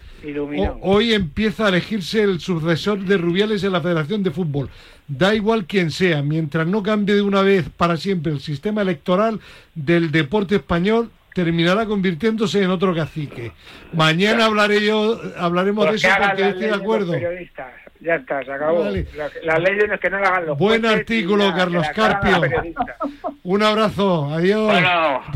hoy 0.80 1.12
empieza 1.12 1.66
a 1.66 1.68
elegirse 1.68 2.22
el 2.22 2.40
sucesor 2.40 3.00
de 3.00 3.18
Rubiales 3.18 3.62
en 3.62 3.72
la 3.72 3.82
Federación 3.82 4.22
de 4.22 4.30
Fútbol. 4.30 4.70
Da 5.06 5.34
igual 5.34 5.66
quien 5.66 5.90
sea, 5.90 6.22
mientras 6.22 6.66
no 6.66 6.82
cambie 6.82 7.14
de 7.14 7.20
una 7.20 7.42
vez 7.42 7.68
para 7.76 7.98
siempre 7.98 8.32
el 8.32 8.40
sistema 8.40 8.80
electoral 8.80 9.38
del 9.74 10.10
deporte 10.10 10.56
español, 10.56 11.10
terminará 11.34 11.84
convirtiéndose 11.84 12.62
en 12.62 12.70
otro 12.70 12.94
cacique. 12.94 13.52
Mañana 13.92 14.46
hablaré 14.46 14.86
yo, 14.86 15.20
hablaremos 15.36 15.90
de 15.90 15.96
eso 15.96 16.08
porque 16.26 16.48
estoy 16.48 16.66
de 16.68 16.74
acuerdo. 16.74 17.12
Ya 18.02 18.16
está, 18.16 18.44
se 18.44 18.52
acabó. 18.52 18.84
Las 18.84 19.60
leyes 19.60 20.00
que 20.00 20.10
no 20.10 20.18
la 20.18 20.28
hagan 20.28 20.46
los 20.46 20.58
Buen 20.58 20.84
artículo, 20.84 21.52
Carlos 21.54 21.86
Carpio. 21.94 22.40
Un 23.44 23.62
abrazo, 23.62 24.28
adiós. 24.32 24.72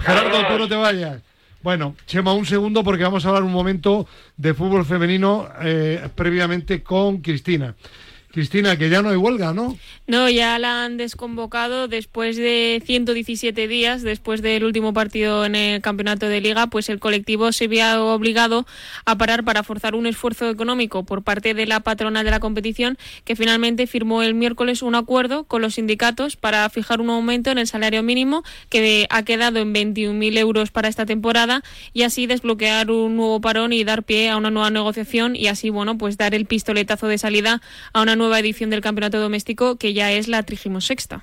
Gerardo, 0.03 0.47
tú 0.49 0.59
no 0.59 0.69
te 0.69 0.75
vayas. 0.75 1.23
Bueno, 1.63 1.95
Chema, 2.07 2.33
un 2.33 2.47
segundo 2.47 2.83
porque 2.83 3.05
vamos 3.05 3.25
a 3.25 3.29
hablar 3.29 3.43
un 3.45 3.53
momento 3.53 4.07
de 4.37 4.55
fútbol 4.55 4.85
femenino 4.85 5.49
eh, 5.63 6.09
previamente 6.15 6.83
con 6.83 7.19
Cristina. 7.19 7.75
Cristina, 8.37 8.77
que 8.77 8.90
ya 8.90 9.01
no 9.01 9.09
hay 9.09 9.16
huelga, 9.16 9.55
¿no? 9.55 9.79
No, 10.07 10.29
ya 10.29 10.59
la 10.59 10.85
han 10.85 10.99
desconvocado 10.99 11.88
después 11.88 12.37
de 12.37 12.83
117 12.85 13.66
días, 13.66 14.03
después 14.03 14.42
del 14.42 14.64
último 14.64 14.92
partido 14.92 15.46
en 15.46 15.55
el 15.55 15.81
campeonato 15.81 16.29
de 16.29 16.42
liga, 16.42 16.66
pues 16.66 16.90
el 16.90 16.99
colectivo 16.99 17.51
se 17.53 17.64
había 17.64 17.99
obligado 18.03 18.66
a 19.07 19.16
parar 19.16 19.42
para 19.42 19.62
forzar 19.62 19.94
un 19.94 20.07
esfuerzo 20.07 20.51
económico 20.51 21.03
por 21.03 21.22
parte 21.22 21.55
de 21.55 21.64
la 21.64 21.81
patronal 21.81 22.27
de 22.27 22.31
la 22.31 22.38
competición, 22.38 22.99
que 23.25 23.37
finalmente 23.37 23.87
firmó 23.87 24.22
el 24.22 24.35
miércoles 24.35 24.83
un 24.83 24.96
acuerdo 24.96 25.44
con 25.44 25.62
los 25.62 25.77
sindicatos 25.77 26.37
para 26.37 26.68
fijar 26.68 27.01
un 27.01 27.09
aumento 27.09 27.51
en 27.51 27.57
el 27.57 27.66
salario 27.66 28.03
mínimo 28.03 28.44
que 28.68 29.07
ha 29.09 29.22
quedado 29.22 29.61
en 29.61 29.72
21.000 29.72 30.37
euros 30.37 30.70
para 30.70 30.88
esta 30.88 31.07
temporada 31.07 31.62
y 31.94 32.03
así 32.03 32.27
desbloquear 32.27 32.90
un 32.90 33.16
nuevo 33.16 33.40
parón 33.40 33.72
y 33.72 33.83
dar 33.83 34.03
pie 34.03 34.29
a 34.29 34.37
una 34.37 34.51
nueva 34.51 34.68
negociación 34.68 35.37
y 35.37 35.46
así, 35.46 35.70
bueno, 35.70 35.96
pues 35.96 36.18
dar 36.18 36.35
el 36.35 36.44
pistoletazo 36.44 37.09
de 37.09 37.16
salida 37.16 37.62
a 37.94 38.03
una 38.03 38.14
nueva 38.14 38.26
nueva 38.27 38.41
edición 38.41 38.71
del 38.71 38.81
campeonato 38.81 39.21
doméstico 39.21 39.77
que 39.77 39.93
ya 39.95 40.11
es 40.11 40.27
la 40.27 40.39
sexta. 40.81 41.23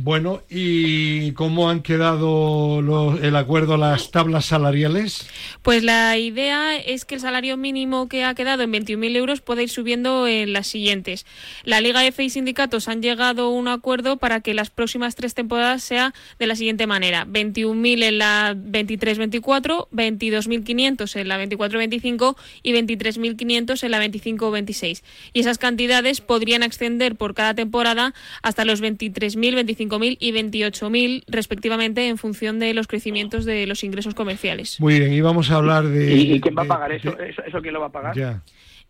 Bueno, 0.00 0.44
¿y 0.48 1.32
cómo 1.32 1.68
han 1.68 1.82
quedado 1.82 2.78
el 3.20 3.34
acuerdo, 3.34 3.76
las 3.76 4.12
tablas 4.12 4.44
salariales? 4.44 5.26
Pues 5.62 5.82
la 5.82 6.16
idea 6.16 6.76
es 6.76 7.04
que 7.04 7.16
el 7.16 7.20
salario 7.20 7.56
mínimo 7.56 8.08
que 8.08 8.22
ha 8.22 8.32
quedado 8.36 8.62
en 8.62 8.72
21.000 8.72 9.16
euros 9.16 9.40
pueda 9.40 9.60
ir 9.60 9.70
subiendo 9.70 10.28
en 10.28 10.52
las 10.52 10.68
siguientes. 10.68 11.26
La 11.64 11.80
Liga 11.80 12.06
F 12.06 12.22
y 12.22 12.30
sindicatos 12.30 12.86
han 12.86 13.02
llegado 13.02 13.46
a 13.46 13.48
un 13.48 13.66
acuerdo 13.66 14.18
para 14.18 14.40
que 14.40 14.54
las 14.54 14.70
próximas 14.70 15.16
tres 15.16 15.34
temporadas 15.34 15.82
sea 15.82 16.14
de 16.38 16.46
la 16.46 16.54
siguiente 16.54 16.86
manera. 16.86 17.26
21.000 17.26 18.04
en 18.04 18.18
la 18.18 18.54
23-24, 18.54 19.88
22.500 19.90 21.16
en 21.16 21.26
la 21.26 21.44
24-25 21.44 22.36
y 22.62 22.72
23.500 22.72 23.82
en 23.82 23.90
la 23.90 24.06
25-26. 24.06 25.02
Y 25.32 25.40
esas 25.40 25.58
cantidades 25.58 26.20
podrían 26.20 26.62
extender 26.62 27.16
por 27.16 27.34
cada 27.34 27.54
temporada 27.54 28.14
hasta 28.42 28.64
los 28.64 28.80
23.000, 28.80 29.56
25 29.56 29.87
5.000 29.88 30.16
y 30.20 30.32
28.000 30.32 31.24
respectivamente 31.28 32.08
en 32.08 32.18
función 32.18 32.58
de 32.58 32.74
los 32.74 32.86
crecimientos 32.86 33.44
de 33.44 33.66
los 33.66 33.84
ingresos 33.84 34.14
comerciales. 34.14 34.80
Muy 34.80 34.98
bien, 34.98 35.12
y 35.12 35.20
vamos 35.20 35.50
a 35.50 35.56
hablar 35.56 35.86
de... 35.86 36.14
¿Y, 36.14 36.40
quién 36.40 36.56
va 36.56 36.62
a 36.62 36.66
pagar 36.66 36.92
eso? 36.92 37.16
eso? 37.18 37.60
quién 37.60 37.74
lo 37.74 37.80
va 37.80 37.86
a 37.86 37.92
pagar? 37.92 38.16
Ya. 38.16 38.42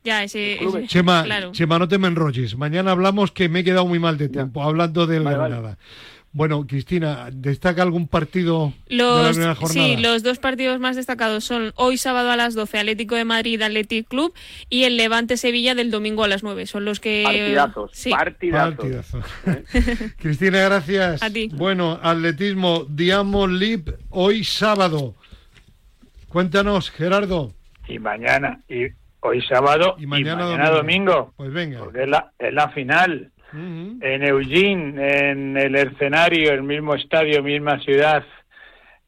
Ya, 0.05 0.23
ese, 0.23 0.59
Chema, 0.87 1.27
Chema, 1.51 1.79
no 1.79 1.89
te 1.89 1.99
me 1.99 2.07
enrolles. 2.07 2.57
Mañana 2.57 2.93
hablamos 2.93 3.33
que 3.33 3.49
me 3.49 3.61
he 3.61 3.65
quedado 3.65 3.85
muy 3.85 3.99
mal 3.99 4.17
de 4.17 4.29
tiempo, 4.29 4.63
hablando 4.63 5.07
de 5.07 5.21
la 5.21 5.49
nada. 5.49 5.77
Bueno, 6.33 6.67
Cristina, 6.67 7.31
¿destaca 7.33 7.83
algún 7.83 8.07
partido 8.07 8.73
los, 8.89 9.37
de 9.37 9.47
la 9.47 9.55
jornada? 9.55 9.87
Sí, 9.87 9.97
los 9.97 10.23
dos 10.23 10.39
partidos 10.39 10.79
más 10.79 10.95
destacados 10.95 11.45
son 11.45 11.73
hoy 11.75 11.97
sábado 11.97 12.31
a 12.31 12.37
las 12.37 12.55
12 12.55 12.79
Atlético 12.79 13.15
de 13.15 13.25
Madrid 13.25 13.61
Athletic 13.63 14.07
Club 14.09 14.35
y 14.69 14.85
el 14.85 14.97
Levante 14.97 15.37
Sevilla 15.39 15.75
del 15.75 15.91
domingo 15.91 16.25
a 16.25 16.29
las 16.29 16.43
9. 16.43 16.67
Son 16.67 16.85
los 16.85 17.01
que... 17.01 17.23
Partidazos, 17.25 17.91
sí. 17.95 18.11
partidazos. 18.11 19.25
Cristina, 20.19 20.61
gracias. 20.61 21.23
A 21.23 21.31
ti. 21.31 21.51
Bueno, 21.53 21.99
atletismo 22.03 22.85
Diamond 22.89 23.55
Leap 23.55 23.89
hoy 24.11 24.45
sábado. 24.45 25.15
Cuéntanos, 26.29 26.91
Gerardo. 26.91 27.55
Y 27.89 27.99
mañana, 27.99 28.61
y 28.69 28.89
hoy 29.21 29.43
sábado 29.43 29.97
y 29.99 30.07
mañana, 30.07 30.45
domingo. 30.45 30.77
domingo. 30.77 31.35
Pues 31.37 31.53
venga. 31.53 31.79
Porque 31.81 32.03
es 32.03 32.09
la, 32.09 32.33
es 32.39 32.53
la 32.53 32.69
final. 32.69 33.33
En 33.53 34.23
Eugene, 34.23 35.31
en 35.31 35.57
el 35.57 35.75
escenario, 35.75 36.53
el 36.53 36.63
mismo 36.63 36.95
estadio, 36.95 37.43
misma 37.43 37.79
ciudad, 37.81 38.23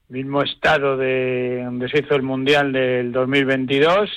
mismo 0.08 0.42
estado 0.42 0.96
de 0.96 1.62
donde 1.64 1.88
se 1.88 2.00
hizo 2.00 2.14
el 2.14 2.22
Mundial 2.22 2.72
del 2.72 3.12
2022. 3.12 4.10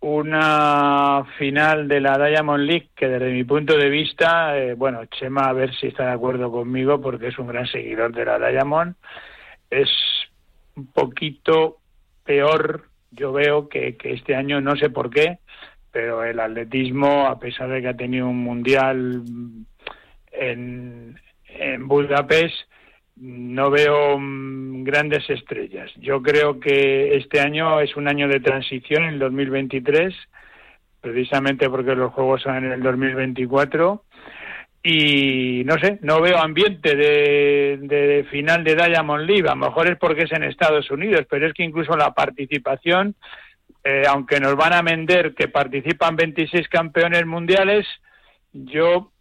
Una 0.00 1.24
final 1.38 1.88
de 1.88 2.00
la 2.00 2.16
Diamond 2.18 2.64
League 2.64 2.88
que 2.94 3.08
desde 3.08 3.32
mi 3.32 3.44
punto 3.44 3.76
de 3.76 3.90
vista, 3.90 4.58
eh, 4.58 4.74
bueno, 4.74 5.04
Chema 5.06 5.42
a 5.42 5.52
ver 5.52 5.74
si 5.74 5.88
está 5.88 6.06
de 6.06 6.12
acuerdo 6.12 6.50
conmigo 6.50 7.00
porque 7.00 7.28
es 7.28 7.38
un 7.38 7.48
gran 7.48 7.66
seguidor 7.66 8.12
de 8.12 8.24
la 8.24 8.38
Diamond, 8.38 8.94
es 9.68 9.90
un 10.74 10.86
poquito 10.86 11.78
peor, 12.24 12.88
yo 13.10 13.32
veo 13.32 13.68
que, 13.68 13.96
que 13.96 14.12
este 14.14 14.34
año, 14.34 14.60
no 14.60 14.74
sé 14.76 14.88
por 14.88 15.10
qué, 15.10 15.38
pero 15.92 16.24
el 16.24 16.38
atletismo, 16.38 17.26
a 17.26 17.38
pesar 17.38 17.68
de 17.68 17.80
que 17.80 17.88
ha 17.88 17.96
tenido 17.96 18.28
un 18.28 18.38
mundial 18.38 19.22
en, 20.32 21.16
Budapest, 21.80 22.54
no 23.16 23.70
veo 23.70 24.18
mm, 24.18 24.84
grandes 24.84 25.28
estrellas. 25.28 25.90
Yo 25.96 26.22
creo 26.22 26.58
que 26.58 27.16
este 27.16 27.40
año 27.40 27.80
es 27.80 27.96
un 27.96 28.08
año 28.08 28.28
de 28.28 28.40
transición, 28.40 29.04
el 29.04 29.18
2023, 29.18 30.14
precisamente 31.00 31.68
porque 31.68 31.94
los 31.94 32.12
Juegos 32.12 32.42
son 32.42 32.64
en 32.64 32.72
el 32.72 32.82
2024. 32.82 34.04
Y 34.82 35.62
no 35.66 35.74
sé, 35.78 35.98
no 36.00 36.22
veo 36.22 36.38
ambiente 36.38 36.96
de, 36.96 37.78
de 37.82 38.24
final 38.30 38.64
de 38.64 38.76
Diamond 38.76 39.26
League. 39.26 39.46
A 39.46 39.54
lo 39.54 39.66
mejor 39.66 39.90
es 39.90 39.98
porque 39.98 40.22
es 40.22 40.32
en 40.32 40.44
Estados 40.44 40.90
Unidos, 40.90 41.26
pero 41.28 41.46
es 41.46 41.52
que 41.52 41.64
incluso 41.64 41.94
la 41.96 42.14
participación 42.14 43.14
eh, 43.84 44.04
aunque 44.08 44.40
nos 44.40 44.56
van 44.56 44.72
a 44.72 44.82
vender 44.82 45.34
que 45.34 45.48
participan 45.48 46.16
26 46.16 46.68
campeones 46.68 47.26
mundiales, 47.26 47.86
yo 48.52 49.12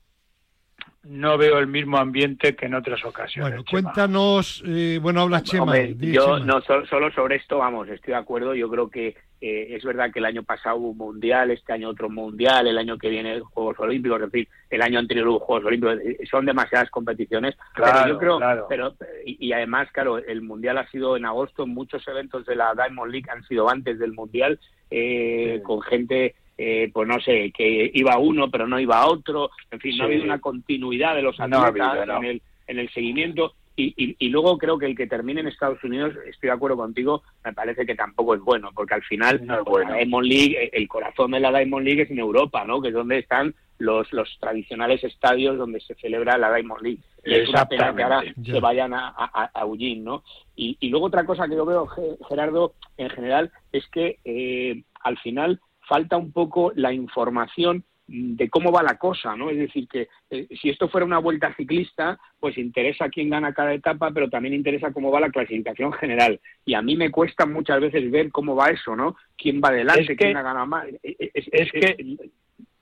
no 1.04 1.38
veo 1.38 1.60
el 1.60 1.68
mismo 1.68 1.98
ambiente 1.98 2.56
que 2.56 2.66
en 2.66 2.74
otras 2.74 3.04
ocasiones. 3.06 3.52
Bueno, 3.52 3.66
cuéntanos, 3.70 4.64
eh, 4.66 5.00
bueno, 5.02 5.22
habla 5.22 5.42
Chema. 5.44 5.64
Hombre, 5.64 5.96
yo 5.98 6.40
no 6.40 6.62
solo, 6.62 7.12
sobre 7.12 7.38
esto, 7.38 7.60
vamos, 7.60 7.88
estoy 7.88 8.14
de 8.14 8.20
acuerdo. 8.20 8.54
Yo 8.54 8.70
creo 8.70 8.90
que 8.90 9.16
eh, 9.40 9.68
es 9.70 9.84
verdad 9.86 10.12
que 10.12 10.20
el 10.20 10.26
año 10.26 10.44
pasado 10.44 10.76
hubo 10.76 10.90
un 10.90 10.98
mundial, 10.98 11.52
este 11.52 11.72
año 11.72 11.90
otro 11.90 12.10
mundial, 12.10 12.68
el 12.68 12.78
año 12.78 12.98
que 12.98 13.10
viene 13.10 13.40
Juegos 13.40 13.80
Olímpicos, 13.80 14.22
es 14.22 14.32
decir, 14.32 14.50
el 14.70 14.82
año 14.82 15.00
anterior 15.00 15.30
hubo 15.30 15.40
Juegos 15.40 15.66
Olímpicos, 15.66 16.00
son 16.30 16.46
demasiadas 16.46 16.90
competiciones. 16.90 17.56
Claro, 17.74 17.94
pero 17.94 18.14
yo 18.14 18.20
creo, 18.20 18.38
claro. 18.38 18.66
pero 18.68 18.96
y, 19.26 19.48
y, 19.48 19.54
además, 19.54 19.88
claro, 19.94 20.18
el 20.18 20.42
mundial 20.42 20.78
ha 20.80 20.88
sido 20.90 21.16
en 21.16 21.26
agosto, 21.26 21.66
muchos 21.66 22.06
eventos 22.10 22.46
de 22.46 22.58
la 22.58 22.74
Diamond 22.74 23.12
League 23.12 23.30
han 23.32 23.44
sido 23.46 23.70
antes 23.70 24.00
del 24.00 24.12
mundial, 24.12 24.60
eh, 24.92 25.56
sí. 25.58 25.64
con 25.64 25.82
gente 25.82 26.36
eh, 26.62 26.92
pues 26.92 27.08
no 27.08 27.22
sé, 27.22 27.54
que 27.56 27.90
iba 27.94 28.18
uno 28.18 28.52
pero 28.52 28.68
no 28.68 28.82
iba 28.82 29.08
otro, 29.08 29.50
en 29.72 29.80
fin, 29.80 29.94
sí. 29.94 29.98
no 29.98 30.04
ha 30.04 30.08
habido 30.08 30.26
una 30.26 30.42
continuidad 30.42 31.16
de 31.16 31.22
los 31.22 31.40
atletas 31.40 31.74
no 31.74 31.84
habido, 31.86 32.06
no. 32.06 32.18
en, 32.18 32.26
el, 32.26 32.42
en 32.68 32.80
el 32.80 32.90
seguimiento. 32.90 33.54
Y, 33.78 33.94
y, 33.96 34.14
y, 34.20 34.28
luego 34.28 34.58
creo 34.58 34.78
que 34.78 34.88
el 34.88 34.98
que 34.98 35.08
termine 35.08 35.40
en 35.40 35.48
Estados 35.48 35.82
Unidos, 35.86 36.14
estoy 36.28 36.48
de 36.48 36.54
acuerdo 36.54 36.76
contigo, 36.76 37.24
me 37.46 37.54
parece 37.54 37.86
que 37.86 37.96
tampoco 37.96 38.36
es 38.36 38.42
bueno, 38.42 38.72
porque 38.76 38.96
al 38.96 39.04
final 39.04 39.40
no 39.48 39.64
bueno. 39.64 39.92
la 39.92 39.96
Diamond 40.00 40.28
League, 40.28 40.70
el 40.74 40.88
corazón 40.90 41.32
de 41.32 41.40
la 41.40 41.58
Diamond 41.58 41.86
League 41.86 42.02
es 42.02 42.12
en 42.12 42.20
Europa, 42.20 42.66
¿no? 42.66 42.82
Que 42.82 42.90
es 42.90 42.94
donde 42.94 43.20
están 43.20 43.56
los, 43.78 44.12
los 44.12 44.38
tradicionales 44.42 45.02
estadios 45.06 45.58
donde 45.58 45.80
se 45.80 45.96
celebra 45.96 46.38
la 46.38 46.54
Diamond 46.54 46.82
League. 46.82 47.00
Y 47.24 47.36
es 47.36 47.48
una 47.48 47.70
pena 47.70 47.96
que 47.96 48.04
ahora 48.04 48.24
se 48.44 48.60
vayan 48.60 48.94
a, 48.94 49.14
a, 49.16 49.66
¿no? 50.00 50.24
Y, 50.58 50.76
y, 50.82 50.90
luego 50.90 51.06
otra 51.06 51.26
cosa 51.26 51.48
que 51.48 51.56
yo 51.56 51.66
veo, 51.66 51.88
Gerardo, 52.28 52.74
en 52.98 53.10
general, 53.12 53.50
es 53.72 53.88
que 53.88 54.20
eh, 54.26 54.84
al 55.02 55.18
final 55.20 55.62
falta 55.90 56.16
un 56.16 56.32
poco 56.32 56.72
la 56.76 56.94
información 56.94 57.84
de 58.12 58.50
cómo 58.50 58.72
va 58.72 58.82
la 58.82 58.98
cosa, 58.98 59.36
¿no? 59.36 59.50
Es 59.50 59.58
decir, 59.58 59.88
que 59.88 60.08
eh, 60.30 60.48
si 60.62 60.70
esto 60.70 60.88
fuera 60.90 61.06
una 61.06 61.20
vuelta 61.20 61.54
ciclista, 61.56 62.18
pues 62.40 62.58
interesa 62.58 63.10
quién 63.10 63.30
gana 63.30 63.54
cada 63.54 63.74
etapa, 63.74 64.12
pero 64.12 64.30
también 64.30 64.56
interesa 64.56 64.92
cómo 64.92 65.12
va 65.12 65.20
la 65.20 65.30
clasificación 65.30 65.94
general. 65.94 66.40
Y 66.66 66.74
a 66.74 66.82
mí 66.82 66.96
me 66.96 67.12
cuesta 67.12 67.46
muchas 67.46 67.80
veces 67.82 68.10
ver 68.10 68.32
cómo 68.32 68.56
va 68.56 68.70
eso, 68.70 68.96
¿no? 68.96 69.16
¿Quién 69.38 69.62
va 69.64 69.70
adelante? 69.70 70.02
Es 70.02 70.08
que, 70.08 70.16
¿Quién 70.16 70.38
ha 70.38 70.42
ganado 70.42 70.66
más? 70.66 70.88
Es, 71.04 71.30
es, 71.34 71.50
es 71.52 71.72
que... 71.72 71.96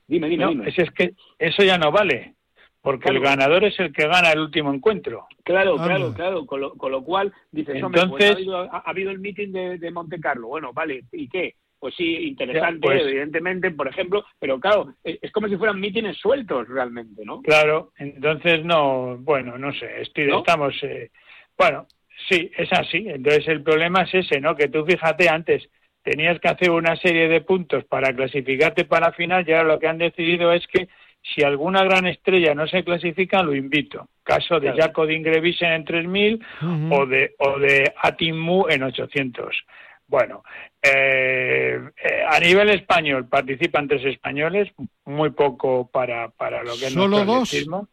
Dime, 0.08 0.30
dime, 0.30 0.46
no, 0.46 0.50
dime. 0.52 0.70
Es, 0.70 0.92
que 0.92 1.14
eso 1.38 1.64
ya 1.64 1.78
no 1.78 1.92
vale, 1.92 2.36
porque 2.82 3.10
claro. 3.10 3.18
el 3.18 3.24
ganador 3.24 3.66
es 3.66 3.78
el 3.80 3.92
que 3.92 4.08
gana 4.08 4.32
el 4.32 4.40
último 4.40 4.74
encuentro. 4.74 5.28
Claro, 5.44 5.76
ah, 5.78 5.86
claro, 5.86 6.14
claro. 6.14 6.46
Con 6.46 6.62
lo, 6.62 6.74
con 6.76 6.94
lo 6.94 7.04
cual, 7.04 7.34
dices, 7.52 7.76
Entonces, 7.76 8.04
hombre, 8.04 8.18
pues 8.18 8.32
ha, 8.32 8.34
habido, 8.36 8.58
ha, 8.58 8.78
habido, 8.86 9.12
el 9.12 9.20
meeting 9.20 9.52
de, 9.52 9.78
de 9.78 9.92
Monte 9.92 10.22
Carlo. 10.22 10.48
Bueno, 10.48 10.72
vale, 10.72 11.04
¿y 11.12 11.28
qué? 11.28 11.56
Pues 11.80 11.96
sí, 11.96 12.28
interesante, 12.28 12.80
pues, 12.82 13.02
evidentemente, 13.04 13.72
por 13.72 13.88
ejemplo, 13.88 14.26
pero 14.40 14.60
claro, 14.60 14.96
es 15.04 15.32
como 15.32 15.48
si 15.48 15.58
fueran 15.58 15.80
mítines 15.80 16.18
sueltos 16.18 16.68
realmente, 16.68 17.24
¿no? 17.24 17.42
Claro, 17.42 17.92
entonces 17.98 18.66
no, 18.66 19.18
bueno, 19.18 19.58
no 19.58 19.72
sé, 19.74 20.02
estoy, 20.02 20.28
¿No? 20.28 20.40
estamos, 20.40 20.74
eh, 20.84 21.12
bueno, 21.58 21.86
sí, 22.30 22.52
es 22.58 22.72
así, 22.74 23.06
entonces 23.08 23.48
el 23.48 23.62
problema 23.62 24.02
es 24.04 24.14
ese, 24.14 24.42
¿no? 24.42 24.56
Que 24.56 24.70
tú 24.70 24.86
fíjate 24.86 25.30
antes, 25.30 25.70
tenías 26.04 26.40
que 26.40 26.48
hacer 26.48 26.72
una 26.72 26.96
serie 26.96 27.28
de 27.28 27.42
puntos 27.42 27.84
para 27.86 28.14
clasificarte 28.16 28.86
para 28.86 29.08
la 29.08 29.14
final 29.14 29.48
y 29.48 29.52
ahora 29.52 29.74
lo 29.74 29.80
que 29.80 29.88
han 29.88 29.98
decidido 29.98 30.54
es 30.54 30.66
que 30.68 30.88
si 31.22 31.44
alguna 31.44 31.84
gran 31.84 32.08
estrella 32.08 32.56
no 32.56 32.68
se 32.68 32.84
clasifica, 32.84 33.44
lo 33.44 33.54
invito. 33.54 34.08
Caso 34.24 34.60
de 34.60 34.72
claro. 34.72 34.82
Jaco 34.82 35.06
de 35.06 35.16
Ingrevisen 35.16 35.72
en 35.74 35.86
3000 35.86 36.36
uh 36.36 36.66
-huh. 36.66 36.98
o 36.98 37.06
de 37.06 37.36
o 37.38 37.60
de 37.60 37.92
Atimmu 38.02 38.68
en 38.70 38.84
800. 38.84 39.66
Bueno, 40.08 40.44
eh, 40.82 41.80
eh, 42.02 42.24
a 42.28 42.40
nivel 42.40 42.70
español 42.70 43.28
participan 43.28 43.88
tres 43.88 44.06
españoles, 44.06 44.70
muy 45.06 45.32
poco 45.32 45.90
para, 45.92 46.30
para 46.30 46.64
lo 46.64 46.78
que 46.78 46.88
es 46.88 46.94
¿Solo 46.94 47.08
nuestro 47.10 47.34
dos? 47.34 47.50
atletismo. 47.50 47.88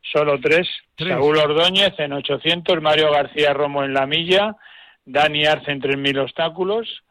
Solo 0.00 0.40
tres. 0.40 0.68
tres. 0.94 1.10
Saúl 1.10 1.36
Ordóñez 1.38 1.98
en 1.98 2.12
800, 2.12 2.80
Mario 2.80 3.10
García 3.10 3.52
Romo 3.52 3.82
en 3.82 3.94
la 3.94 4.06
milla, 4.06 4.54
Dani 5.04 5.44
Arce 5.44 5.72
en 5.72 5.82
3.000 5.82 6.22
obstáculos. 6.22 7.02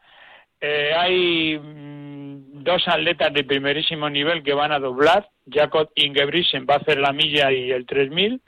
Eh, 0.58 0.92
hay 0.96 1.58
mmm, 1.58 2.62
dos 2.64 2.88
atletas 2.88 3.34
de 3.34 3.44
primerísimo 3.44 4.08
nivel 4.08 4.42
que 4.42 4.54
van 4.54 4.72
a 4.72 4.78
doblar. 4.78 5.28
Jacob 5.50 5.90
Ingebrigtsen 5.94 6.66
va 6.68 6.74
a 6.74 6.78
hacer 6.78 6.98
la 6.98 7.12
milla 7.12 7.52
y 7.52 7.70
el 7.70 7.84
3000 7.84 8.40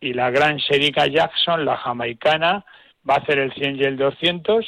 y 0.00 0.12
la 0.12 0.30
gran 0.30 0.58
Sherika 0.58 1.08
Jackson, 1.08 1.64
la 1.64 1.76
jamaicana, 1.76 2.64
va 3.08 3.14
a 3.14 3.18
hacer 3.18 3.40
el 3.40 3.52
100 3.52 3.76
y 3.76 3.82
el 3.82 3.96
200 3.96 4.64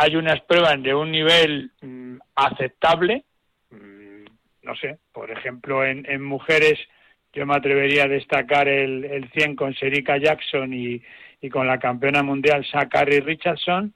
hay 0.00 0.16
unas 0.16 0.40
pruebas 0.40 0.82
de 0.82 0.94
un 0.94 1.12
nivel 1.12 1.72
mmm, 1.82 2.16
aceptable, 2.34 3.22
mmm, 3.70 4.24
no 4.62 4.74
sé, 4.76 4.98
por 5.12 5.30
ejemplo, 5.30 5.84
en, 5.84 6.22
mujeres 6.22 6.78
yo 7.34 7.44
me 7.44 7.54
atrevería 7.54 8.04
a 8.04 8.08
destacar 8.08 8.66
el, 8.66 9.04
el 9.04 9.30
100 9.30 9.56
con 9.56 9.74
Serika 9.74 10.16
Jackson 10.16 10.72
y, 10.72 11.02
y, 11.42 11.50
con 11.50 11.66
la 11.66 11.78
campeona 11.78 12.22
mundial 12.22 12.64
Sakari 12.64 13.20
Richardson, 13.20 13.92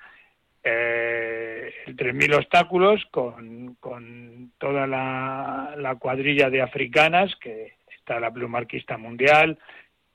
eh, 0.63 1.73
el 1.87 1.97
3.000 1.97 2.37
obstáculos 2.37 3.03
con, 3.11 3.77
con 3.81 4.53
toda 4.59 4.87
la, 4.87 5.75
la, 5.79 5.95
cuadrilla 5.95 6.51
de 6.51 6.61
africanas, 6.61 7.35
que 7.37 7.77
está 7.99 8.21
la 8.21 8.31
plumarquista 8.31 8.99
mundial, 8.99 9.59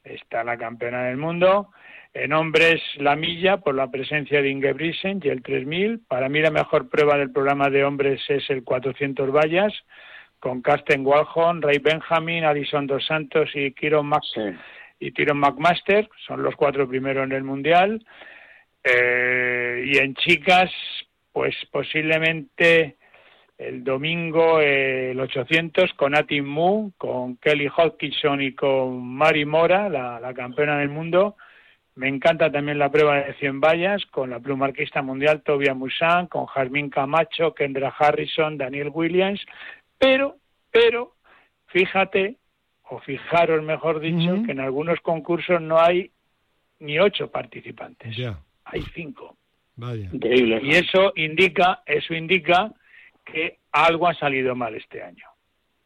está 0.04 0.44
la 0.44 0.56
campeona 0.56 1.06
del 1.06 1.18
mundo, 1.18 1.72
en 2.14 2.34
hombres, 2.34 2.82
la 2.98 3.16
milla, 3.16 3.58
por 3.58 3.76
la 3.76 3.92
presencia 3.92 4.42
de 4.42 4.50
Ingebrigtsen 4.50 5.22
y 5.24 5.30
el 5.30 5.44
3000. 5.44 6.02
Para 6.08 6.28
mí 6.28 6.40
la 6.40 6.52
mejor 6.52 6.90
prueba 6.90 7.18
del 7.18 7.32
programa 7.32 7.70
de 7.70 7.84
hombres 7.84 8.22
es 8.30 8.50
el 8.50 8.64
400 8.64 9.32
vallas, 9.32 9.74
con 10.40 10.62
Carsten 10.62 11.06
Walhon, 11.06 11.62
Ray 11.62 11.80
Benjamin, 11.80 12.46
Alison 12.46 12.88
Dos 12.88 13.06
Santos 13.06 13.50
y 13.54 13.74
Kieron, 13.74 14.08
Mac 14.08 14.24
sí. 14.34 14.42
y 15.00 15.12
Tyron 15.12 15.38
McMaster. 15.38 16.10
Son 16.26 16.42
los 16.42 16.56
cuatro 16.56 16.88
primeros 16.88 17.26
en 17.26 17.34
el 17.34 17.44
Mundial. 17.44 18.04
Eh, 18.84 19.84
y 19.86 19.98
en 19.98 20.16
chicas, 20.16 20.72
pues 21.32 21.56
posiblemente 21.70 22.96
el 23.58 23.84
domingo 23.84 24.62
eh, 24.62 25.12
el 25.12 25.20
800 25.20 25.94
con 25.94 26.16
Atim 26.16 26.46
Mu, 26.46 26.92
con 26.98 27.36
Kelly 27.38 27.68
Hodgkinson 27.68 28.42
y 28.42 28.56
con 28.56 29.06
Mari 29.06 29.46
Mora, 29.46 29.90
la, 29.90 30.20
la 30.20 30.34
campeona 30.34 30.80
del 30.80 30.90
mundo 30.90 31.36
me 32.00 32.08
encanta 32.08 32.50
también 32.50 32.80
la 32.80 32.90
prueba 32.90 33.18
de 33.18 33.34
100 33.34 33.60
vallas 33.60 34.06
con 34.06 34.30
la 34.30 34.40
plumarquista 34.40 35.02
mundial 35.02 35.42
Tobia 35.42 35.74
Musan, 35.74 36.28
con 36.28 36.46
Jarmín 36.46 36.90
Camacho, 36.90 37.54
Kendra 37.54 37.90
Harrison, 37.90 38.58
Daniel 38.58 38.90
Williams, 38.94 39.46
pero, 39.98 40.38
pero, 40.72 41.16
fíjate, 41.68 42.38
o 42.90 43.00
fijaros, 43.00 43.62
mejor 43.64 44.00
dicho, 44.00 44.42
que 44.46 44.54
en 44.54 44.62
algunos 44.62 45.02
concursos 45.02 45.60
no 45.60 45.78
hay 45.78 46.10
ni 46.80 46.98
ocho 47.00 47.30
participantes. 47.30 48.16
Ya. 48.16 48.40
Hay 48.64 48.82
cinco. 48.94 49.36
Vaya. 49.76 50.08
Increíble. 50.10 50.62
Y 50.64 50.76
eso 50.76 51.12
indica, 51.18 51.84
eso 51.86 52.14
indica 52.14 52.72
que 53.26 53.58
algo 53.74 54.08
ha 54.08 54.14
salido 54.14 54.56
mal 54.56 54.74
este 54.74 55.04
año. 55.04 55.26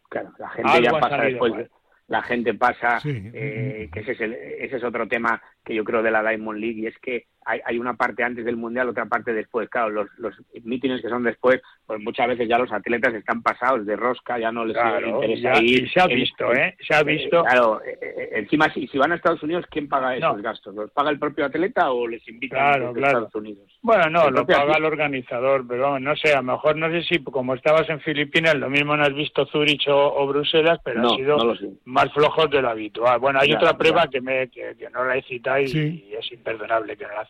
Claro, 0.09 0.32
la 0.38 0.49
gente 0.49 0.72
Algo 0.72 0.84
ya 0.84 0.99
pasa 0.99 1.18
después. 1.24 1.53
mal. 1.53 1.72
La 2.08 2.22
gente 2.22 2.54
pasa, 2.54 2.99
Sí. 2.99 3.10
eh, 3.34 3.89
que 3.91 4.01
ese 4.01 4.12
es, 4.12 4.22
el- 4.22 4.34
ese 4.34 4.76
es 4.78 4.84
otro 4.84 5.08
tema 5.08 5.41
que 5.64 5.74
yo 5.74 5.84
creo 5.84 6.04
de 6.04 6.12
la 6.12 6.22
Diamond 6.22 6.60
League, 6.60 6.82
y 6.82 6.88
es 6.88 6.97
que 6.99 7.28
hay, 7.45 7.59
hay 7.65 7.77
una 7.77 7.93
parte 7.95 8.23
antes 8.23 8.45
del 8.45 8.57
Mundial, 8.57 8.89
otra 8.89 9.05
parte 9.05 9.33
después. 9.33 9.69
Claro, 9.69 9.89
los, 9.89 10.07
los 10.17 10.33
mítines 10.63 11.01
que 11.01 11.09
son 11.09 11.23
después, 11.23 11.61
pues 11.85 11.99
muchas 12.01 12.27
veces 12.27 12.47
ya 12.47 12.57
los 12.57 12.71
atletas 12.71 13.13
están 13.13 13.41
pasados 13.41 13.85
de 13.85 13.95
rosca, 13.95 14.37
ya 14.39 14.51
no 14.51 14.65
les 14.65 14.75
Claro, 14.75 15.07
interesa 15.07 15.53
ya- 15.55 15.61
ir. 15.61 15.83
y 15.83 15.89
se 15.89 16.01
ha 16.01 16.07
visto, 16.07 16.53
¿eh? 16.53 16.75
Se 16.87 16.95
ha 16.95 16.99
eh, 17.01 17.03
visto. 17.03 17.43
Claro, 17.43 17.81
eh, 17.83 17.97
eh, 18.01 18.29
encima 18.33 18.71
si, 18.73 18.87
si 18.87 18.97
van 18.97 19.11
a 19.11 19.15
Estados 19.15 19.43
Unidos, 19.43 19.65
¿quién 19.69 19.87
paga 19.89 20.15
esos 20.15 20.35
No. 20.37 20.41
gastos? 20.43 20.75
¿Los 20.75 20.91
paga 20.91 21.09
el 21.09 21.19
propio 21.19 21.45
atleta 21.45 21.91
o 21.91 22.07
les 22.07 22.27
invitan 22.27 22.57
Claro, 22.59 22.87
desde 22.89 22.99
claro. 22.99 23.17
Estados 23.19 23.35
Unidos? 23.35 23.79
Bueno, 23.81 24.09
no, 24.09 24.27
El 24.27 24.33
lo 24.33 24.45
paga 24.45 24.61
atleta. 24.61 24.77
el 24.79 24.85
organizador, 24.85 25.67
pero 25.67 25.83
vamos, 25.83 26.01
no 26.01 26.15
sé, 26.15 26.33
a 26.33 26.37
lo 26.37 26.43
mejor 26.43 26.75
no 26.77 26.89
sé 26.89 27.03
si 27.03 27.23
como 27.23 27.53
estabas 27.55 27.89
en 27.89 27.99
Filipinas, 28.01 28.55
lo 28.55 28.69
mismo 28.69 28.95
no 28.95 29.03
has 29.03 29.13
visto 29.13 29.45
Zurich 29.47 29.87
o, 29.87 30.13
o 30.15 30.27
Bruselas, 30.27 30.79
pero 30.83 31.01
No, 31.01 31.13
ha 31.13 31.15
sido 31.15 31.37
no 31.37 31.53
más 31.85 32.11
flojos 32.13 32.49
de 32.49 32.61
lo 32.61 32.69
habitual. 32.69 33.19
Bueno, 33.19 33.39
hay 33.39 33.49
Ya, 33.49 33.57
otra 33.57 33.77
prueba 33.77 34.05
ya. 34.05 34.09
que, 34.09 34.21
me, 34.21 34.47
que, 34.49 34.75
que 34.77 34.89
no 34.89 35.03
la 35.03 35.17
he 35.17 35.21
citado 35.23 35.59
y, 35.59 35.67
Sí. 35.67 36.05
y 36.09 36.13
es 36.15 36.31
imperdonable 36.31 36.95
que 36.97 37.05
no 37.05 37.13
la 37.13 37.25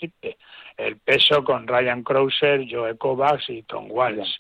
El 0.78 0.98
peso 0.98 1.44
con 1.44 1.68
Ryan 1.68 2.04
Krauser, 2.04 2.66
Joe 2.70 2.98
Kovacs 2.98 3.50
y 3.50 3.64
Tom 3.64 3.88
Walsh. 3.90 4.38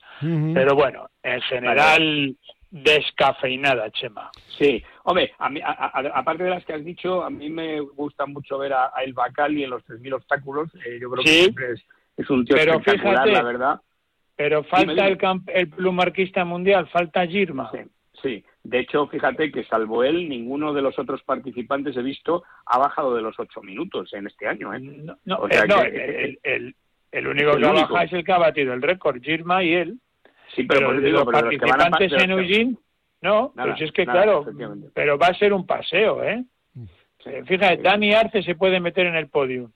Pero 0.53 0.75
bueno, 0.75 1.09
en 1.21 1.41
general, 1.41 2.35
descafeinada, 2.71 3.89
Chema. 3.91 4.31
Sí, 4.57 4.83
hombre, 5.03 5.31
a 5.37 5.49
mí, 5.49 5.59
a- 5.63 5.69
a- 5.93 6.19
aparte 6.19 6.43
de 6.43 6.49
las 6.49 6.65
que 6.65 6.73
has 6.73 6.83
dicho, 6.83 7.23
a 7.23 7.29
mí 7.29 7.49
me 7.49 7.79
gusta 7.81 8.25
mucho 8.25 8.57
ver 8.57 8.73
a, 8.73 8.91
El 9.05 9.13
Bacali 9.13 9.63
en 9.63 9.69
los 9.69 9.83
3.000 9.85 10.13
obstáculos. 10.13 10.73
eh, 10.85 10.97
yo 10.99 11.09
creo 11.11 11.23
que 11.23 11.29
siempre 11.43 11.71
es, 11.73 11.81
es 12.17 12.29
un 12.29 12.45
tío 12.45 12.55
Pero 12.55 12.73
espectacular, 12.73 13.13
fíjate, 13.25 13.31
la 13.31 13.43
verdad. 13.43 13.81
Pero 14.35 14.63
falta 14.63 14.91
dime. 14.93 15.07
El, 15.07 15.17
camp- 15.17 15.49
el 15.53 15.69
plumarquista 15.69 16.43
mundial, 16.45 16.87
falta 16.89 17.25
Girma. 17.27 17.69
Sí, 17.71 17.79
sí. 18.21 18.45
De 18.63 18.79
hecho, 18.79 19.07
fíjate 19.07 19.51
que 19.51 19.65
salvo 19.65 20.03
él, 20.05 20.29
ninguno 20.29 20.73
de 20.73 20.81
los 20.81 20.97
otros 20.97 21.21
participantes 21.23 21.97
he 21.97 22.01
visto 22.01 22.43
ha 22.65 22.77
bajado 22.79 23.13
de 23.13 23.21
los 23.21 23.37
8 23.37 23.61
minutos 23.61 24.13
en 24.13 24.27
este 24.27 24.47
año. 24.47 24.73
¿eh? 24.73 24.79
No, 24.79 25.17
no, 25.25 25.35
O 25.37 25.49
sea 25.49 25.65
no, 25.65 25.81
que- 25.81 25.87
el, 25.89 25.99
el- 25.99 26.39
el- 26.43 26.75
el 27.11 27.27
único 27.27 27.51
el 27.51 27.61
que 27.61 27.69
único. 27.69 27.93
baja 27.93 28.05
es 28.05 28.13
el 28.13 28.23
que 28.23 28.31
ha 28.31 28.37
batido 28.37 28.73
el 28.73 28.81
récord, 28.81 29.21
Girma 29.21 29.63
y 29.63 29.73
él. 29.73 29.99
Sí, 30.55 30.63
pero, 30.63 30.79
Pero, 30.79 30.85
por 30.87 30.93
eso 30.95 31.01
de 31.01 31.07
digo, 31.07 31.17
los 31.19 31.25
pero 31.27 31.37
de 31.37 31.43
los 31.43 31.51
que 31.51 31.57
van 31.71 31.81
a 31.81 31.83
pa- 31.83 31.89
participantes 31.91 32.23
en 32.23 32.31
Eugene, 32.39 32.77
no, 33.21 33.51
Nada, 33.55 33.69
pues 33.71 33.81
es 33.81 33.91
que 33.91 34.05
nada, 34.05 34.23
claro, 34.23 34.45
pero 34.93 35.17
va 35.17 35.27
a 35.27 35.33
ser 35.33 35.53
un 35.53 35.65
paseo, 35.65 36.23
¿eh? 36.23 36.43
Eh, 37.25 37.43
Fíjate, 37.45 37.81
Dani 37.81 38.13
Arce 38.13 38.43
se 38.43 38.55
puede 38.55 38.79
meter 38.79 39.05
en 39.07 39.15
el 39.15 39.29
podio. 39.29 39.71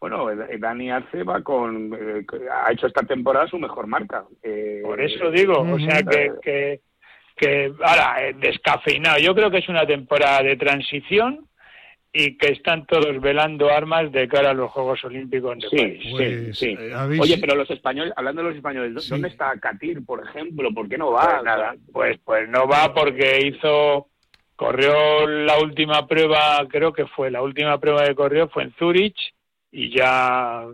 Bueno, 0.00 0.30
eh, 0.30 0.58
Dani 0.58 0.90
Arce 0.90 1.22
va 1.24 1.42
con, 1.42 1.92
eh, 1.94 2.24
ha 2.64 2.72
hecho 2.72 2.86
esta 2.88 3.02
temporada 3.06 3.46
su 3.48 3.58
mejor 3.58 3.86
marca. 3.86 4.24
Eh, 4.42 4.80
Por 4.82 5.00
eso 5.00 5.30
digo, 5.30 5.60
o 5.60 5.78
sea 5.78 6.02
que, 6.02 6.32
que, 6.42 6.80
que 7.42 7.72
ahora, 7.82 8.16
eh, 8.28 8.34
descafeinado. 8.38 9.18
Yo 9.18 9.34
creo 9.34 9.50
que 9.50 9.58
es 9.58 9.68
una 9.68 9.84
temporada 9.84 10.42
de 10.44 10.56
transición 10.56 11.48
y 12.12 12.36
que 12.36 12.52
están 12.52 12.86
todos 12.86 13.20
velando 13.20 13.68
armas 13.70 14.12
de 14.12 14.28
cara 14.28 14.50
a 14.50 14.54
los 14.54 14.70
Juegos 14.70 15.02
Olímpicos 15.04 15.58
de 15.58 15.68
Sí, 15.68 15.76
París. 15.76 16.06
Pues, 16.12 16.58
sí, 16.58 16.66
sí. 16.66 16.76
eh, 16.78 16.92
habéis- 16.94 17.20
Oye, 17.22 17.38
pero 17.40 17.56
los 17.56 17.68
españoles, 17.70 18.12
hablando 18.16 18.42
de 18.42 18.48
los 18.48 18.56
españoles, 18.56 18.94
¿dó- 18.94 19.00
Sí. 19.00 19.10
¿dónde 19.10 19.28
está 19.28 19.58
Katir, 19.58 20.04
por 20.04 20.22
ejemplo? 20.24 20.70
¿Por 20.72 20.88
qué 20.88 20.98
no 20.98 21.10
va? 21.10 21.30
Pues 21.32 21.44
nada, 21.44 21.74
pues, 21.92 22.18
pues 22.24 22.48
no 22.48 22.68
va 22.68 22.94
porque 22.94 23.40
hizo, 23.46 24.08
corrió 24.54 25.26
la 25.26 25.58
última 25.58 26.06
prueba, 26.06 26.64
creo 26.68 26.92
que 26.92 27.06
fue 27.06 27.30
la 27.30 27.42
última 27.42 27.80
prueba 27.80 28.04
que 28.06 28.14
corrió 28.14 28.48
fue 28.48 28.62
en 28.64 28.74
Zurich 28.78 29.18
y 29.72 29.90
ya 29.90 30.64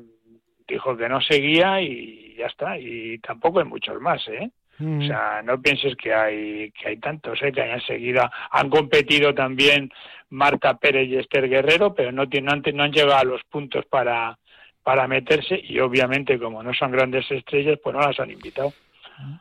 dijo 0.66 0.96
que 0.98 1.08
no 1.08 1.20
seguía 1.22 1.80
y 1.80 2.34
ya 2.36 2.46
está. 2.46 2.78
Y 2.78 3.18
tampoco 3.20 3.60
hay 3.60 3.64
muchos 3.64 3.98
más, 4.02 4.20
¿eh? 4.28 4.50
Ujú. 4.80 5.02
O 5.02 5.06
sea, 5.06 5.42
no 5.44 5.60
pienses 5.60 5.96
que 5.96 6.14
hay 6.14 6.70
que 6.72 6.88
hay 6.88 6.96
tantos, 6.98 7.40
¿eh? 7.42 7.52
que 7.52 7.62
hayan 7.62 7.80
seguido. 7.80 8.28
Han 8.50 8.70
competido 8.70 9.34
también 9.34 9.90
Marta 10.30 10.76
Pérez 10.78 11.08
y 11.08 11.16
Esther 11.16 11.48
Guerrero, 11.48 11.94
pero 11.94 12.12
no, 12.12 12.28
tienen, 12.28 12.46
no, 12.46 12.52
han, 12.52 12.76
no 12.76 12.82
han 12.84 12.92
llegado 12.92 13.16
a 13.16 13.24
los 13.24 13.42
puntos 13.44 13.84
para, 13.86 14.38
para 14.82 15.08
meterse 15.08 15.60
y 15.62 15.78
obviamente 15.80 16.38
como 16.38 16.62
no 16.62 16.72
son 16.74 16.92
grandes 16.92 17.30
estrellas, 17.30 17.78
pues 17.82 17.94
no 17.94 18.00
las 18.00 18.18
han 18.20 18.30
invitado. 18.30 18.72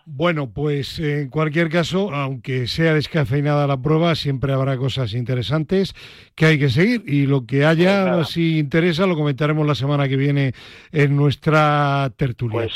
Bueno, 0.06 0.50
pues 0.50 1.00
en 1.00 1.30
cualquier 1.30 1.70
caso, 1.70 2.12
aunque 2.12 2.68
sea 2.68 2.94
descafeinada 2.94 3.68
la 3.68 3.80
prueba, 3.80 4.16
siempre 4.16 4.52
habrá 4.54 4.78
cosas 4.78 5.14
interesantes 5.14 5.94
que 6.36 6.48
hay 6.48 6.60
que 6.60 6.70
seguir 6.70 7.04
y 7.06 7.28
lo 7.28 7.46
que 7.46 7.66
haya, 7.66 8.16
Pues 8.16 8.30
si 8.30 8.58
interesa, 8.58 9.06
lo 9.06 9.16
comentaremos 9.16 9.68
la 9.68 9.76
semana 9.76 10.08
que 10.08 10.18
viene 10.18 10.54
en 10.92 11.16
nuestra 11.16 12.12
tertulia. 12.18 12.62
Pues, 12.62 12.74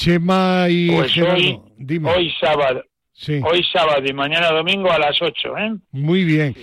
Chema 0.00 0.66
y 0.70 0.90
pues 0.90 1.12
Gerardo, 1.12 1.34
hoy, 1.36 1.60
dime. 1.76 2.10
hoy 2.10 2.32
sábado, 2.40 2.82
Sí, 3.12 3.38
hoy 3.44 3.62
sábado 3.70 4.02
y 4.06 4.14
mañana 4.14 4.50
domingo 4.50 4.90
a 4.90 4.98
las 4.98 5.20
8, 5.20 5.58
¿eh? 5.58 5.74
muy 5.92 6.24
bien. 6.24 6.54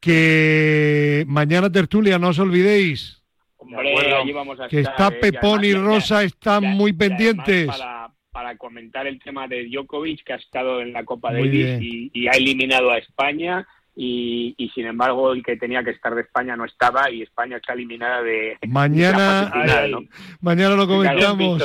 Que 0.00 1.24
mañana 1.26 1.72
tertulia, 1.72 2.18
no 2.20 2.28
os 2.28 2.38
olvidéis, 2.38 3.20
Hombre, 3.56 3.90
acuerdo. 3.90 4.16
allí 4.22 4.32
vamos 4.32 4.60
a 4.60 4.68
que 4.68 4.80
estar, 4.80 4.94
está 4.94 5.08
¿eh? 5.08 5.18
Pepón 5.20 5.64
y 5.64 5.70
además 5.72 5.86
Rosa 5.86 6.22
están 6.22 6.62
ya- 6.62 6.68
muy 6.70 6.92
pendientes. 6.92 7.66
Para, 7.66 8.10
para 8.30 8.56
comentar 8.56 9.06
el 9.08 9.18
tema 9.18 9.48
de 9.48 9.66
Djokovic, 9.66 10.22
que 10.22 10.34
ha 10.34 10.36
estado 10.36 10.80
en 10.80 10.92
la 10.92 11.04
Copa 11.04 11.30
Muy 11.32 11.48
Davis 11.48 11.82
y, 11.82 12.10
y 12.14 12.28
ha 12.28 12.32
eliminado 12.32 12.90
a 12.92 12.98
España. 12.98 13.66
Y, 13.96 14.54
y, 14.58 14.70
sin 14.70 14.86
embargo, 14.86 15.32
el 15.32 15.42
que 15.44 15.56
tenía 15.56 15.84
que 15.84 15.90
estar 15.92 16.12
de 16.16 16.22
España 16.22 16.56
no 16.56 16.64
estaba 16.64 17.08
y 17.12 17.22
España 17.22 17.58
está 17.58 17.74
eliminada 17.74 18.22
de. 18.22 18.58
Mañana- 18.66 19.38
de 19.38 19.44
la 19.44 19.50
fase 19.50 19.62
final, 19.62 19.84
Ay, 19.84 19.90
¿no? 19.92 20.00
Mañana 20.40 20.74
lo 20.74 20.86
comentamos. 20.88 21.62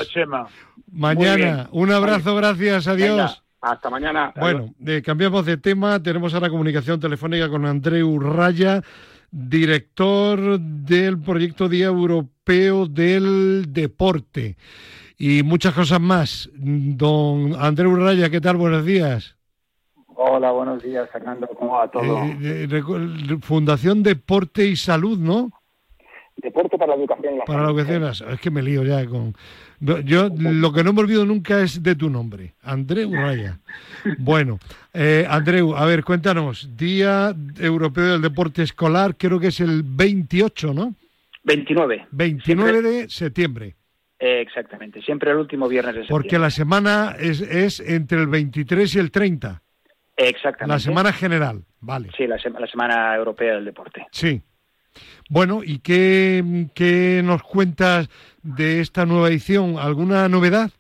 Mañana. 0.92 1.68
Un 1.72 1.92
abrazo, 1.92 2.36
gracias, 2.36 2.88
adiós. 2.88 3.10
Venga, 3.18 3.44
hasta 3.74 3.90
mañana. 3.90 4.34
Bueno, 4.40 4.74
eh, 4.86 5.02
cambiamos 5.04 5.46
de 5.46 5.58
tema. 5.58 6.02
Tenemos 6.02 6.34
ahora 6.34 6.50
comunicación 6.50 7.00
telefónica 7.00 7.50
con 7.50 7.66
Andreu 7.66 8.20
Raya, 8.20 8.82
director 9.32 10.60
del 10.60 11.20
proyecto 11.20 11.68
Día 11.70 11.88
Europeo 11.88 12.86
del 12.88 13.66
Deporte. 13.74 14.58
Y 15.18 15.44
muchas 15.44 15.74
cosas 15.74 16.00
más. 16.00 16.50
Don 16.56 17.56
Andreu 17.60 17.96
Raya, 17.96 18.30
¿qué 18.30 18.40
tal? 18.42 18.58
Buenos 18.58 18.86
días. 18.86 19.36
Hola, 20.22 20.52
buenos 20.52 20.82
días, 20.84 21.10
Fernando. 21.12 21.48
¿Cómo 21.58 21.74
va 21.76 21.90
todo? 21.90 22.24
Eh, 22.42 22.68
eh, 22.70 23.38
Fundación 23.42 24.04
Deporte 24.04 24.66
y 24.66 24.76
Salud, 24.76 25.18
¿no? 25.18 25.50
Deporte 26.38 26.78
para 26.78 26.96
la 26.96 27.00
educación. 27.02 27.36
y 27.36 27.38
la 27.40 27.46
Para 27.46 27.60
la 27.64 27.68
salud. 27.68 27.80
educación. 27.80 28.30
Es 28.32 28.40
que 28.42 28.52
me 28.52 28.62
lío 28.62 28.84
ya 28.84 29.06
con... 29.06 29.36
Yo 29.80 30.30
lo 30.38 30.74
que 30.74 30.84
no 30.84 30.92
me 30.94 31.00
olvido 31.02 31.26
nunca 31.26 31.62
es 31.62 31.82
de 31.82 31.96
tu 31.96 32.10
nombre, 32.10 32.54
Andreu 32.64 33.14
Raya. 33.14 33.60
Bueno, 34.18 34.60
eh, 34.94 35.26
Andreu, 35.30 35.76
a 35.76 35.86
ver, 35.86 36.04
cuéntanos. 36.04 36.70
Día 36.76 37.34
Europeo 37.60 38.12
del 38.14 38.22
Deporte 38.22 38.64
Escolar, 38.64 39.16
creo 39.18 39.40
que 39.40 39.48
es 39.48 39.60
el 39.62 39.84
28, 39.84 40.74
¿no? 40.74 40.96
29. 41.44 42.08
29 42.12 42.82
de 42.82 43.10
septiembre. 43.10 43.76
Eh, 44.20 44.42
exactamente. 44.42 45.02
Siempre 45.02 45.32
el 45.32 45.38
último 45.38 45.68
viernes 45.70 45.96
de 45.96 46.02
Porque 46.10 46.26
septiembre. 46.32 46.46
la 46.48 46.50
semana 46.52 47.16
es, 47.18 47.40
es 47.40 47.80
entre 47.80 48.20
el 48.20 48.28
23 48.28 48.96
y 48.96 49.00
el 49.00 49.12
30. 49.12 49.62
Exactamente. 50.18 50.68
La 50.74 50.80
semana 50.80 51.14
general, 51.14 51.64
vale. 51.80 52.10
Sí, 52.18 52.28
la, 52.28 52.38
sema- 52.38 52.60
la 52.60 52.68
Semana 52.68 53.16
Europea 53.16 53.56
del 53.56 53.64
Deporte. 53.64 54.06
Sí. 54.12 54.42
Bueno, 55.30 55.62
¿y 55.64 55.80
qué, 55.80 56.68
qué 56.74 57.22
nos 57.24 57.44
cuentas 57.44 58.10
de 58.42 58.82
esta 58.82 59.06
nueva 59.06 59.30
edición? 59.30 59.78
¿Alguna 59.78 60.28
novedad? 60.30 60.72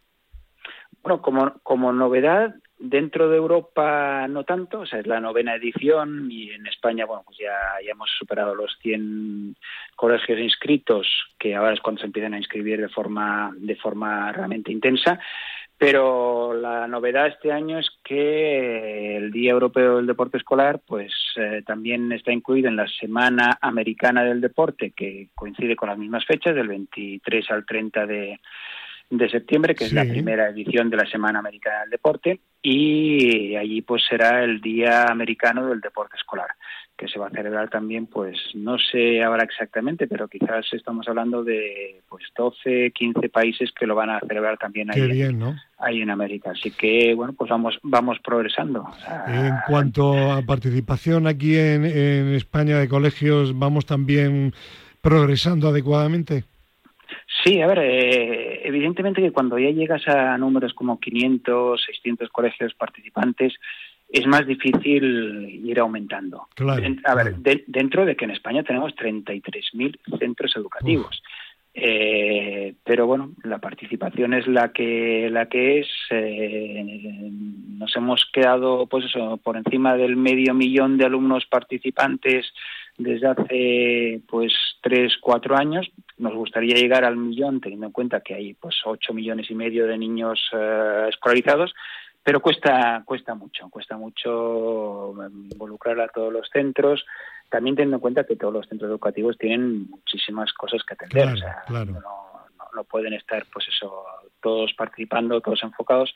Bueno, 1.01 1.21
como, 1.21 1.53
como 1.63 1.93
novedad, 1.93 2.55
dentro 2.79 3.29
de 3.29 3.37
Europa 3.37 4.25
no 4.29 4.45
tanto, 4.45 4.79
o 4.79 4.85
sea, 4.85 4.99
es 4.99 5.07
la 5.07 5.19
novena 5.19 5.55
edición 5.55 6.29
y 6.31 6.51
en 6.51 6.65
España, 6.65 7.05
bueno, 7.05 7.23
pues 7.25 7.37
ya, 7.37 7.83
ya 7.85 7.91
hemos 7.91 8.09
superado 8.17 8.55
los 8.55 8.77
100 8.81 9.55
colegios 9.95 10.39
inscritos, 10.39 11.07
que 11.37 11.55
ahora 11.55 11.73
es 11.73 11.81
cuando 11.81 11.99
se 11.99 12.07
empiezan 12.07 12.33
a 12.33 12.37
inscribir 12.37 12.79
de 12.79 12.89
forma, 12.89 13.53
de 13.57 13.75
forma 13.75 14.31
realmente 14.31 14.71
intensa. 14.71 15.19
Pero 15.79 16.53
la 16.53 16.89
novedad 16.89 17.27
este 17.27 17.53
año 17.53 17.79
es 17.79 17.89
que 18.03 19.15
el 19.15 19.31
Día 19.31 19.51
Europeo 19.51 19.95
del 19.95 20.07
Deporte 20.07 20.37
Escolar, 20.37 20.81
pues 20.85 21.13
eh, 21.37 21.63
también 21.65 22.11
está 22.11 22.33
incluido 22.33 22.67
en 22.67 22.75
la 22.75 22.85
Semana 22.99 23.57
Americana 23.61 24.25
del 24.25 24.41
Deporte, 24.41 24.91
que 24.91 25.29
coincide 25.33 25.77
con 25.77 25.87
las 25.87 25.97
mismas 25.97 26.25
fechas, 26.25 26.53
del 26.53 26.67
23 26.67 27.49
al 27.51 27.65
30 27.65 28.05
de, 28.05 28.41
de 29.09 29.29
septiembre, 29.29 29.73
que 29.73 29.85
es 29.85 29.93
la 29.93 30.03
primera 30.03 30.49
edición 30.49 30.89
de 30.89 30.97
la 30.97 31.05
Semana 31.05 31.39
Americana 31.39 31.79
del 31.79 31.91
Deporte. 31.91 32.41
Y 32.61 33.55
allí 33.55 33.81
pues 33.81 34.03
será 34.07 34.43
el 34.43 34.61
Día 34.61 35.05
Americano 35.05 35.67
del 35.67 35.81
Deporte 35.81 36.15
Escolar 36.17 36.49
que 36.99 37.07
se 37.07 37.17
va 37.17 37.27
a 37.27 37.31
celebrar 37.31 37.69
también, 37.69 38.07
pues 38.07 38.37
no 38.55 38.77
sé 38.77 39.23
ahora 39.23 39.45
exactamente, 39.45 40.05
pero 40.05 40.27
quizás 40.27 40.65
estamos 40.73 41.07
hablando 41.07 41.45
de 41.45 42.01
pues 42.09 42.25
12, 42.35 42.91
15 42.93 43.29
países 43.29 43.71
que 43.71 43.87
lo 43.87 43.95
van 43.95 44.09
a 44.09 44.19
celebrar 44.19 44.57
también 44.57 44.91
ahí, 44.91 45.23
ahí 45.77 46.01
en 46.01 46.09
América. 46.09 46.51
Así 46.51 46.71
que, 46.71 47.13
bueno, 47.15 47.31
pues 47.31 47.49
vamos 47.49 47.79
vamos 47.83 48.17
progresando. 48.19 48.85
en 49.27 49.53
cuanto 49.65 50.29
a 50.29 50.41
participación 50.41 51.25
aquí 51.25 51.57
en, 51.57 51.85
en 51.85 52.35
España 52.35 52.77
de 52.77 52.89
colegios, 52.89 53.57
¿vamos 53.57 53.85
también 53.85 54.53
progresando 55.01 55.69
adecuadamente? 55.69 56.43
Sí, 57.43 57.61
a 57.61 57.67
ver, 57.67 57.79
eh, 57.79 58.67
evidentemente 58.67 59.21
que 59.21 59.31
cuando 59.31 59.59
ya 59.59 59.69
llegas 59.69 60.07
a 60.07 60.37
números 60.37 60.73
como 60.73 60.99
500, 60.99 61.81
600 61.85 62.29
colegios 62.29 62.73
participantes, 62.73 63.53
es 64.11 64.25
más 64.25 64.47
difícil 64.47 65.61
ir 65.63 65.79
aumentando. 65.79 66.47
a 67.05 67.15
ver, 67.15 67.35
dentro 67.67 68.05
de 68.05 68.15
que 68.15 68.25
en 68.25 68.31
España 68.31 68.63
tenemos 68.63 68.95
33.000 68.95 69.99
centros 70.17 70.55
educativos. 70.55 71.21
Eh, 71.75 72.73
pero 72.83 73.05
bueno, 73.05 73.31
la 73.43 73.59
participación 73.59 74.33
es 74.33 74.47
la 74.47 74.73
que 74.73 75.29
la 75.31 75.45
que 75.45 75.81
es. 75.81 75.87
Eh, 76.09 77.29
nos 77.77 77.95
hemos 77.95 78.25
quedado, 78.33 78.87
pues 78.87 79.05
eso, 79.05 79.37
por 79.37 79.55
encima 79.55 79.95
del 79.95 80.17
medio 80.17 80.55
millón 80.55 80.97
de 80.97 81.05
alumnos 81.05 81.45
participantes 81.45 82.51
desde 82.99 83.27
hace 83.27 84.21
pues 84.29 84.53
tres 84.81 85.13
cuatro 85.19 85.57
años. 85.57 85.89
Nos 86.17 86.35
gustaría 86.35 86.75
llegar 86.75 87.05
al 87.05 87.17
millón, 87.17 87.61
teniendo 87.61 87.87
en 87.87 87.91
cuenta 87.93 88.21
que 88.21 88.35
hay 88.35 88.53
pues 88.53 88.75
ocho 88.85 89.13
millones 89.13 89.49
y 89.49 89.55
medio 89.55 89.87
de 89.87 89.97
niños 89.97 90.39
eh, 90.53 91.07
escolarizados 91.09 91.73
pero 92.21 92.41
cuesta 92.41 93.01
cuesta 93.05 93.33
mucho 93.33 93.69
cuesta 93.69 93.97
mucho 93.97 95.15
involucrar 95.51 95.99
a 96.01 96.09
todos 96.09 96.31
los 96.31 96.49
centros 96.49 97.05
también 97.49 97.75
teniendo 97.75 97.97
en 97.97 98.01
cuenta 98.01 98.25
que 98.25 98.35
todos 98.35 98.53
los 98.53 98.67
centros 98.67 98.89
educativos 98.89 99.37
tienen 99.37 99.89
muchísimas 99.89 100.51
cosas 100.53 100.83
que 100.83 100.93
atender 100.93 101.29
o 101.29 101.37
sea, 101.37 101.63
no, 101.69 102.83
pueden 102.83 103.13
estar 103.13 103.45
pues 103.51 103.67
eso 103.69 104.03
todos 104.41 104.73
participando 104.73 105.41
todos 105.41 105.63
enfocados 105.63 106.13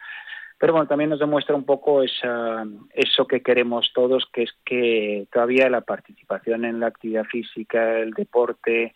pero 0.59 0.73
bueno 0.73 0.87
también 0.87 1.09
nos 1.09 1.19
demuestra 1.19 1.55
un 1.55 1.65
poco 1.65 2.03
esa, 2.03 2.65
eso 2.93 3.27
que 3.27 3.41
queremos 3.41 3.91
todos 3.93 4.25
que 4.31 4.43
es 4.43 4.51
que 4.65 5.27
todavía 5.31 5.69
la 5.69 5.81
participación 5.81 6.65
en 6.65 6.79
la 6.79 6.87
actividad 6.87 7.25
física 7.25 7.99
el 7.99 8.11
deporte 8.11 8.93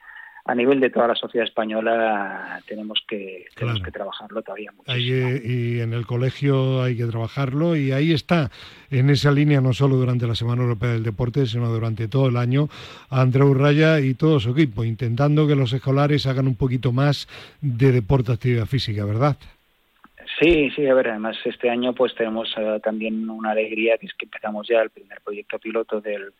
a 0.47 0.55
nivel 0.55 0.79
de 0.79 0.89
toda 0.89 1.09
la 1.09 1.15
sociedad 1.15 1.45
española 1.45 2.61
tenemos 2.67 3.03
que 3.07 3.45
tenemos 3.55 3.81
que 3.81 3.91
trabajarlo 3.91 4.41
todavía 4.41 4.71
muchísimo. 4.71 5.29
y 5.43 5.81
en 5.81 5.93
el 5.93 6.05
colegio 6.05 6.81
hay 6.81 6.95
que 6.95 7.05
trabajarlo 7.05 7.75
y 7.75 7.91
ahí 7.91 8.13
está 8.13 8.49
en 8.89 9.09
esa 9.09 9.31
línea 9.31 9.59
no 9.59 9.73
solo 9.73 9.97
durante 9.97 10.25
la 10.25 10.35
Semana 10.35 10.61
Europea 10.61 10.91
del 10.91 11.03
Deporte 11.03 11.45
sino 11.45 11.67
durante 11.67 12.07
todo 12.07 12.29
el 12.29 12.37
año 12.37 12.69
Andreu 13.09 13.53
Raya 13.53 13.99
y 13.99 14.13
todo 14.13 14.39
su 14.39 14.51
equipo 14.51 14.85
intentando 14.85 15.47
que 15.47 15.55
los 15.55 15.73
escolares 15.73 16.25
hagan 16.27 16.47
un 16.47 16.55
poquito 16.55 16.93
más 16.93 17.27
de 17.59 17.91
deporte 17.91 18.31
actividad 18.31 18.67
física, 18.67 19.03
¿verdad? 19.03 19.37
Sí, 20.39 20.69
sí, 20.71 20.85
a 20.85 20.93
ver, 20.93 21.09
además 21.09 21.35
este 21.45 21.69
año 21.69 21.93
pues 21.93 22.13
tenemos 22.13 22.53
eh, 22.57 22.79
también 22.83 23.27
una 23.29 23.51
alegría 23.51 23.97
que 23.97 24.05
es 24.05 24.13
que 24.13 24.25
empezamos 24.25 24.67
ya 24.67 24.81
el 24.81 24.91
primer 24.91 25.19
proyecto 25.21 25.57
piloto 25.57 25.99
del 25.99 26.33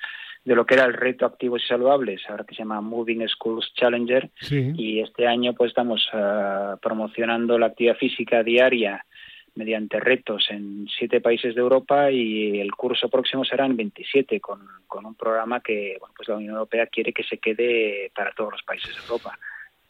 de 0.45 0.55
lo 0.55 0.65
que 0.65 0.75
era 0.75 0.85
el 0.85 0.93
reto 0.93 1.25
activos 1.25 1.61
y 1.61 1.67
saludables, 1.67 2.21
ahora 2.29 2.45
que 2.45 2.55
se 2.55 2.59
llama 2.59 2.79
Moving 2.79 3.27
Schools 3.27 3.73
Challenger. 3.73 4.29
Y 4.49 5.01
este 5.01 5.27
año 5.27 5.53
pues 5.53 5.71
estamos 5.71 6.07
eh, 6.13 6.75
promocionando 6.81 7.59
la 7.59 7.65
actividad 7.65 7.97
física 7.97 8.43
diaria 8.43 9.03
mediante 9.55 9.99
retos 9.99 10.47
en 10.51 10.87
siete 10.87 11.19
países 11.19 11.53
de 11.53 11.59
Europa 11.59 12.11
y 12.11 12.61
el 12.61 12.71
curso 12.71 13.09
próximo 13.09 13.43
será 13.43 13.65
en 13.65 13.75
27 13.75 14.39
con, 14.39 14.61
con 14.87 15.05
un 15.05 15.15
programa 15.15 15.59
que 15.59 15.97
bueno, 15.99 16.13
pues 16.15 16.29
la 16.29 16.35
Unión 16.35 16.53
Europea 16.53 16.87
quiere 16.87 17.11
que 17.11 17.23
se 17.23 17.39
quede 17.39 18.11
para 18.15 18.31
todos 18.31 18.53
los 18.53 18.63
países 18.63 18.95
de 18.95 19.01
Europa. 19.01 19.37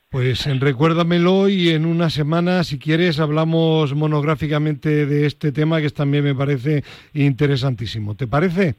Pues 0.09 0.47
recuérdamelo 0.61 1.49
y 1.49 1.69
en 1.69 1.85
una 1.85 2.09
semana, 2.09 2.63
si 2.63 2.79
quieres, 2.79 3.19
hablamos 3.19 3.93
monográficamente 3.93 5.05
de 5.05 5.25
este 5.25 5.51
tema 5.51 5.81
que 5.81 5.89
también 5.89 6.23
me 6.23 6.33
parece 6.33 6.83
interesantísimo. 7.13 8.15
¿Te 8.15 8.25
parece? 8.25 8.75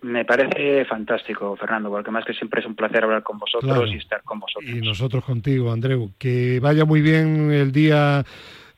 Me 0.00 0.24
parece 0.24 0.84
fantástico, 0.86 1.54
Fernando, 1.56 1.90
porque 1.90 2.10
más 2.10 2.24
que 2.24 2.32
siempre 2.32 2.60
es 2.60 2.66
un 2.66 2.74
placer 2.74 3.04
hablar 3.04 3.22
con 3.22 3.38
vosotros 3.38 3.90
y 3.92 3.98
estar 3.98 4.22
con 4.22 4.40
vosotros. 4.40 4.70
Y 4.70 4.80
nosotros 4.80 5.22
contigo, 5.24 5.70
Andreu. 5.70 6.10
Que 6.18 6.58
vaya 6.58 6.86
muy 6.86 7.02
bien 7.02 7.52
el 7.52 7.70
Día 7.70 8.24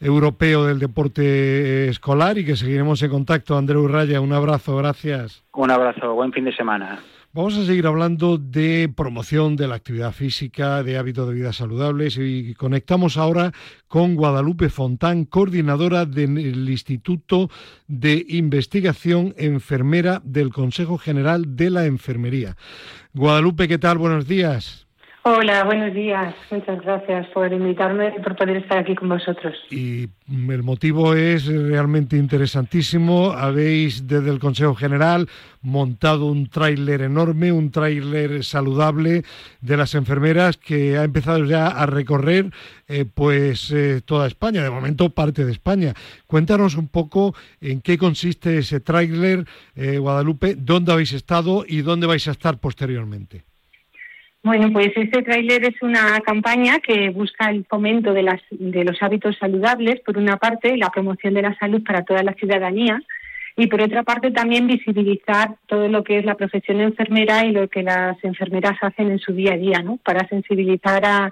Europeo 0.01 0.66
del 0.66 0.80
Deporte 0.80 1.88
Escolar 1.88 2.36
y 2.36 2.45
que 2.45 2.57
seguiremos 2.57 3.03
en 3.03 3.11
contacto. 3.11 3.57
Andreu 3.57 3.86
Raya, 3.86 4.20
un 4.20 4.32
abrazo, 4.32 4.76
gracias. 4.76 5.45
Un 5.55 5.70
abrazo, 5.70 6.12
buen 6.12 6.32
fin 6.32 6.45
de 6.45 6.55
semana. 6.55 6.99
Vamos 7.37 7.57
a 7.57 7.66
seguir 7.66 7.85
hablando 7.89 8.39
de 8.39 8.89
promoción 8.97 9.57
de 9.57 9.66
la 9.66 9.74
actividad 9.74 10.12
física, 10.12 10.85
de 10.85 10.97
hábitos 10.97 11.26
de 11.26 11.35
vida 11.35 11.53
saludables 11.53 12.16
y 12.16 12.55
conectamos 12.55 13.16
ahora 13.16 13.51
con 13.89 14.14
Guadalupe 14.14 14.68
Fontán, 14.68 15.24
coordinadora 15.24 16.07
del 16.07 16.68
Instituto 16.68 17.51
de 17.89 18.24
Investigación 18.28 19.35
Enfermera 19.37 20.22
del 20.24 20.53
Consejo 20.53 20.97
General 20.97 21.57
de 21.57 21.70
la 21.70 21.87
Enfermería. 21.87 22.57
Guadalupe, 23.14 23.66
¿qué 23.66 23.78
tal? 23.78 23.99
Buenos 23.99 24.28
días. 24.28 24.84
Hola, 25.27 25.64
buenos 25.64 25.95
días. 25.95 26.35
Muchas 26.51 26.83
gracias 26.83 27.27
por 27.29 27.51
invitarme 27.51 28.12
y 28.14 28.20
por 28.20 28.37
poder 28.37 28.59
estar 28.59 28.77
aquí 28.77 28.95
con 28.95 29.09
vosotros. 29.09 29.55
Y 29.70 30.07
el 30.29 30.62
motivo 30.62 31.14
es 31.14 31.47
realmente 31.47 32.18
interesantísimo. 32.18 33.31
Habéis 33.31 34.07
desde 34.07 34.29
el 34.29 34.39
Consejo 34.39 34.75
General 34.75 35.27
montado 35.62 36.27
un 36.27 36.51
tráiler 36.51 37.01
enorme, 37.01 37.53
un 37.53 37.70
tráiler 37.70 38.45
saludable 38.45 39.22
de 39.62 39.77
las 39.79 39.95
enfermeras 39.95 40.59
que 40.59 40.99
ha 40.99 41.05
empezado 41.05 41.43
ya 41.47 41.68
a 41.68 41.87
recorrer 41.87 42.51
eh, 42.87 43.07
pues 43.07 43.70
eh, 43.70 44.03
toda 44.05 44.27
España, 44.27 44.62
de 44.62 44.68
momento 44.68 45.09
parte 45.09 45.47
de 45.47 45.53
España. 45.53 45.95
Cuéntanos 46.27 46.77
un 46.77 46.89
poco 46.89 47.35
en 47.62 47.81
qué 47.81 47.97
consiste 47.97 48.59
ese 48.59 48.81
tráiler, 48.81 49.47
eh, 49.75 49.97
Guadalupe, 49.97 50.55
dónde 50.55 50.93
habéis 50.93 51.14
estado 51.14 51.64
y 51.66 51.81
dónde 51.81 52.07
vais 52.07 52.29
a 52.29 52.33
estar 52.33 52.59
posteriormente. 52.59 53.53
Bueno, 54.45 54.70
pues 54.74 54.92
este 54.95 55.22
tráiler 55.22 55.64
es 55.64 55.80
una 55.80 56.20
campaña 56.20 56.78
que 56.78 57.09
busca 57.09 57.49
el 57.49 57.64
fomento 57.64 58.12
de, 58.12 58.22
las, 58.22 58.42
de 58.51 58.84
los 58.84 59.03
hábitos 59.03 59.38
saludables, 59.38 60.01
por 60.01 60.18
una 60.18 60.36
parte, 60.36 60.76
la 60.76 60.90
promoción 60.90 61.32
de 61.32 61.40
la 61.40 61.57
salud 61.57 61.82
para 61.82 62.05
toda 62.05 62.22
la 62.22 62.34
ciudadanía, 62.34 63.01
y 63.57 63.68
por 63.68 63.80
otra 63.80 64.03
parte 64.03 64.32
también 64.32 64.66
visibilizar 64.66 65.57
todo 65.66 65.88
lo 65.88 66.05
que 66.05 66.18
es 66.18 66.26
la 66.26 66.34
profesión 66.34 66.82
enfermera 66.82 67.47
y 67.47 67.53
lo 67.53 67.68
que 67.68 67.82
las 67.82 68.22
enfermeras 68.22 68.76
hacen 68.82 69.12
en 69.12 69.18
su 69.18 69.32
día 69.32 69.55
a 69.55 69.57
día, 69.57 69.80
¿no? 69.82 69.97
Para 70.05 70.28
sensibilizar 70.28 71.03
a, 71.07 71.30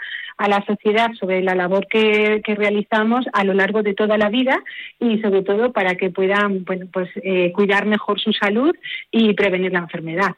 la 0.48 0.64
sociedad 0.64 1.12
sobre 1.20 1.42
la 1.42 1.54
labor 1.54 1.86
que, 1.88 2.42
realizamos 2.46 3.26
a 3.34 3.44
lo 3.44 3.52
largo 3.52 3.82
de 3.82 3.92
toda 3.92 4.16
la 4.16 4.30
vida 4.30 4.58
y 4.98 5.20
sobre 5.20 5.42
todo 5.42 5.72
para 5.72 5.96
que 5.96 6.08
puedan, 6.08 6.64
bueno, 6.64 6.86
pues 6.90 7.10
eh, 7.22 7.52
cuidar 7.52 7.84
mejor 7.84 8.18
su 8.18 8.32
salud 8.32 8.74
y 9.10 9.34
prevenir 9.34 9.72
la 9.72 9.80
enfermedad. 9.80 10.34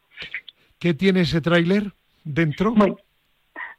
¿Qué 0.81 0.93
tiene 0.93 1.21
ese 1.21 1.41
tráiler? 1.41 1.93
Dentro? 2.25 2.75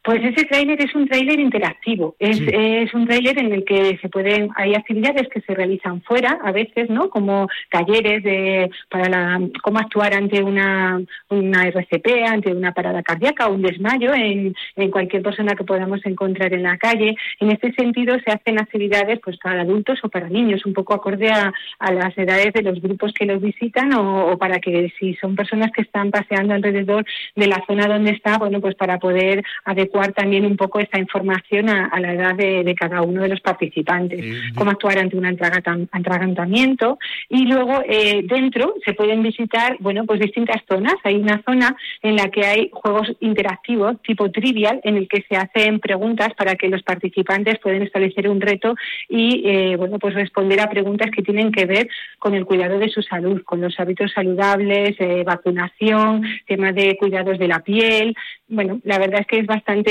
Pues 0.05 0.23
ese 0.23 0.45
tráiler 0.45 0.79
es 0.79 0.93
un 0.93 1.07
tráiler 1.07 1.39
interactivo, 1.39 2.15
es, 2.19 2.39
es 2.39 2.93
un 2.93 3.07
tráiler 3.07 3.39
en 3.39 3.51
el 3.51 3.65
que 3.65 3.97
se 3.99 4.07
pueden, 4.07 4.49
hay 4.55 4.75
actividades 4.75 5.27
que 5.29 5.41
se 5.41 5.55
realizan 5.55 6.03
fuera 6.03 6.37
a 6.43 6.51
veces, 6.51 6.91
¿no? 6.91 7.09
Como 7.09 7.47
talleres 7.71 8.21
de, 8.21 8.69
para 8.87 9.09
la, 9.09 9.41
cómo 9.63 9.79
actuar 9.79 10.13
ante 10.13 10.43
una, 10.43 11.01
una 11.29 11.67
RCP, 11.67 12.07
ante 12.27 12.53
una 12.53 12.71
parada 12.71 13.01
cardíaca 13.01 13.47
o 13.47 13.55
un 13.55 13.63
desmayo 13.63 14.13
en, 14.13 14.55
en 14.75 14.91
cualquier 14.91 15.23
persona 15.23 15.55
que 15.55 15.63
podamos 15.63 16.05
encontrar 16.05 16.53
en 16.53 16.61
la 16.61 16.77
calle. 16.77 17.15
En 17.39 17.49
este 17.49 17.73
sentido 17.73 18.15
se 18.23 18.31
hacen 18.31 18.59
actividades 18.59 19.19
pues 19.23 19.39
para 19.39 19.61
adultos 19.61 19.97
o 20.03 20.09
para 20.09 20.29
niños, 20.29 20.67
un 20.67 20.73
poco 20.73 20.93
acorde 20.93 21.31
a, 21.31 21.51
las 21.79 22.15
edades 22.15 22.53
de 22.53 22.61
los 22.61 22.79
grupos 22.79 23.11
que 23.13 23.25
los 23.25 23.41
visitan 23.41 23.91
o, 23.93 24.37
para 24.37 24.59
que 24.59 24.93
si 24.99 25.15
son 25.15 25.35
personas 25.35 25.71
que 25.71 25.81
están 25.81 26.11
paseando 26.11 26.53
alrededor 26.53 27.05
de 27.35 27.47
la 27.47 27.63
zona 27.65 27.87
donde 27.87 28.11
está, 28.11 28.37
bueno, 28.37 28.61
pues 28.61 28.75
para 28.75 28.99
poder 28.99 29.43
adecuar 29.63 29.94
también 30.13 30.45
un 30.45 30.57
poco 30.57 30.79
esta 30.79 30.99
información 30.99 31.69
a, 31.69 31.99
la 31.99 32.13
edad 32.13 32.35
de, 32.35 32.75
cada 32.75 33.01
uno 33.01 33.21
de 33.21 33.29
los 33.29 33.41
participantes, 33.41 34.53
cómo 34.55 34.71
actuar 34.71 34.99
ante 34.99 35.17
un 35.17 35.25
atragantamiento. 35.25 36.99
Y 37.29 37.45
luego 37.45 37.81
eh, 37.87 38.21
dentro 38.25 38.75
se 38.83 38.93
pueden 38.93 39.23
visitar, 39.23 39.77
bueno, 39.79 40.05
pues 40.05 40.19
distintas 40.19 40.61
zonas. 40.67 40.95
Hay 41.03 41.15
una 41.15 41.41
zona 41.43 41.75
en 42.01 42.15
la 42.15 42.29
que 42.29 42.45
hay 42.45 42.69
juegos 42.71 43.11
interactivos 43.19 44.01
tipo 44.01 44.29
trivial 44.31 44.79
en 44.83 44.97
el 44.97 45.07
que 45.07 45.23
se 45.27 45.35
hacen 45.35 45.79
preguntas 45.79 46.29
para 46.37 46.55
que 46.55 46.67
los 46.67 46.83
participantes 46.83 47.59
puedan 47.59 47.81
establecer 47.81 48.29
un 48.29 48.41
reto 48.41 48.75
y, 49.09 49.43
eh, 49.45 49.75
bueno, 49.77 49.99
pues 49.99 50.13
responder 50.13 50.59
a 50.59 50.69
preguntas 50.69 51.09
que 51.11 51.23
tienen 51.23 51.51
que 51.51 51.65
ver 51.65 51.87
con 52.19 52.33
el 52.35 52.45
cuidado 52.45 52.79
de 52.79 52.89
su 52.89 53.01
salud, 53.01 53.41
con 53.43 53.61
los 53.61 53.79
hábitos 53.79 54.11
saludables, 54.11 54.95
eh, 54.99 55.23
vacunación, 55.25 56.23
temas 56.47 56.75
de 56.75 56.97
cuidados 56.97 57.39
de 57.39 57.47
la 57.47 57.59
piel, 57.59 58.15
bueno, 58.47 58.79
la 58.83 58.99
verdad 58.99 59.21
es 59.21 59.27
que 59.27 59.39
es 59.39 59.47
bastante, 59.47 59.84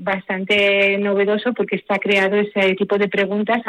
bastante 0.00 0.98
novedoso 0.98 1.52
porque 1.52 1.76
está 1.76 1.98
creado 1.98 2.36
ese 2.36 2.74
tipo 2.74 2.98
de 2.98 3.08
preguntas 3.08 3.62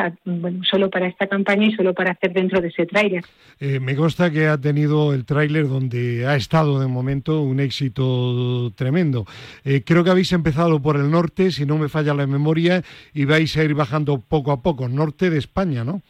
solo 0.69 0.89
para 0.89 1.07
esta 1.07 1.27
campaña 1.27 1.67
y 1.67 1.73
solo 1.73 1.93
para 1.93 2.11
hacer 2.11 2.33
dentro 2.33 2.61
de 2.61 2.67
ese 2.67 2.85
tráiler. 2.85 3.23
Eh, 3.59 3.79
me 3.79 3.95
consta 3.95 4.31
que 4.31 4.47
ha 4.47 4.57
tenido 4.57 5.13
el 5.13 5.25
tráiler 5.25 5.67
donde 5.67 6.25
ha 6.27 6.35
estado 6.35 6.79
de 6.79 6.87
momento 6.87 7.41
un 7.41 7.59
éxito 7.59 8.71
tremendo. 8.75 9.25
Eh, 9.63 9.83
creo 9.85 10.03
que 10.03 10.09
habéis 10.09 10.31
empezado 10.33 10.81
por 10.81 10.95
el 10.95 11.09
norte, 11.09 11.51
si 11.51 11.65
no 11.65 11.77
me 11.77 11.89
falla 11.89 12.13
la 12.13 12.27
memoria, 12.27 12.83
y 13.13 13.25
vais 13.25 13.55
a 13.57 13.63
ir 13.63 13.73
bajando 13.73 14.19
poco 14.19 14.51
a 14.51 14.61
poco, 14.61 14.87
norte 14.87 15.29
de 15.29 15.37
España, 15.37 15.83
¿no? 15.83 16.01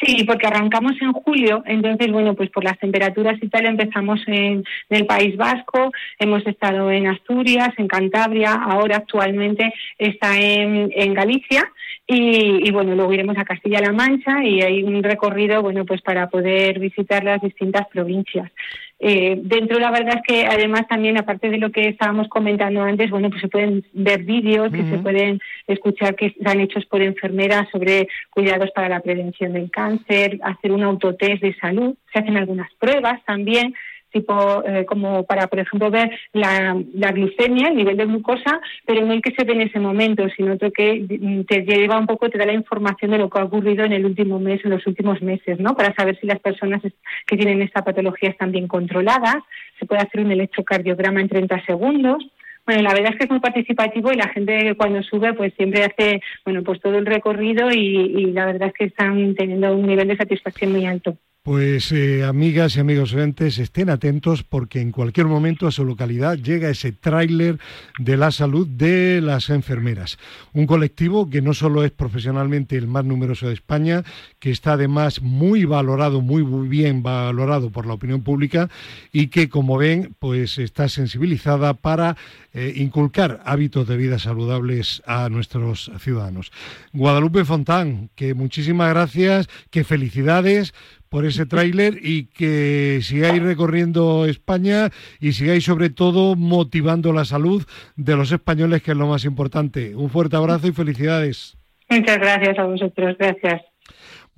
Sí, 0.00 0.24
porque 0.24 0.46
arrancamos 0.46 0.92
en 1.00 1.12
julio, 1.12 1.62
entonces, 1.66 2.10
bueno, 2.12 2.34
pues 2.34 2.50
por 2.50 2.64
las 2.64 2.78
temperaturas 2.78 3.38
y 3.40 3.48
tal 3.48 3.66
empezamos 3.66 4.20
en, 4.26 4.64
el 4.90 5.06
País 5.06 5.36
Vasco, 5.36 5.90
hemos 6.18 6.46
estado 6.46 6.90
en 6.90 7.06
Asturias, 7.06 7.70
en 7.78 7.88
Cantabria, 7.88 8.52
ahora 8.52 8.98
actualmente 8.98 9.72
está 9.98 10.38
en, 10.38 11.14
Galicia 11.14 11.62
y, 12.06 12.70
bueno, 12.72 12.94
luego 12.94 13.12
iremos 13.12 13.38
a 13.38 13.44
Castilla-La 13.44 13.92
Mancha 13.92 14.44
y 14.44 14.60
hay 14.60 14.82
un 14.82 15.02
recorrido, 15.02 15.62
bueno, 15.62 15.86
pues 15.86 16.02
para 16.02 16.28
poder 16.28 16.78
visitar 16.78 17.24
las 17.24 17.40
distintas 17.40 17.86
provincias. 17.88 18.50
Eh, 18.98 19.38
dentro 19.42 19.78
la 19.78 19.90
verdad 19.90 20.16
es 20.16 20.22
que 20.26 20.46
además 20.46 20.88
también 20.88 21.18
aparte 21.18 21.50
de 21.50 21.58
lo 21.58 21.70
que 21.70 21.88
estábamos 21.88 22.28
comentando 22.28 22.82
antes, 22.82 23.10
bueno, 23.10 23.28
pues 23.28 23.42
se 23.42 23.48
pueden 23.48 23.84
ver 23.92 24.22
vídeos, 24.22 24.72
que 24.72 24.84
se 24.84 24.98
pueden 24.98 25.38
escuchar 25.66 26.16
que 26.16 26.26
están 26.26 26.60
hechos 26.60 26.86
por 26.86 27.02
enfermeras 27.02 27.68
sobre 27.70 28.08
cuidados 28.30 28.70
para 28.70 28.88
la 28.88 29.00
prevención 29.00 29.52
del 29.52 29.70
cáncer, 29.70 30.38
hacer 30.42 30.72
un 30.72 30.82
autotest 30.82 31.42
de 31.42 31.54
salud, 31.56 31.94
se 32.12 32.20
hacen 32.20 32.38
algunas 32.38 32.72
pruebas 32.74 33.22
también 33.26 33.74
tipo 34.20 34.62
eh, 34.64 34.84
como 34.86 35.24
para, 35.24 35.46
por 35.46 35.58
ejemplo, 35.58 35.90
ver 35.90 36.10
la, 36.32 36.76
la, 36.94 37.12
glucemia, 37.12 37.68
el 37.68 37.76
nivel 37.76 37.96
de 37.96 38.06
glucosa, 38.06 38.60
pero 38.86 39.04
no 39.04 39.12
el 39.12 39.22
que 39.22 39.34
se 39.36 39.44
ve 39.44 39.52
en 39.52 39.62
ese 39.62 39.78
momento, 39.78 40.26
sino 40.36 40.54
otro 40.54 40.70
que 40.72 41.06
mm, 41.20 41.42
te 41.44 41.62
lleva 41.62 41.98
un 41.98 42.06
poco, 42.06 42.30
te 42.30 42.38
da 42.38 42.46
la 42.46 42.52
información 42.52 43.10
de 43.10 43.18
lo 43.18 43.28
que 43.28 43.38
ha 43.38 43.44
ocurrido 43.44 43.84
en 43.84 43.92
el 43.92 44.04
último 44.04 44.38
mes, 44.38 44.64
en 44.64 44.70
los 44.70 44.86
últimos 44.86 45.20
meses, 45.22 45.60
¿no? 45.60 45.76
Para 45.76 45.94
saber 45.94 46.18
si 46.20 46.26
las 46.26 46.40
personas 46.40 46.82
que 47.26 47.36
tienen 47.36 47.62
esta 47.62 47.84
patología 47.84 48.30
están 48.30 48.52
bien 48.52 48.68
controladas. 48.68 49.36
Se 49.78 49.86
puede 49.86 50.02
hacer 50.02 50.20
un 50.20 50.32
electrocardiograma 50.32 51.20
en 51.20 51.28
30 51.28 51.64
segundos. 51.66 52.24
Bueno, 52.64 52.82
la 52.82 52.94
verdad 52.94 53.12
es 53.12 53.18
que 53.18 53.24
es 53.24 53.30
muy 53.30 53.40
participativo 53.40 54.10
y 54.10 54.16
la 54.16 54.28
gente 54.28 54.74
cuando 54.76 55.02
sube 55.02 55.34
pues 55.34 55.54
siempre 55.54 55.84
hace, 55.84 56.20
bueno, 56.44 56.62
pues 56.64 56.80
todo 56.80 56.98
el 56.98 57.06
recorrido 57.06 57.70
y, 57.70 57.78
y 57.78 58.32
la 58.32 58.46
verdad 58.46 58.68
es 58.68 58.74
que 58.74 58.84
están 58.86 59.34
teniendo 59.36 59.76
un 59.76 59.86
nivel 59.86 60.08
de 60.08 60.16
satisfacción 60.16 60.72
muy 60.72 60.84
alto. 60.86 61.16
Pues 61.46 61.92
eh, 61.92 62.24
amigas 62.24 62.74
y 62.74 62.80
amigos 62.80 63.14
oyentes, 63.14 63.58
estén 63.58 63.88
atentos 63.88 64.42
porque 64.42 64.80
en 64.80 64.90
cualquier 64.90 65.28
momento 65.28 65.68
a 65.68 65.70
su 65.70 65.84
localidad 65.84 66.36
llega 66.36 66.70
ese 66.70 66.90
tráiler 66.90 67.60
de 68.00 68.16
la 68.16 68.32
salud 68.32 68.66
de 68.66 69.20
las 69.20 69.48
enfermeras. 69.48 70.18
Un 70.54 70.66
colectivo 70.66 71.30
que 71.30 71.42
no 71.42 71.54
solo 71.54 71.84
es 71.84 71.92
profesionalmente 71.92 72.76
el 72.76 72.88
más 72.88 73.04
numeroso 73.04 73.46
de 73.46 73.54
España, 73.54 74.02
que 74.40 74.50
está 74.50 74.72
además 74.72 75.22
muy 75.22 75.64
valorado, 75.64 76.20
muy 76.20 76.42
bien 76.66 77.04
valorado 77.04 77.70
por 77.70 77.86
la 77.86 77.94
opinión 77.94 78.22
pública 78.22 78.68
y 79.12 79.28
que, 79.28 79.48
como 79.48 79.78
ven, 79.78 80.16
pues 80.18 80.58
está 80.58 80.88
sensibilizada 80.88 81.74
para 81.74 82.16
eh, 82.54 82.72
inculcar 82.74 83.40
hábitos 83.44 83.86
de 83.86 83.96
vida 83.96 84.18
saludables 84.18 85.00
a 85.06 85.28
nuestros 85.28 85.92
ciudadanos. 86.00 86.50
Guadalupe 86.92 87.44
Fontán, 87.44 88.10
que 88.16 88.34
muchísimas 88.34 88.90
gracias, 88.90 89.48
que 89.70 89.84
felicidades 89.84 90.74
por 91.16 91.24
ese 91.24 91.46
tráiler 91.46 91.94
y 92.02 92.26
que 92.26 92.98
sigáis 93.00 93.42
recorriendo 93.42 94.26
España 94.26 94.90
y 95.18 95.32
sigáis 95.32 95.64
sobre 95.64 95.88
todo 95.88 96.36
motivando 96.36 97.10
la 97.14 97.24
salud 97.24 97.64
de 97.96 98.16
los 98.16 98.32
españoles, 98.32 98.82
que 98.82 98.90
es 98.90 98.98
lo 98.98 99.06
más 99.06 99.24
importante. 99.24 99.96
Un 99.96 100.10
fuerte 100.10 100.36
abrazo 100.36 100.68
y 100.68 100.72
felicidades. 100.72 101.56
Muchas 101.88 102.18
gracias 102.18 102.58
a 102.58 102.64
vosotros, 102.64 103.16
gracias. 103.18 103.62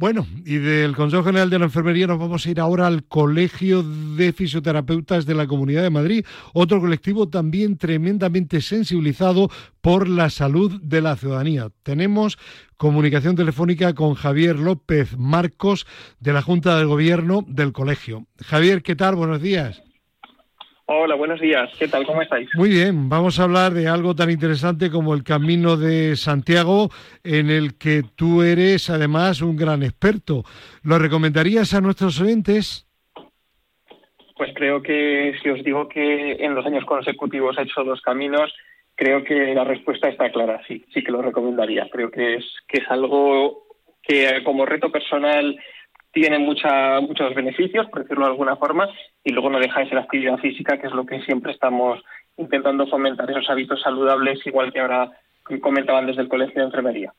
Bueno, 0.00 0.28
y 0.44 0.58
del 0.58 0.94
Consejo 0.94 1.24
General 1.24 1.50
de 1.50 1.58
la 1.58 1.64
Enfermería 1.64 2.06
nos 2.06 2.20
vamos 2.20 2.46
a 2.46 2.50
ir 2.50 2.60
ahora 2.60 2.86
al 2.86 3.02
Colegio 3.02 3.82
de 3.82 4.32
Fisioterapeutas 4.32 5.26
de 5.26 5.34
la 5.34 5.48
Comunidad 5.48 5.82
de 5.82 5.90
Madrid, 5.90 6.24
otro 6.54 6.80
colectivo 6.80 7.28
también 7.28 7.78
tremendamente 7.78 8.60
sensibilizado 8.60 9.50
por 9.80 10.08
la 10.08 10.30
salud 10.30 10.80
de 10.80 11.00
la 11.00 11.16
ciudadanía. 11.16 11.70
Tenemos 11.82 12.38
comunicación 12.76 13.34
telefónica 13.34 13.92
con 13.94 14.14
Javier 14.14 14.60
López 14.60 15.18
Marcos 15.18 15.84
de 16.20 16.32
la 16.32 16.42
Junta 16.42 16.78
de 16.78 16.84
Gobierno 16.84 17.44
del 17.48 17.72
colegio. 17.72 18.28
Javier, 18.40 18.84
¿qué 18.84 18.94
tal? 18.94 19.16
Buenos 19.16 19.42
días. 19.42 19.82
Hola, 20.90 21.16
buenos 21.16 21.38
días. 21.38 21.70
¿Qué 21.78 21.86
tal? 21.86 22.06
¿Cómo 22.06 22.22
estáis? 22.22 22.48
Muy 22.54 22.70
bien. 22.70 23.10
Vamos 23.10 23.38
a 23.38 23.44
hablar 23.44 23.74
de 23.74 23.88
algo 23.88 24.14
tan 24.14 24.30
interesante 24.30 24.90
como 24.90 25.12
el 25.12 25.22
Camino 25.22 25.76
de 25.76 26.16
Santiago, 26.16 26.88
en 27.22 27.50
el 27.50 27.76
que 27.76 28.04
tú 28.16 28.40
eres 28.40 28.88
además 28.88 29.42
un 29.42 29.54
gran 29.54 29.82
experto. 29.82 30.44
¿Lo 30.82 30.98
recomendarías 30.98 31.74
a 31.74 31.82
nuestros 31.82 32.18
oyentes? 32.22 32.88
Pues 34.34 34.50
creo 34.54 34.80
que 34.80 35.34
si 35.42 35.50
os 35.50 35.62
digo 35.62 35.90
que 35.90 36.42
en 36.42 36.54
los 36.54 36.64
años 36.64 36.86
consecutivos 36.86 37.58
he 37.58 37.64
hecho 37.64 37.84
dos 37.84 38.00
caminos, 38.00 38.50
creo 38.94 39.24
que 39.24 39.54
la 39.54 39.64
respuesta 39.64 40.08
está 40.08 40.32
clara. 40.32 40.62
Sí, 40.66 40.86
sí 40.94 41.04
que 41.04 41.12
lo 41.12 41.20
recomendaría. 41.20 41.86
Creo 41.92 42.10
que 42.10 42.36
es 42.36 42.46
que 42.66 42.80
es 42.80 42.90
algo 42.90 43.66
que 44.02 44.42
como 44.42 44.64
reto 44.64 44.90
personal 44.90 45.54
tiene 46.12 46.38
mucha, 46.38 47.00
muchos 47.00 47.34
beneficios, 47.34 47.86
por 47.86 48.02
decirlo 48.02 48.24
de 48.24 48.32
alguna 48.32 48.56
forma, 48.56 48.88
y 49.24 49.30
luego 49.30 49.50
no 49.50 49.58
deja 49.58 49.80
de 49.80 49.88
ser 49.88 49.98
actividad 49.98 50.38
física, 50.38 50.78
que 50.78 50.86
es 50.86 50.92
lo 50.92 51.04
que 51.04 51.20
siempre 51.22 51.52
estamos 51.52 52.00
intentando 52.36 52.86
fomentar, 52.86 53.30
esos 53.30 53.48
hábitos 53.50 53.82
saludables, 53.82 54.46
igual 54.46 54.72
que 54.72 54.80
ahora 54.80 55.10
comentaban 55.60 56.06
desde 56.06 56.22
el 56.22 56.28
Colegio 56.28 56.60
de 56.60 56.66
Enfermería. 56.66 57.12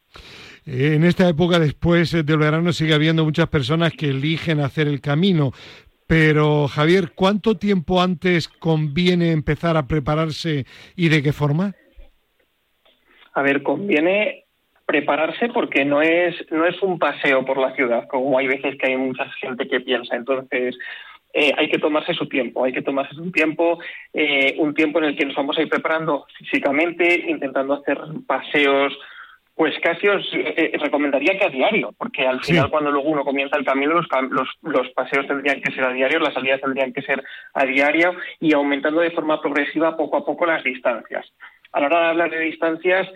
Eh, 0.66 0.94
en 0.96 1.04
esta 1.04 1.28
época, 1.28 1.60
después 1.60 2.12
del 2.12 2.38
verano, 2.38 2.72
sigue 2.72 2.94
habiendo 2.94 3.26
muchas 3.26 3.48
personas 3.48 3.94
que 3.94 4.10
eligen 4.10 4.60
hacer 4.60 4.88
el 4.88 5.02
camino. 5.02 5.52
Pero, 6.08 6.68
Javier, 6.68 7.12
¿cuánto 7.14 7.58
tiempo 7.58 8.02
antes 8.02 8.48
conviene 8.48 9.32
empezar 9.32 9.78
a 9.78 9.88
prepararse 9.88 10.66
y 10.96 11.10
de 11.10 11.22
qué 11.22 11.34
forma? 11.34 11.74
A 13.34 13.42
ver, 13.44 13.62
conviene 13.62 14.46
prepararse 14.90 15.50
porque 15.50 15.86
no 15.86 16.02
es, 16.02 16.34
no 16.50 16.66
es 16.66 16.82
un 16.82 16.98
paseo 16.98 17.46
por 17.46 17.60
la 17.60 17.76
ciudad, 17.76 18.08
como 18.08 18.36
hay 18.40 18.48
veces 18.48 18.76
que 18.76 18.88
hay 18.88 18.98
mucha 18.98 19.30
gente 19.34 19.68
que 19.68 19.82
piensa. 19.82 20.16
Entonces, 20.16 20.76
eh, 21.32 21.54
hay 21.56 21.70
que 21.70 21.78
tomarse 21.78 22.16
su 22.16 22.28
tiempo, 22.28 22.64
hay 22.64 22.74
que 22.74 22.82
tomarse 22.82 23.14
su 23.14 23.32
tiempo, 23.32 23.78
eh, 24.16 24.56
un 24.58 24.74
tiempo 24.74 24.98
en 24.98 25.06
el 25.06 25.16
que 25.16 25.28
nos 25.28 25.36
vamos 25.36 25.60
a 25.60 25.62
ir 25.62 25.70
preparando 25.70 26.26
físicamente, 26.40 27.24
intentando 27.28 27.76
hacer 27.76 28.00
paseos, 28.26 28.98
pues 29.54 29.76
casi 29.80 30.08
os 30.08 30.28
eh, 30.34 30.72
recomendaría 30.82 31.38
que 31.38 31.46
a 31.46 31.50
diario, 31.50 31.94
porque 31.96 32.26
al 32.26 32.44
final 32.44 32.72
cuando 32.72 32.90
luego 32.90 33.10
uno 33.10 33.24
comienza 33.24 33.58
el 33.58 33.66
camino, 33.66 33.94
los, 33.94 34.08
los, 34.32 34.50
los, 34.64 34.90
paseos 34.94 35.28
tendrían 35.28 35.62
que 35.62 35.72
ser 35.72 35.84
a 35.84 35.94
diario, 35.94 36.18
las 36.18 36.34
salidas 36.34 36.62
tendrían 36.62 36.94
que 36.94 37.04
ser 37.04 37.24
a 37.54 37.64
diario 37.64 38.16
y 38.40 38.56
aumentando 38.56 39.02
de 39.02 39.12
forma 39.12 39.40
progresiva 39.40 39.96
poco 39.96 40.18
a 40.18 40.26
poco 40.26 40.48
las 40.48 40.64
distancias. 40.64 41.32
A 41.74 41.80
la 41.80 41.86
hora 41.86 42.00
de 42.00 42.08
hablar 42.08 42.32
de 42.32 42.40
distancias, 42.40 43.08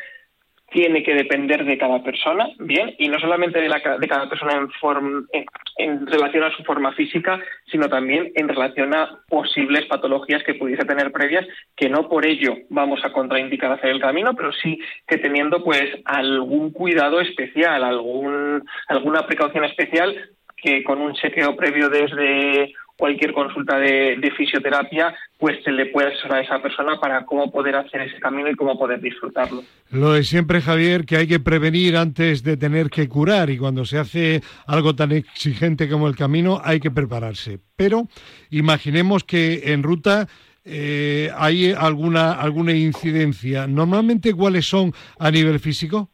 tiene 0.74 1.04
que 1.04 1.14
depender 1.14 1.64
de 1.64 1.78
cada 1.78 2.04
persona, 2.04 2.50
bien, 2.58 2.96
y 2.98 3.08
no 3.08 3.20
solamente 3.20 3.62
de, 3.62 3.70
la, 3.70 3.80
de 4.00 4.08
cada 4.08 4.28
persona 4.28 4.54
en, 4.58 5.48
en, 5.78 6.08
relación 6.08 6.44
a 6.44 6.56
su 6.58 6.64
forma 6.64 6.92
física, 6.94 7.40
sino 7.72 7.88
también 7.88 8.32
en 8.36 8.48
relación 8.50 8.94
a 8.96 9.20
posibles 9.30 9.86
patologías 9.86 10.44
que 10.44 10.56
pudiese 10.56 10.84
tener 10.84 11.12
previas, 11.12 11.46
que 11.76 11.90
no 11.90 12.10
por 12.10 12.26
ello 12.26 12.56
vamos 12.70 13.06
a 13.06 13.14
contraindicar 13.14 13.72
hacer 13.72 13.92
el 13.92 14.02
camino, 14.02 14.34
pero 14.36 14.52
sí 14.52 14.80
que 15.08 15.20
teniendo 15.20 15.64
pues 15.64 15.84
algún 16.06 16.72
cuidado 16.72 17.22
especial, 17.22 17.84
algún, 17.84 18.64
alguna 18.88 19.28
precaución 19.28 19.66
especial 19.66 20.16
que 20.58 20.84
con 20.84 21.02
un 21.02 21.14
chequeo 21.14 21.56
previo 21.56 21.90
desde 21.90 22.74
cualquier 22.98 23.34
consulta 23.34 23.78
de, 23.78 24.32
fisioterapia, 24.38 25.16
pues 25.38 25.64
se 25.64 25.72
le 25.72 25.88
puede 25.88 26.10
asesorar 26.10 26.40
a 26.40 26.44
esa 26.44 26.62
persona 26.62 27.00
para 27.00 27.26
cómo 27.26 27.52
poder 27.52 27.76
hacer 27.76 28.02
ese 28.02 28.20
camino 28.20 28.50
y 28.50 28.56
cómo 28.56 28.78
poder 28.78 29.02
disfrutarlo. 29.02 29.64
Lo 29.92 30.14
de 30.14 30.24
siempre, 30.24 30.62
Javier, 30.62 31.06
que 31.06 31.18
hay 31.18 31.28
que 31.28 31.40
prevenir 31.40 31.98
antes 31.98 32.44
de 32.44 32.58
tener 32.58 32.90
que 32.90 33.08
curar 33.10 33.50
y 33.50 33.58
cuando 33.58 33.86
se 33.86 34.00
hace 34.00 34.42
algo 34.68 34.96
tan 34.96 35.12
exigente 35.12 35.90
como 35.90 36.08
el 36.08 36.16
camino 36.16 36.62
hay 36.64 36.80
que 36.80 36.92
prepararse. 36.92 37.60
Pero 37.76 38.08
imaginemos 38.50 39.24
que 39.24 39.74
en 39.74 39.84
ruta 39.84 40.28
eh, 40.66 41.30
hay 41.36 41.74
alguna, 41.74 42.34
alguna 42.34 42.72
incidencia. 42.72 43.68
Normalmente, 43.68 44.34
¿cuáles 44.34 44.66
son 44.66 44.94
a 45.20 45.30
nivel 45.30 45.60
físico? 45.60 46.10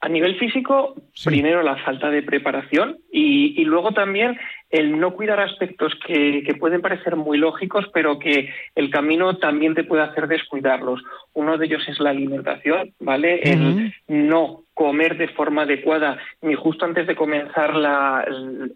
A 0.00 0.08
nivel 0.08 0.38
físico, 0.38 0.94
primero 1.24 1.62
la 1.62 1.76
falta 1.76 2.10
de 2.10 2.22
preparación 2.22 2.98
y, 3.10 3.60
y, 3.60 3.64
luego 3.64 3.92
también 3.92 4.38
el 4.70 4.98
no 4.98 5.12
cuidar 5.12 5.40
aspectos 5.40 5.92
que, 6.06 6.42
pueden 6.58 6.80
parecer 6.80 7.16
muy 7.16 7.38
lógicos, 7.38 7.86
pero 7.92 8.18
que 8.18 8.52
el 8.74 8.90
camino 8.90 9.36
también 9.36 9.74
te 9.74 9.84
puede 9.84 10.02
hacer 10.02 10.26
descuidarlos. 10.26 11.02
Uno 11.34 11.56
de 11.56 11.66
ellos 11.66 11.86
es 11.88 12.00
la 12.00 12.10
alimentación, 12.10 12.92
¿vale? 12.98 13.40
El 13.42 13.94
no 14.08 14.64
comer 14.74 15.16
de 15.16 15.28
forma 15.28 15.62
adecuada, 15.62 16.18
ni 16.42 16.54
justo 16.54 16.84
antes 16.84 17.06
de 17.06 17.16
comenzar 17.16 17.72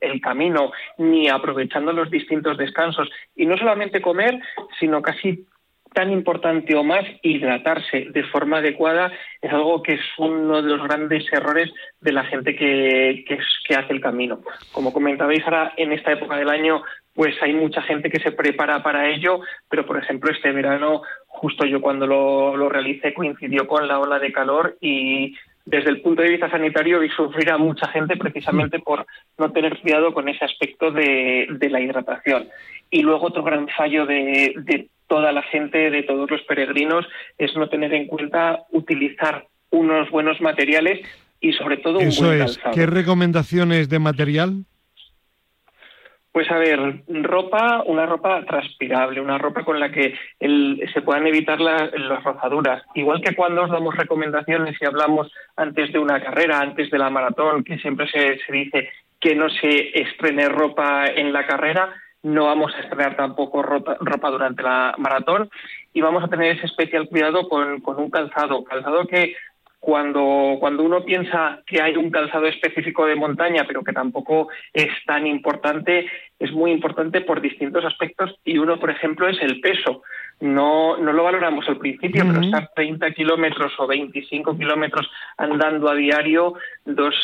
el, 0.00 0.20
camino, 0.20 0.72
ni 0.98 1.28
aprovechando 1.28 1.92
los 1.92 2.10
distintos 2.10 2.56
descansos. 2.56 3.10
Y 3.36 3.46
no 3.46 3.56
solamente 3.56 4.00
comer, 4.00 4.40
sino 4.78 5.02
casi 5.02 5.44
tan 5.92 6.12
importante 6.12 6.76
o 6.76 6.84
más 6.84 7.04
hidratarse 7.22 8.06
de 8.10 8.24
forma 8.24 8.58
adecuada 8.58 9.12
es 9.40 9.52
algo 9.52 9.82
que 9.82 9.94
es 9.94 10.00
uno 10.18 10.62
de 10.62 10.70
los 10.76 10.82
grandes 10.86 11.24
errores 11.32 11.70
de 12.00 12.12
la 12.12 12.24
gente 12.24 12.54
que, 12.54 13.24
que, 13.26 13.74
hace 13.74 13.92
el 13.92 14.00
camino. 14.00 14.40
Como 14.72 14.92
comentabais 14.92 15.42
ahora, 15.44 15.72
en 15.76 15.92
esta 15.92 16.12
época 16.12 16.36
del 16.36 16.48
año, 16.48 16.82
pues 17.14 17.34
hay 17.42 17.52
mucha 17.52 17.82
gente 17.82 18.10
que 18.10 18.20
se 18.20 18.32
prepara 18.32 18.82
para 18.82 19.08
ello, 19.08 19.40
pero 19.68 19.86
por 19.86 19.98
ejemplo 19.98 20.30
este 20.30 20.52
verano, 20.52 21.02
justo 21.26 21.64
yo 21.66 21.80
cuando 21.80 22.06
lo, 22.06 22.56
lo 22.56 22.68
realicé 22.68 23.14
coincidió 23.14 23.66
con 23.66 23.86
la 23.86 23.98
ola 23.98 24.18
de 24.18 24.32
calor 24.32 24.76
y 24.80 25.34
desde 25.64 25.90
el 25.90 26.00
punto 26.00 26.22
de 26.22 26.30
vista 26.30 26.50
sanitario 26.50 27.00
vi 27.00 27.08
sufrir 27.10 27.50
a 27.50 27.58
mucha 27.58 27.86
gente 27.88 28.16
precisamente 28.16 28.78
por 28.78 29.06
no 29.38 29.52
tener 29.52 29.78
cuidado 29.78 30.12
con 30.12 30.28
ese 30.28 30.44
aspecto 30.44 30.90
de, 30.90 31.46
de 31.50 31.70
la 31.70 31.80
hidratación. 31.80 32.48
Y 32.90 33.02
luego 33.02 33.26
otro 33.26 33.42
gran 33.42 33.68
fallo 33.68 34.06
de, 34.06 34.54
de 34.56 34.88
toda 35.06 35.32
la 35.32 35.42
gente, 35.42 35.90
de 35.90 36.02
todos 36.02 36.30
los 36.30 36.42
peregrinos, 36.42 37.06
es 37.38 37.54
no 37.56 37.68
tener 37.68 37.92
en 37.94 38.06
cuenta 38.06 38.60
utilizar 38.70 39.46
unos 39.70 40.10
buenos 40.10 40.40
materiales 40.40 41.00
y 41.40 41.52
sobre 41.52 41.76
todo 41.78 41.98
un 41.98 42.06
Eso 42.08 42.26
buen 42.26 42.42
es. 42.42 42.56
calzado. 42.56 42.74
¿Qué 42.74 42.86
recomendaciones 42.86 43.88
de 43.88 43.98
material? 43.98 44.64
Pues 46.32 46.48
a 46.50 46.58
ver, 46.58 47.02
ropa, 47.08 47.82
una 47.86 48.06
ropa 48.06 48.44
transpirable, 48.44 49.20
una 49.20 49.36
ropa 49.36 49.64
con 49.64 49.80
la 49.80 49.90
que 49.90 50.14
el, 50.38 50.80
se 50.94 51.02
puedan 51.02 51.26
evitar 51.26 51.60
la- 51.60 51.90
las 51.92 52.22
rozaduras. 52.22 52.84
Igual 52.94 53.20
que 53.20 53.34
cuando 53.34 53.62
os 53.64 53.70
damos 53.70 53.96
recomendaciones 53.96 54.76
y 54.80 54.84
hablamos 54.86 55.32
antes 55.56 55.92
de 55.92 55.98
una 55.98 56.22
carrera, 56.22 56.60
antes 56.60 56.88
de 56.90 56.98
la 56.98 57.10
maratón, 57.10 57.64
que 57.64 57.78
siempre 57.78 58.06
se, 58.08 58.38
se 58.46 58.52
dice 58.52 58.90
que 59.18 59.34
no 59.34 59.50
se 59.50 60.00
estrene 60.00 60.48
ropa 60.48 61.06
en 61.08 61.32
la 61.32 61.46
carrera, 61.48 61.92
no 62.22 62.44
vamos 62.46 62.72
a 62.76 62.80
estrenar 62.80 63.16
tampoco 63.16 63.62
rota- 63.62 63.96
ropa 63.98 64.30
durante 64.30 64.62
la 64.62 64.94
maratón 64.98 65.50
y 65.92 66.00
vamos 66.00 66.22
a 66.22 66.28
tener 66.28 66.56
ese 66.56 66.66
especial 66.66 67.08
cuidado 67.08 67.48
con, 67.48 67.80
con 67.80 67.98
un 67.98 68.08
calzado, 68.08 68.62
calzado 68.62 69.04
que 69.08 69.34
cuando, 69.80 70.58
cuando 70.60 70.82
uno 70.82 71.04
piensa 71.04 71.62
que 71.66 71.80
hay 71.80 71.96
un 71.96 72.10
calzado 72.10 72.46
específico 72.46 73.06
de 73.06 73.16
montaña, 73.16 73.64
pero 73.66 73.82
que 73.82 73.94
tampoco 73.94 74.48
es 74.74 74.90
tan 75.06 75.26
importante, 75.26 76.06
es 76.38 76.52
muy 76.52 76.70
importante 76.70 77.22
por 77.22 77.40
distintos 77.40 77.84
aspectos 77.86 78.38
y 78.44 78.58
uno, 78.58 78.78
por 78.78 78.90
ejemplo, 78.90 79.26
es 79.26 79.40
el 79.40 79.60
peso. 79.60 80.02
No, 80.40 80.98
no 80.98 81.12
lo 81.12 81.24
valoramos 81.24 81.66
al 81.68 81.78
principio, 81.78 82.24
pero 82.26 82.42
estar 82.42 82.70
30 82.74 83.10
kilómetros 83.12 83.72
o 83.78 83.86
25 83.86 84.56
kilómetros 84.56 85.10
andando 85.38 85.90
a 85.90 85.94
diario, 85.94 86.54
dos 86.84 87.14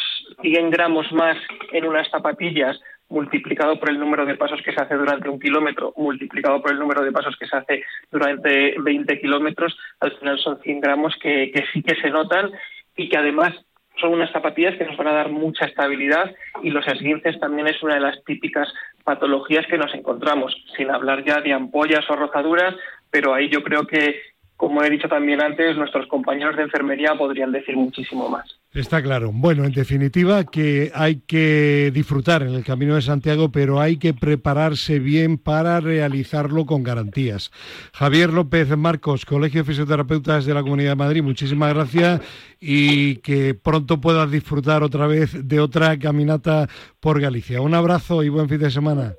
100 0.41 0.71
gramos 0.71 1.11
más 1.13 1.37
en 1.73 1.87
unas 1.87 2.11
zapatillas 2.11 2.81
multiplicado 3.09 3.79
por 3.79 3.91
el 3.91 3.99
número 3.99 4.27
de 4.27 4.37
pasos 4.37 4.61
que 4.63 4.73
se 4.73 4.81
hace 4.81 4.95
durante 4.95 5.29
un 5.29 5.39
kilómetro, 5.39 5.93
multiplicado 5.97 6.61
por 6.61 6.73
el 6.73 6.79
número 6.79 7.05
de 7.05 7.13
pasos 7.13 7.37
que 7.39 7.47
se 7.47 7.57
hace 7.57 7.85
durante 8.11 8.75
20 8.79 9.21
kilómetros, 9.21 9.77
al 10.01 10.13
final 10.19 10.39
son 10.39 10.61
100 10.61 10.81
gramos 10.81 11.15
que, 11.21 11.51
que 11.53 11.65
sí 11.73 11.83
que 11.83 11.95
se 12.01 12.11
notan 12.11 12.51
y 12.97 13.09
que 13.09 13.17
además 13.17 13.55
son 14.01 14.13
unas 14.13 14.31
zapatillas 14.31 14.77
que 14.77 14.85
nos 14.85 14.97
van 14.97 15.09
a 15.09 15.13
dar 15.13 15.31
mucha 15.31 15.67
estabilidad 15.67 16.35
y 16.63 16.71
los 16.71 16.87
esguinces 16.87 17.39
también 17.41 17.67
es 17.67 17.83
una 17.83 17.95
de 17.95 18.01
las 18.01 18.23
típicas 18.25 18.69
patologías 19.05 19.67
que 19.67 19.79
nos 19.79 19.95
encontramos, 19.95 20.55
sin 20.77 20.91
hablar 20.91 21.25
ya 21.25 21.41
de 21.41 21.53
ampollas 21.53 22.09
o 22.11 22.17
rozaduras, 22.17 22.75
pero 23.11 23.33
ahí 23.33 23.49
yo 23.49 23.63
creo 23.63 23.87
que, 23.87 24.21
como 24.57 24.83
he 24.83 24.91
dicho 24.91 25.09
también 25.09 25.43
antes, 25.43 25.77
nuestros 25.77 26.07
compañeros 26.09 26.57
de 26.57 26.65
enfermería 26.65 27.15
podrían 27.15 27.53
decir 27.53 27.77
muchísimo 27.77 28.29
más. 28.29 28.56
Está 28.77 29.03
claro. 29.03 29.31
Bueno, 29.33 29.65
en 29.65 29.73
definitiva, 29.73 30.45
que 30.45 30.91
hay 30.95 31.23
que 31.27 31.91
disfrutar 31.95 32.43
en 32.43 32.51
el 32.51 32.63
Camino 32.63 32.95
de 32.95 33.01
Santiago, 33.01 33.51
pero 33.51 33.81
hay 33.81 33.97
que 33.97 34.13
prepararse 34.13 34.99
bien 34.99 35.39
para 35.39 35.81
realizarlo 35.81 36.67
con 36.67 36.83
garantías. 36.83 37.51
Javier 37.95 38.35
López 38.35 38.69
Marcos, 38.77 39.25
Colegio 39.25 39.63
de 39.63 39.69
Fisioterapeutas 39.69 40.45
de 40.45 40.53
la 40.53 40.63
Comunidad 40.63 40.91
de 40.91 40.97
Madrid, 40.97 41.23
muchísimas 41.23 41.73
gracias 41.73 42.21
y 42.61 43.17
que 43.23 43.55
pronto 43.55 43.99
puedas 43.99 44.31
disfrutar 44.31 44.83
otra 44.83 45.07
vez 45.07 45.49
de 45.49 45.59
otra 45.59 45.99
caminata 45.99 46.69
por 47.01 47.19
Galicia. 47.19 47.63
Un 47.63 47.73
abrazo 47.73 48.23
y 48.23 48.29
buen 48.29 48.47
fin 48.47 48.59
de 48.59 48.71
semana. 48.71 49.15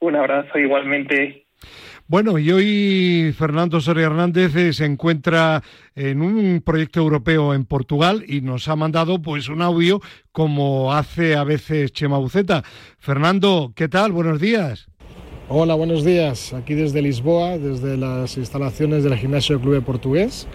Un 0.00 0.16
abrazo 0.16 0.58
igualmente. 0.58 1.47
Bueno, 2.10 2.38
y 2.38 2.50
hoy 2.50 3.34
Fernando 3.36 3.82
Soria 3.82 4.06
Hernández 4.06 4.56
eh, 4.56 4.72
se 4.72 4.86
encuentra 4.86 5.62
en 5.94 6.22
un 6.22 6.62
proyecto 6.64 7.00
europeo 7.00 7.52
en 7.52 7.66
Portugal 7.66 8.24
y 8.26 8.40
nos 8.40 8.66
ha 8.68 8.76
mandado 8.76 9.20
pues 9.20 9.50
un 9.50 9.60
audio 9.60 10.00
como 10.32 10.94
hace 10.94 11.36
a 11.36 11.44
veces 11.44 11.92
Chema 11.92 12.16
Buceta. 12.16 12.64
Fernando, 12.98 13.72
¿qué 13.76 13.90
tal? 13.90 14.12
Buenos 14.12 14.40
días. 14.40 14.88
Hola, 15.50 15.74
buenos 15.74 16.02
días. 16.02 16.54
Aquí 16.54 16.72
desde 16.72 17.02
Lisboa, 17.02 17.58
desde 17.58 17.98
las 17.98 18.38
instalaciones 18.38 19.04
del 19.04 19.14
Gimnasio 19.14 19.60
Clube 19.60 19.82
Portugués, 19.82 20.46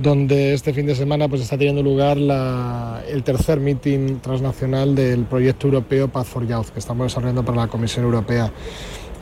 donde 0.00 0.54
este 0.54 0.72
fin 0.72 0.86
de 0.86 0.96
semana 0.96 1.28
pues, 1.28 1.42
está 1.42 1.56
teniendo 1.56 1.84
lugar 1.84 2.18
el 2.18 3.22
tercer 3.22 3.60
meeting 3.60 4.16
transnacional 4.16 4.96
del 4.96 5.22
proyecto 5.22 5.68
europeo 5.68 6.08
Path 6.08 6.26
for 6.26 6.48
Youth, 6.48 6.70
que 6.70 6.80
estamos 6.80 7.06
desarrollando 7.06 7.44
para 7.44 7.58
la 7.58 7.68
Comisión 7.68 8.04
Europea. 8.06 8.50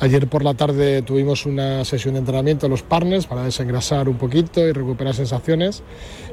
Ayer 0.01 0.28
por 0.28 0.44
la 0.44 0.55
tarde 0.55 1.03
tuvimos 1.03 1.44
una 1.44 1.84
sesión 1.84 2.14
de 2.14 2.20
entrenamiento 2.20 2.66
a 2.66 2.68
los 2.68 2.84
partners 2.84 3.26
para 3.26 3.42
desengrasar 3.42 4.09
un 4.09 4.16
poquito 4.16 4.61
y 4.61 4.70
recuperar 4.70 5.12
sensaciones. 5.12 5.82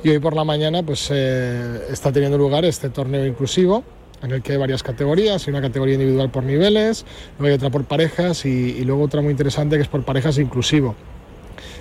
Y 0.04 0.10
hoy 0.10 0.20
por 0.20 0.36
la 0.36 0.44
mañana 0.44 0.84
pues, 0.84 1.10
eh, 1.12 1.88
está 1.90 2.12
teniendo 2.12 2.38
lugar 2.38 2.64
este 2.64 2.90
torneo 2.92 3.26
inclusivo 3.26 3.84
en 4.22 4.32
el 4.32 4.44
que 4.44 4.52
hay 4.52 4.58
varias 4.60 4.84
categorías, 4.84 5.48
hay 5.48 5.52
una 5.52 5.62
categoría 5.62 5.96
individual 5.96 6.30
por 6.30 6.44
niveles, 6.44 7.06
luego 7.40 7.52
hay 7.52 7.56
otra 7.56 7.72
por 7.72 7.86
parejas 7.86 8.46
y, 8.46 8.84
luego 8.86 9.04
otra 9.04 9.22
muy 9.22 9.32
interesante 9.32 9.78
que 9.78 9.82
es 9.82 9.88
por 9.88 10.04
parejas 10.04 10.38
inclusivo. 10.38 10.96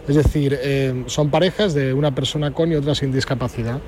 Es 0.08 0.16
decir, 0.16 0.58
eh, 0.60 1.04
son 1.06 1.30
parejas 1.30 1.74
de 1.74 1.92
una 1.92 2.14
persona 2.14 2.50
con 2.52 2.72
y 2.72 2.76
otra 2.76 2.94
sin 2.94 3.12
discapacidad, 3.12 3.80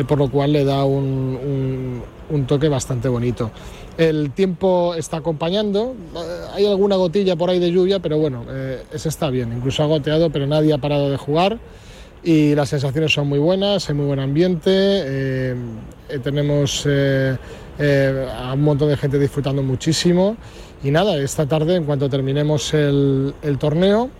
eh, 0.00 0.04
por 0.04 0.18
lo 0.18 0.30
cual 0.30 0.52
le 0.52 0.64
da 0.64 0.84
un, 0.84 2.02
un- 2.30 2.46
toque 2.46 2.68
bastante 2.68 3.08
bonito. 3.08 3.50
El 3.98 4.30
tiempo 4.30 4.94
está 4.94 5.18
acompañando, 5.18 5.94
eh, 6.16 6.18
hay 6.54 6.66
alguna 6.66 6.96
gotilla 6.96 7.36
por 7.36 7.50
ahí 7.50 7.58
de 7.58 7.70
lluvia, 7.70 7.98
pero 7.98 8.18
bueno, 8.18 8.44
eh, 8.48 8.82
ese 8.92 9.08
está 9.08 9.28
bien, 9.30 9.52
incluso 9.52 9.82
ha 9.82 9.86
goteado, 9.86 10.30
pero 10.30 10.46
nadie 10.46 10.72
ha 10.72 10.78
parado 10.78 11.10
de 11.10 11.16
jugar. 11.16 11.58
Y 12.22 12.54
las 12.54 12.68
sensaciones 12.68 13.12
son 13.12 13.28
muy 13.28 13.38
buenas, 13.38 13.88
hay 13.88 13.94
muy 13.94 14.06
buen 14.06 14.20
ambiente, 14.20 14.70
eh, 14.74 15.54
tenemos 16.22 16.86
a 16.86 18.52
un 18.54 18.62
montón 18.62 18.88
de 18.90 18.96
gente 18.96 19.18
disfrutando 19.18 19.62
muchísimo. 19.62 20.36
Y 20.84 20.90
nada, 20.90 21.16
esta 21.18 21.46
tarde 21.46 21.76
en 21.76 21.84
cuanto 21.84 22.08
terminemos 22.08 22.74
el 22.74 23.34
torneo 23.58 24.10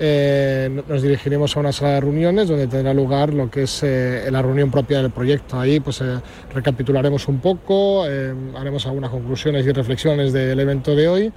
eh, 0.00 0.82
nos 0.88 1.02
dirigiremos 1.02 1.56
a 1.56 1.60
una 1.60 1.72
sala 1.72 1.92
de 1.92 2.00
reuniones 2.00 2.48
donde 2.48 2.66
tendrá 2.66 2.94
lugar 2.94 3.34
lo 3.34 3.50
que 3.50 3.64
es 3.64 3.82
eh, 3.82 4.28
la 4.30 4.40
reunión 4.40 4.70
propia 4.70 5.02
del 5.02 5.10
proyecto. 5.10 5.60
Ahí 5.60 5.78
pues 5.78 6.00
eh, 6.00 6.18
recapitularemos 6.54 7.28
un 7.28 7.38
poco, 7.38 8.06
eh, 8.08 8.34
haremos 8.56 8.86
algunas 8.86 9.10
conclusiones 9.10 9.66
y 9.66 9.72
reflexiones 9.72 10.32
del 10.32 10.58
evento 10.58 10.96
de 10.96 11.08
hoy 11.08 11.32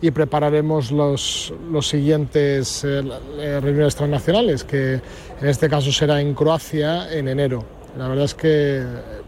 y 0.00 0.10
prepararemos 0.12 0.92
los, 0.92 1.52
los 1.72 1.88
siguientes 1.88 2.84
eh, 2.84 3.02
eh, 3.38 3.60
reuniones 3.60 3.96
transnacionales, 3.96 4.62
que 4.62 5.00
en 5.40 5.48
este 5.48 5.68
caso 5.68 5.90
será 5.90 6.20
en 6.20 6.34
Croacia 6.34 7.12
en 7.12 7.26
enero. 7.26 7.64
La 7.98 8.08
verdad 8.08 8.26
es 8.26 8.34
que 8.34 8.82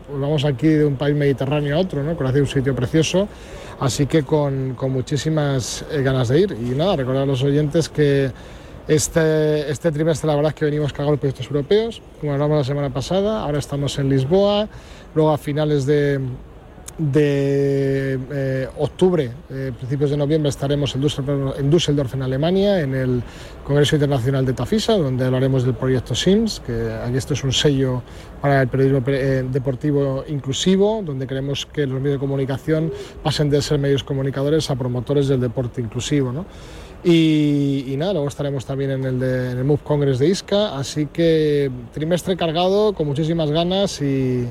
pues, 0.06 0.20
vamos 0.20 0.44
aquí 0.44 0.68
de 0.68 0.84
un 0.84 0.96
país 0.96 1.16
mediterráneo 1.16 1.76
a 1.76 1.80
otro, 1.80 2.02
¿no? 2.02 2.16
Croacia 2.16 2.42
es 2.42 2.48
un 2.48 2.54
sitio 2.54 2.74
precioso, 2.74 3.26
así 3.80 4.06
que 4.06 4.22
con, 4.22 4.74
con 4.74 4.92
muchísimas 4.92 5.84
ganas 6.02 6.28
de 6.28 6.40
ir. 6.40 6.52
Y 6.52 6.76
nada, 6.76 6.96
recordar 6.96 7.22
a 7.22 7.26
los 7.26 7.42
oyentes 7.42 7.88
que 7.88 8.30
este, 8.88 9.68
este 9.70 9.90
trimestre 9.90 10.28
la 10.28 10.36
verdad 10.36 10.50
es 10.50 10.54
que 10.54 10.64
venimos 10.64 10.92
cargados 10.92 11.14
de 11.14 11.18
proyectos 11.18 11.46
europeos, 11.46 12.00
como 12.20 12.32
hablamos 12.32 12.58
la 12.58 12.64
semana 12.64 12.90
pasada, 12.90 13.42
ahora 13.42 13.58
estamos 13.58 13.98
en 13.98 14.08
Lisboa, 14.08 14.68
luego 15.14 15.32
a 15.32 15.38
finales 15.38 15.86
de, 15.86 16.20
eh, 16.98 18.68
octubre, 18.78 19.30
eh, 19.50 19.72
principios 19.76 20.10
de 20.10 20.16
noviembre, 20.16 20.50
estaremos 20.50 20.94
en 20.94 21.00
Düsseldorf, 21.00 21.58
en 21.58 21.68
Düsseldorf, 21.68 22.14
en 22.14 22.22
Alemania, 22.22 22.80
en 22.80 22.94
el 22.94 23.22
Congreso 23.64 23.96
Internacional 23.96 24.46
de 24.46 24.52
Tafisa, 24.52 24.92
donde 24.92 25.24
hablaremos 25.24 25.64
del 25.64 25.74
proyecto 25.74 26.14
SIMS, 26.14 26.60
que 26.64 26.92
aquí 27.04 27.16
esto 27.16 27.34
es 27.34 27.42
un 27.42 27.52
sello 27.52 28.02
para 28.40 28.62
el 28.62 28.68
periodismo 28.68 29.02
eh, 29.08 29.44
deportivo 29.50 30.24
inclusivo, 30.28 31.02
donde 31.04 31.26
queremos 31.26 31.66
que 31.66 31.86
los 31.88 32.00
medios 32.00 32.14
de 32.14 32.20
comunicación 32.20 32.92
pasen 33.24 33.50
de 33.50 33.60
ser 33.62 33.80
medios 33.80 34.04
comunicadores 34.04 34.70
a 34.70 34.76
promotores 34.76 35.26
del 35.26 35.40
deporte 35.40 35.80
inclusivo. 35.80 36.30
¿no? 36.30 36.46
Y, 37.08 37.94
nada, 37.98 38.14
luego 38.14 38.26
estaremos 38.26 38.66
también 38.66 38.90
en 38.90 39.04
el, 39.04 39.20
de, 39.20 39.52
en 39.52 39.58
el 39.58 39.64
Move 39.64 39.78
Congress 39.84 40.18
de 40.18 40.26
ISCA, 40.26 40.76
así 40.76 41.06
que 41.06 41.70
trimestre 41.94 42.36
cargado, 42.36 42.94
con 42.94 43.06
muchísimas 43.06 43.48
ganas 43.52 44.02
y 44.02 44.50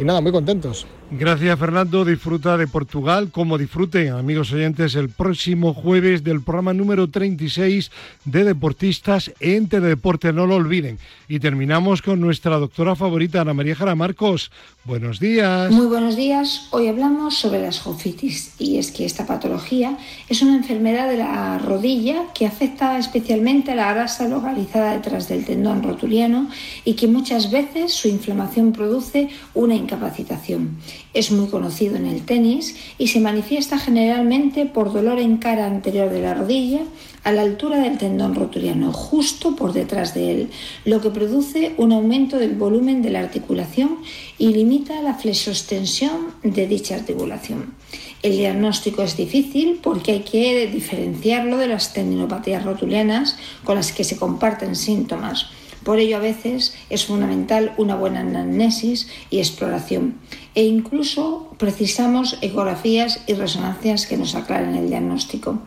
nada, 0.00 0.20
muy 0.20 0.32
contentos. 0.32 0.84
Gracias 1.14 1.58
Fernando, 1.58 2.06
disfruta 2.06 2.56
de 2.56 2.66
Portugal 2.66 3.30
como 3.30 3.58
disfruten 3.58 4.14
amigos 4.14 4.50
oyentes 4.50 4.94
el 4.94 5.10
próximo 5.10 5.74
jueves 5.74 6.24
del 6.24 6.40
programa 6.40 6.72
número 6.72 7.10
36 7.10 7.90
de 8.24 8.44
Deportistas 8.44 9.30
en 9.38 9.68
Teledeporte, 9.68 10.32
no 10.32 10.46
lo 10.46 10.56
olviden. 10.56 10.98
Y 11.28 11.38
terminamos 11.38 12.00
con 12.00 12.18
nuestra 12.18 12.56
doctora 12.56 12.96
favorita 12.96 13.42
Ana 13.42 13.52
María 13.52 13.74
Jara 13.74 13.94
Marcos. 13.94 14.50
Buenos 14.84 15.20
días. 15.20 15.70
Muy 15.70 15.84
buenos 15.84 16.16
días. 16.16 16.68
Hoy 16.70 16.88
hablamos 16.88 17.36
sobre 17.36 17.60
la 17.60 17.68
escofitis 17.68 18.54
y 18.58 18.78
es 18.78 18.90
que 18.90 19.04
esta 19.04 19.26
patología 19.26 19.98
es 20.30 20.40
una 20.40 20.56
enfermedad 20.56 21.10
de 21.10 21.18
la 21.18 21.58
rodilla 21.58 22.32
que 22.34 22.46
afecta 22.46 22.98
especialmente 22.98 23.72
a 23.72 23.74
la 23.74 23.92
grasa 23.92 24.28
localizada 24.28 24.94
detrás 24.94 25.28
del 25.28 25.44
tendón 25.44 25.82
rotuliano 25.82 26.48
y 26.86 26.94
que 26.94 27.06
muchas 27.06 27.50
veces 27.50 27.92
su 27.92 28.08
inflamación 28.08 28.72
produce 28.72 29.28
una 29.52 29.74
incapacitación. 29.74 30.78
Es 31.14 31.30
muy 31.30 31.48
conocido 31.48 31.96
en 31.96 32.06
el 32.06 32.24
tenis 32.24 32.76
y 32.98 33.08
se 33.08 33.20
manifiesta 33.20 33.78
generalmente 33.78 34.66
por 34.66 34.92
dolor 34.92 35.18
en 35.18 35.36
cara 35.36 35.66
anterior 35.66 36.10
de 36.10 36.22
la 36.22 36.34
rodilla 36.34 36.80
a 37.24 37.32
la 37.32 37.42
altura 37.42 37.78
del 37.78 37.98
tendón 37.98 38.34
rotuliano, 38.34 38.92
justo 38.92 39.54
por 39.54 39.72
detrás 39.72 40.14
de 40.14 40.30
él, 40.30 40.50
lo 40.84 41.00
que 41.00 41.10
produce 41.10 41.74
un 41.76 41.92
aumento 41.92 42.38
del 42.38 42.54
volumen 42.54 43.02
de 43.02 43.10
la 43.10 43.20
articulación 43.20 43.98
y 44.38 44.48
limita 44.48 45.02
la 45.02 45.14
flexoextensión 45.14 46.34
de 46.42 46.66
dicha 46.66 46.96
articulación. 46.96 47.74
El 48.22 48.36
diagnóstico 48.36 49.02
es 49.02 49.16
difícil 49.16 49.80
porque 49.82 50.12
hay 50.12 50.20
que 50.20 50.66
diferenciarlo 50.68 51.58
de 51.58 51.68
las 51.68 51.92
tendinopatías 51.92 52.64
rotulianas 52.64 53.36
con 53.64 53.76
las 53.76 53.92
que 53.92 54.04
se 54.04 54.16
comparten 54.16 54.76
síntomas. 54.76 55.46
Por 55.84 55.98
ello, 55.98 56.16
a 56.16 56.20
veces 56.20 56.74
es 56.90 57.06
fundamental 57.06 57.74
una 57.76 57.96
buena 57.96 58.20
anamnesis 58.20 59.08
y 59.30 59.38
exploración 59.38 60.16
e 60.54 60.64
incluso 60.64 61.54
precisamos 61.58 62.38
ecografías 62.42 63.20
y 63.26 63.34
resonancias 63.34 64.06
que 64.06 64.16
nos 64.16 64.34
aclaren 64.34 64.74
el 64.74 64.88
diagnóstico. 64.88 65.60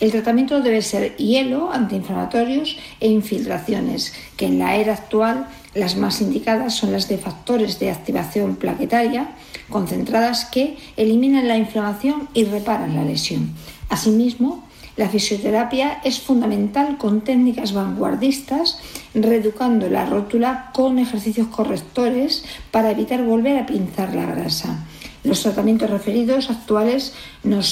El 0.00 0.10
tratamiento 0.10 0.60
debe 0.60 0.82
ser 0.82 1.16
hielo, 1.16 1.70
antiinflamatorios 1.72 2.78
e 3.00 3.08
infiltraciones, 3.08 4.14
que 4.36 4.46
en 4.46 4.58
la 4.58 4.76
era 4.76 4.94
actual 4.94 5.46
las 5.74 5.96
más 5.96 6.20
indicadas 6.20 6.74
son 6.74 6.92
las 6.92 7.08
de 7.08 7.18
factores 7.18 7.78
de 7.78 7.90
activación 7.90 8.56
plaquetaria 8.56 9.36
concentradas 9.68 10.46
que 10.46 10.76
eliminan 10.96 11.46
la 11.46 11.56
inflamación 11.56 12.28
y 12.34 12.44
reparan 12.44 12.96
la 12.96 13.04
lesión. 13.04 13.54
Asimismo, 13.88 14.68
la 15.00 15.08
fisioterapia 15.08 16.02
es 16.04 16.20
fundamental 16.20 16.98
con 16.98 17.22
técnicas 17.22 17.72
vanguardistas, 17.72 18.78
reeducando 19.14 19.88
la 19.88 20.04
rótula 20.04 20.70
con 20.74 20.98
ejercicios 20.98 21.48
correctores 21.48 22.44
para 22.70 22.90
evitar 22.90 23.24
volver 23.24 23.56
a 23.56 23.64
pinzar 23.64 24.14
la 24.14 24.26
grasa. 24.26 24.84
Los 25.24 25.42
tratamientos 25.42 25.88
referidos 25.88 26.50
actuales 26.50 27.14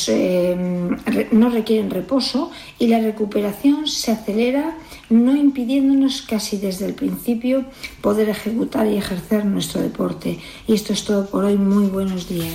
eh, 0.08 0.56
no 1.30 1.50
requieren 1.50 1.90
reposo 1.90 2.50
y 2.78 2.86
la 2.86 3.00
recuperación 3.00 3.88
se 3.88 4.10
acelera, 4.10 4.78
no 5.10 5.36
impidiéndonos 5.36 6.22
casi 6.22 6.56
desde 6.56 6.86
el 6.86 6.94
principio 6.94 7.66
poder 8.00 8.30
ejecutar 8.30 8.86
y 8.86 8.96
ejercer 8.96 9.44
nuestro 9.44 9.82
deporte. 9.82 10.38
Y 10.66 10.72
esto 10.72 10.94
es 10.94 11.04
todo 11.04 11.26
por 11.26 11.44
hoy. 11.44 11.58
Muy 11.58 11.88
buenos 11.88 12.26
días. 12.26 12.54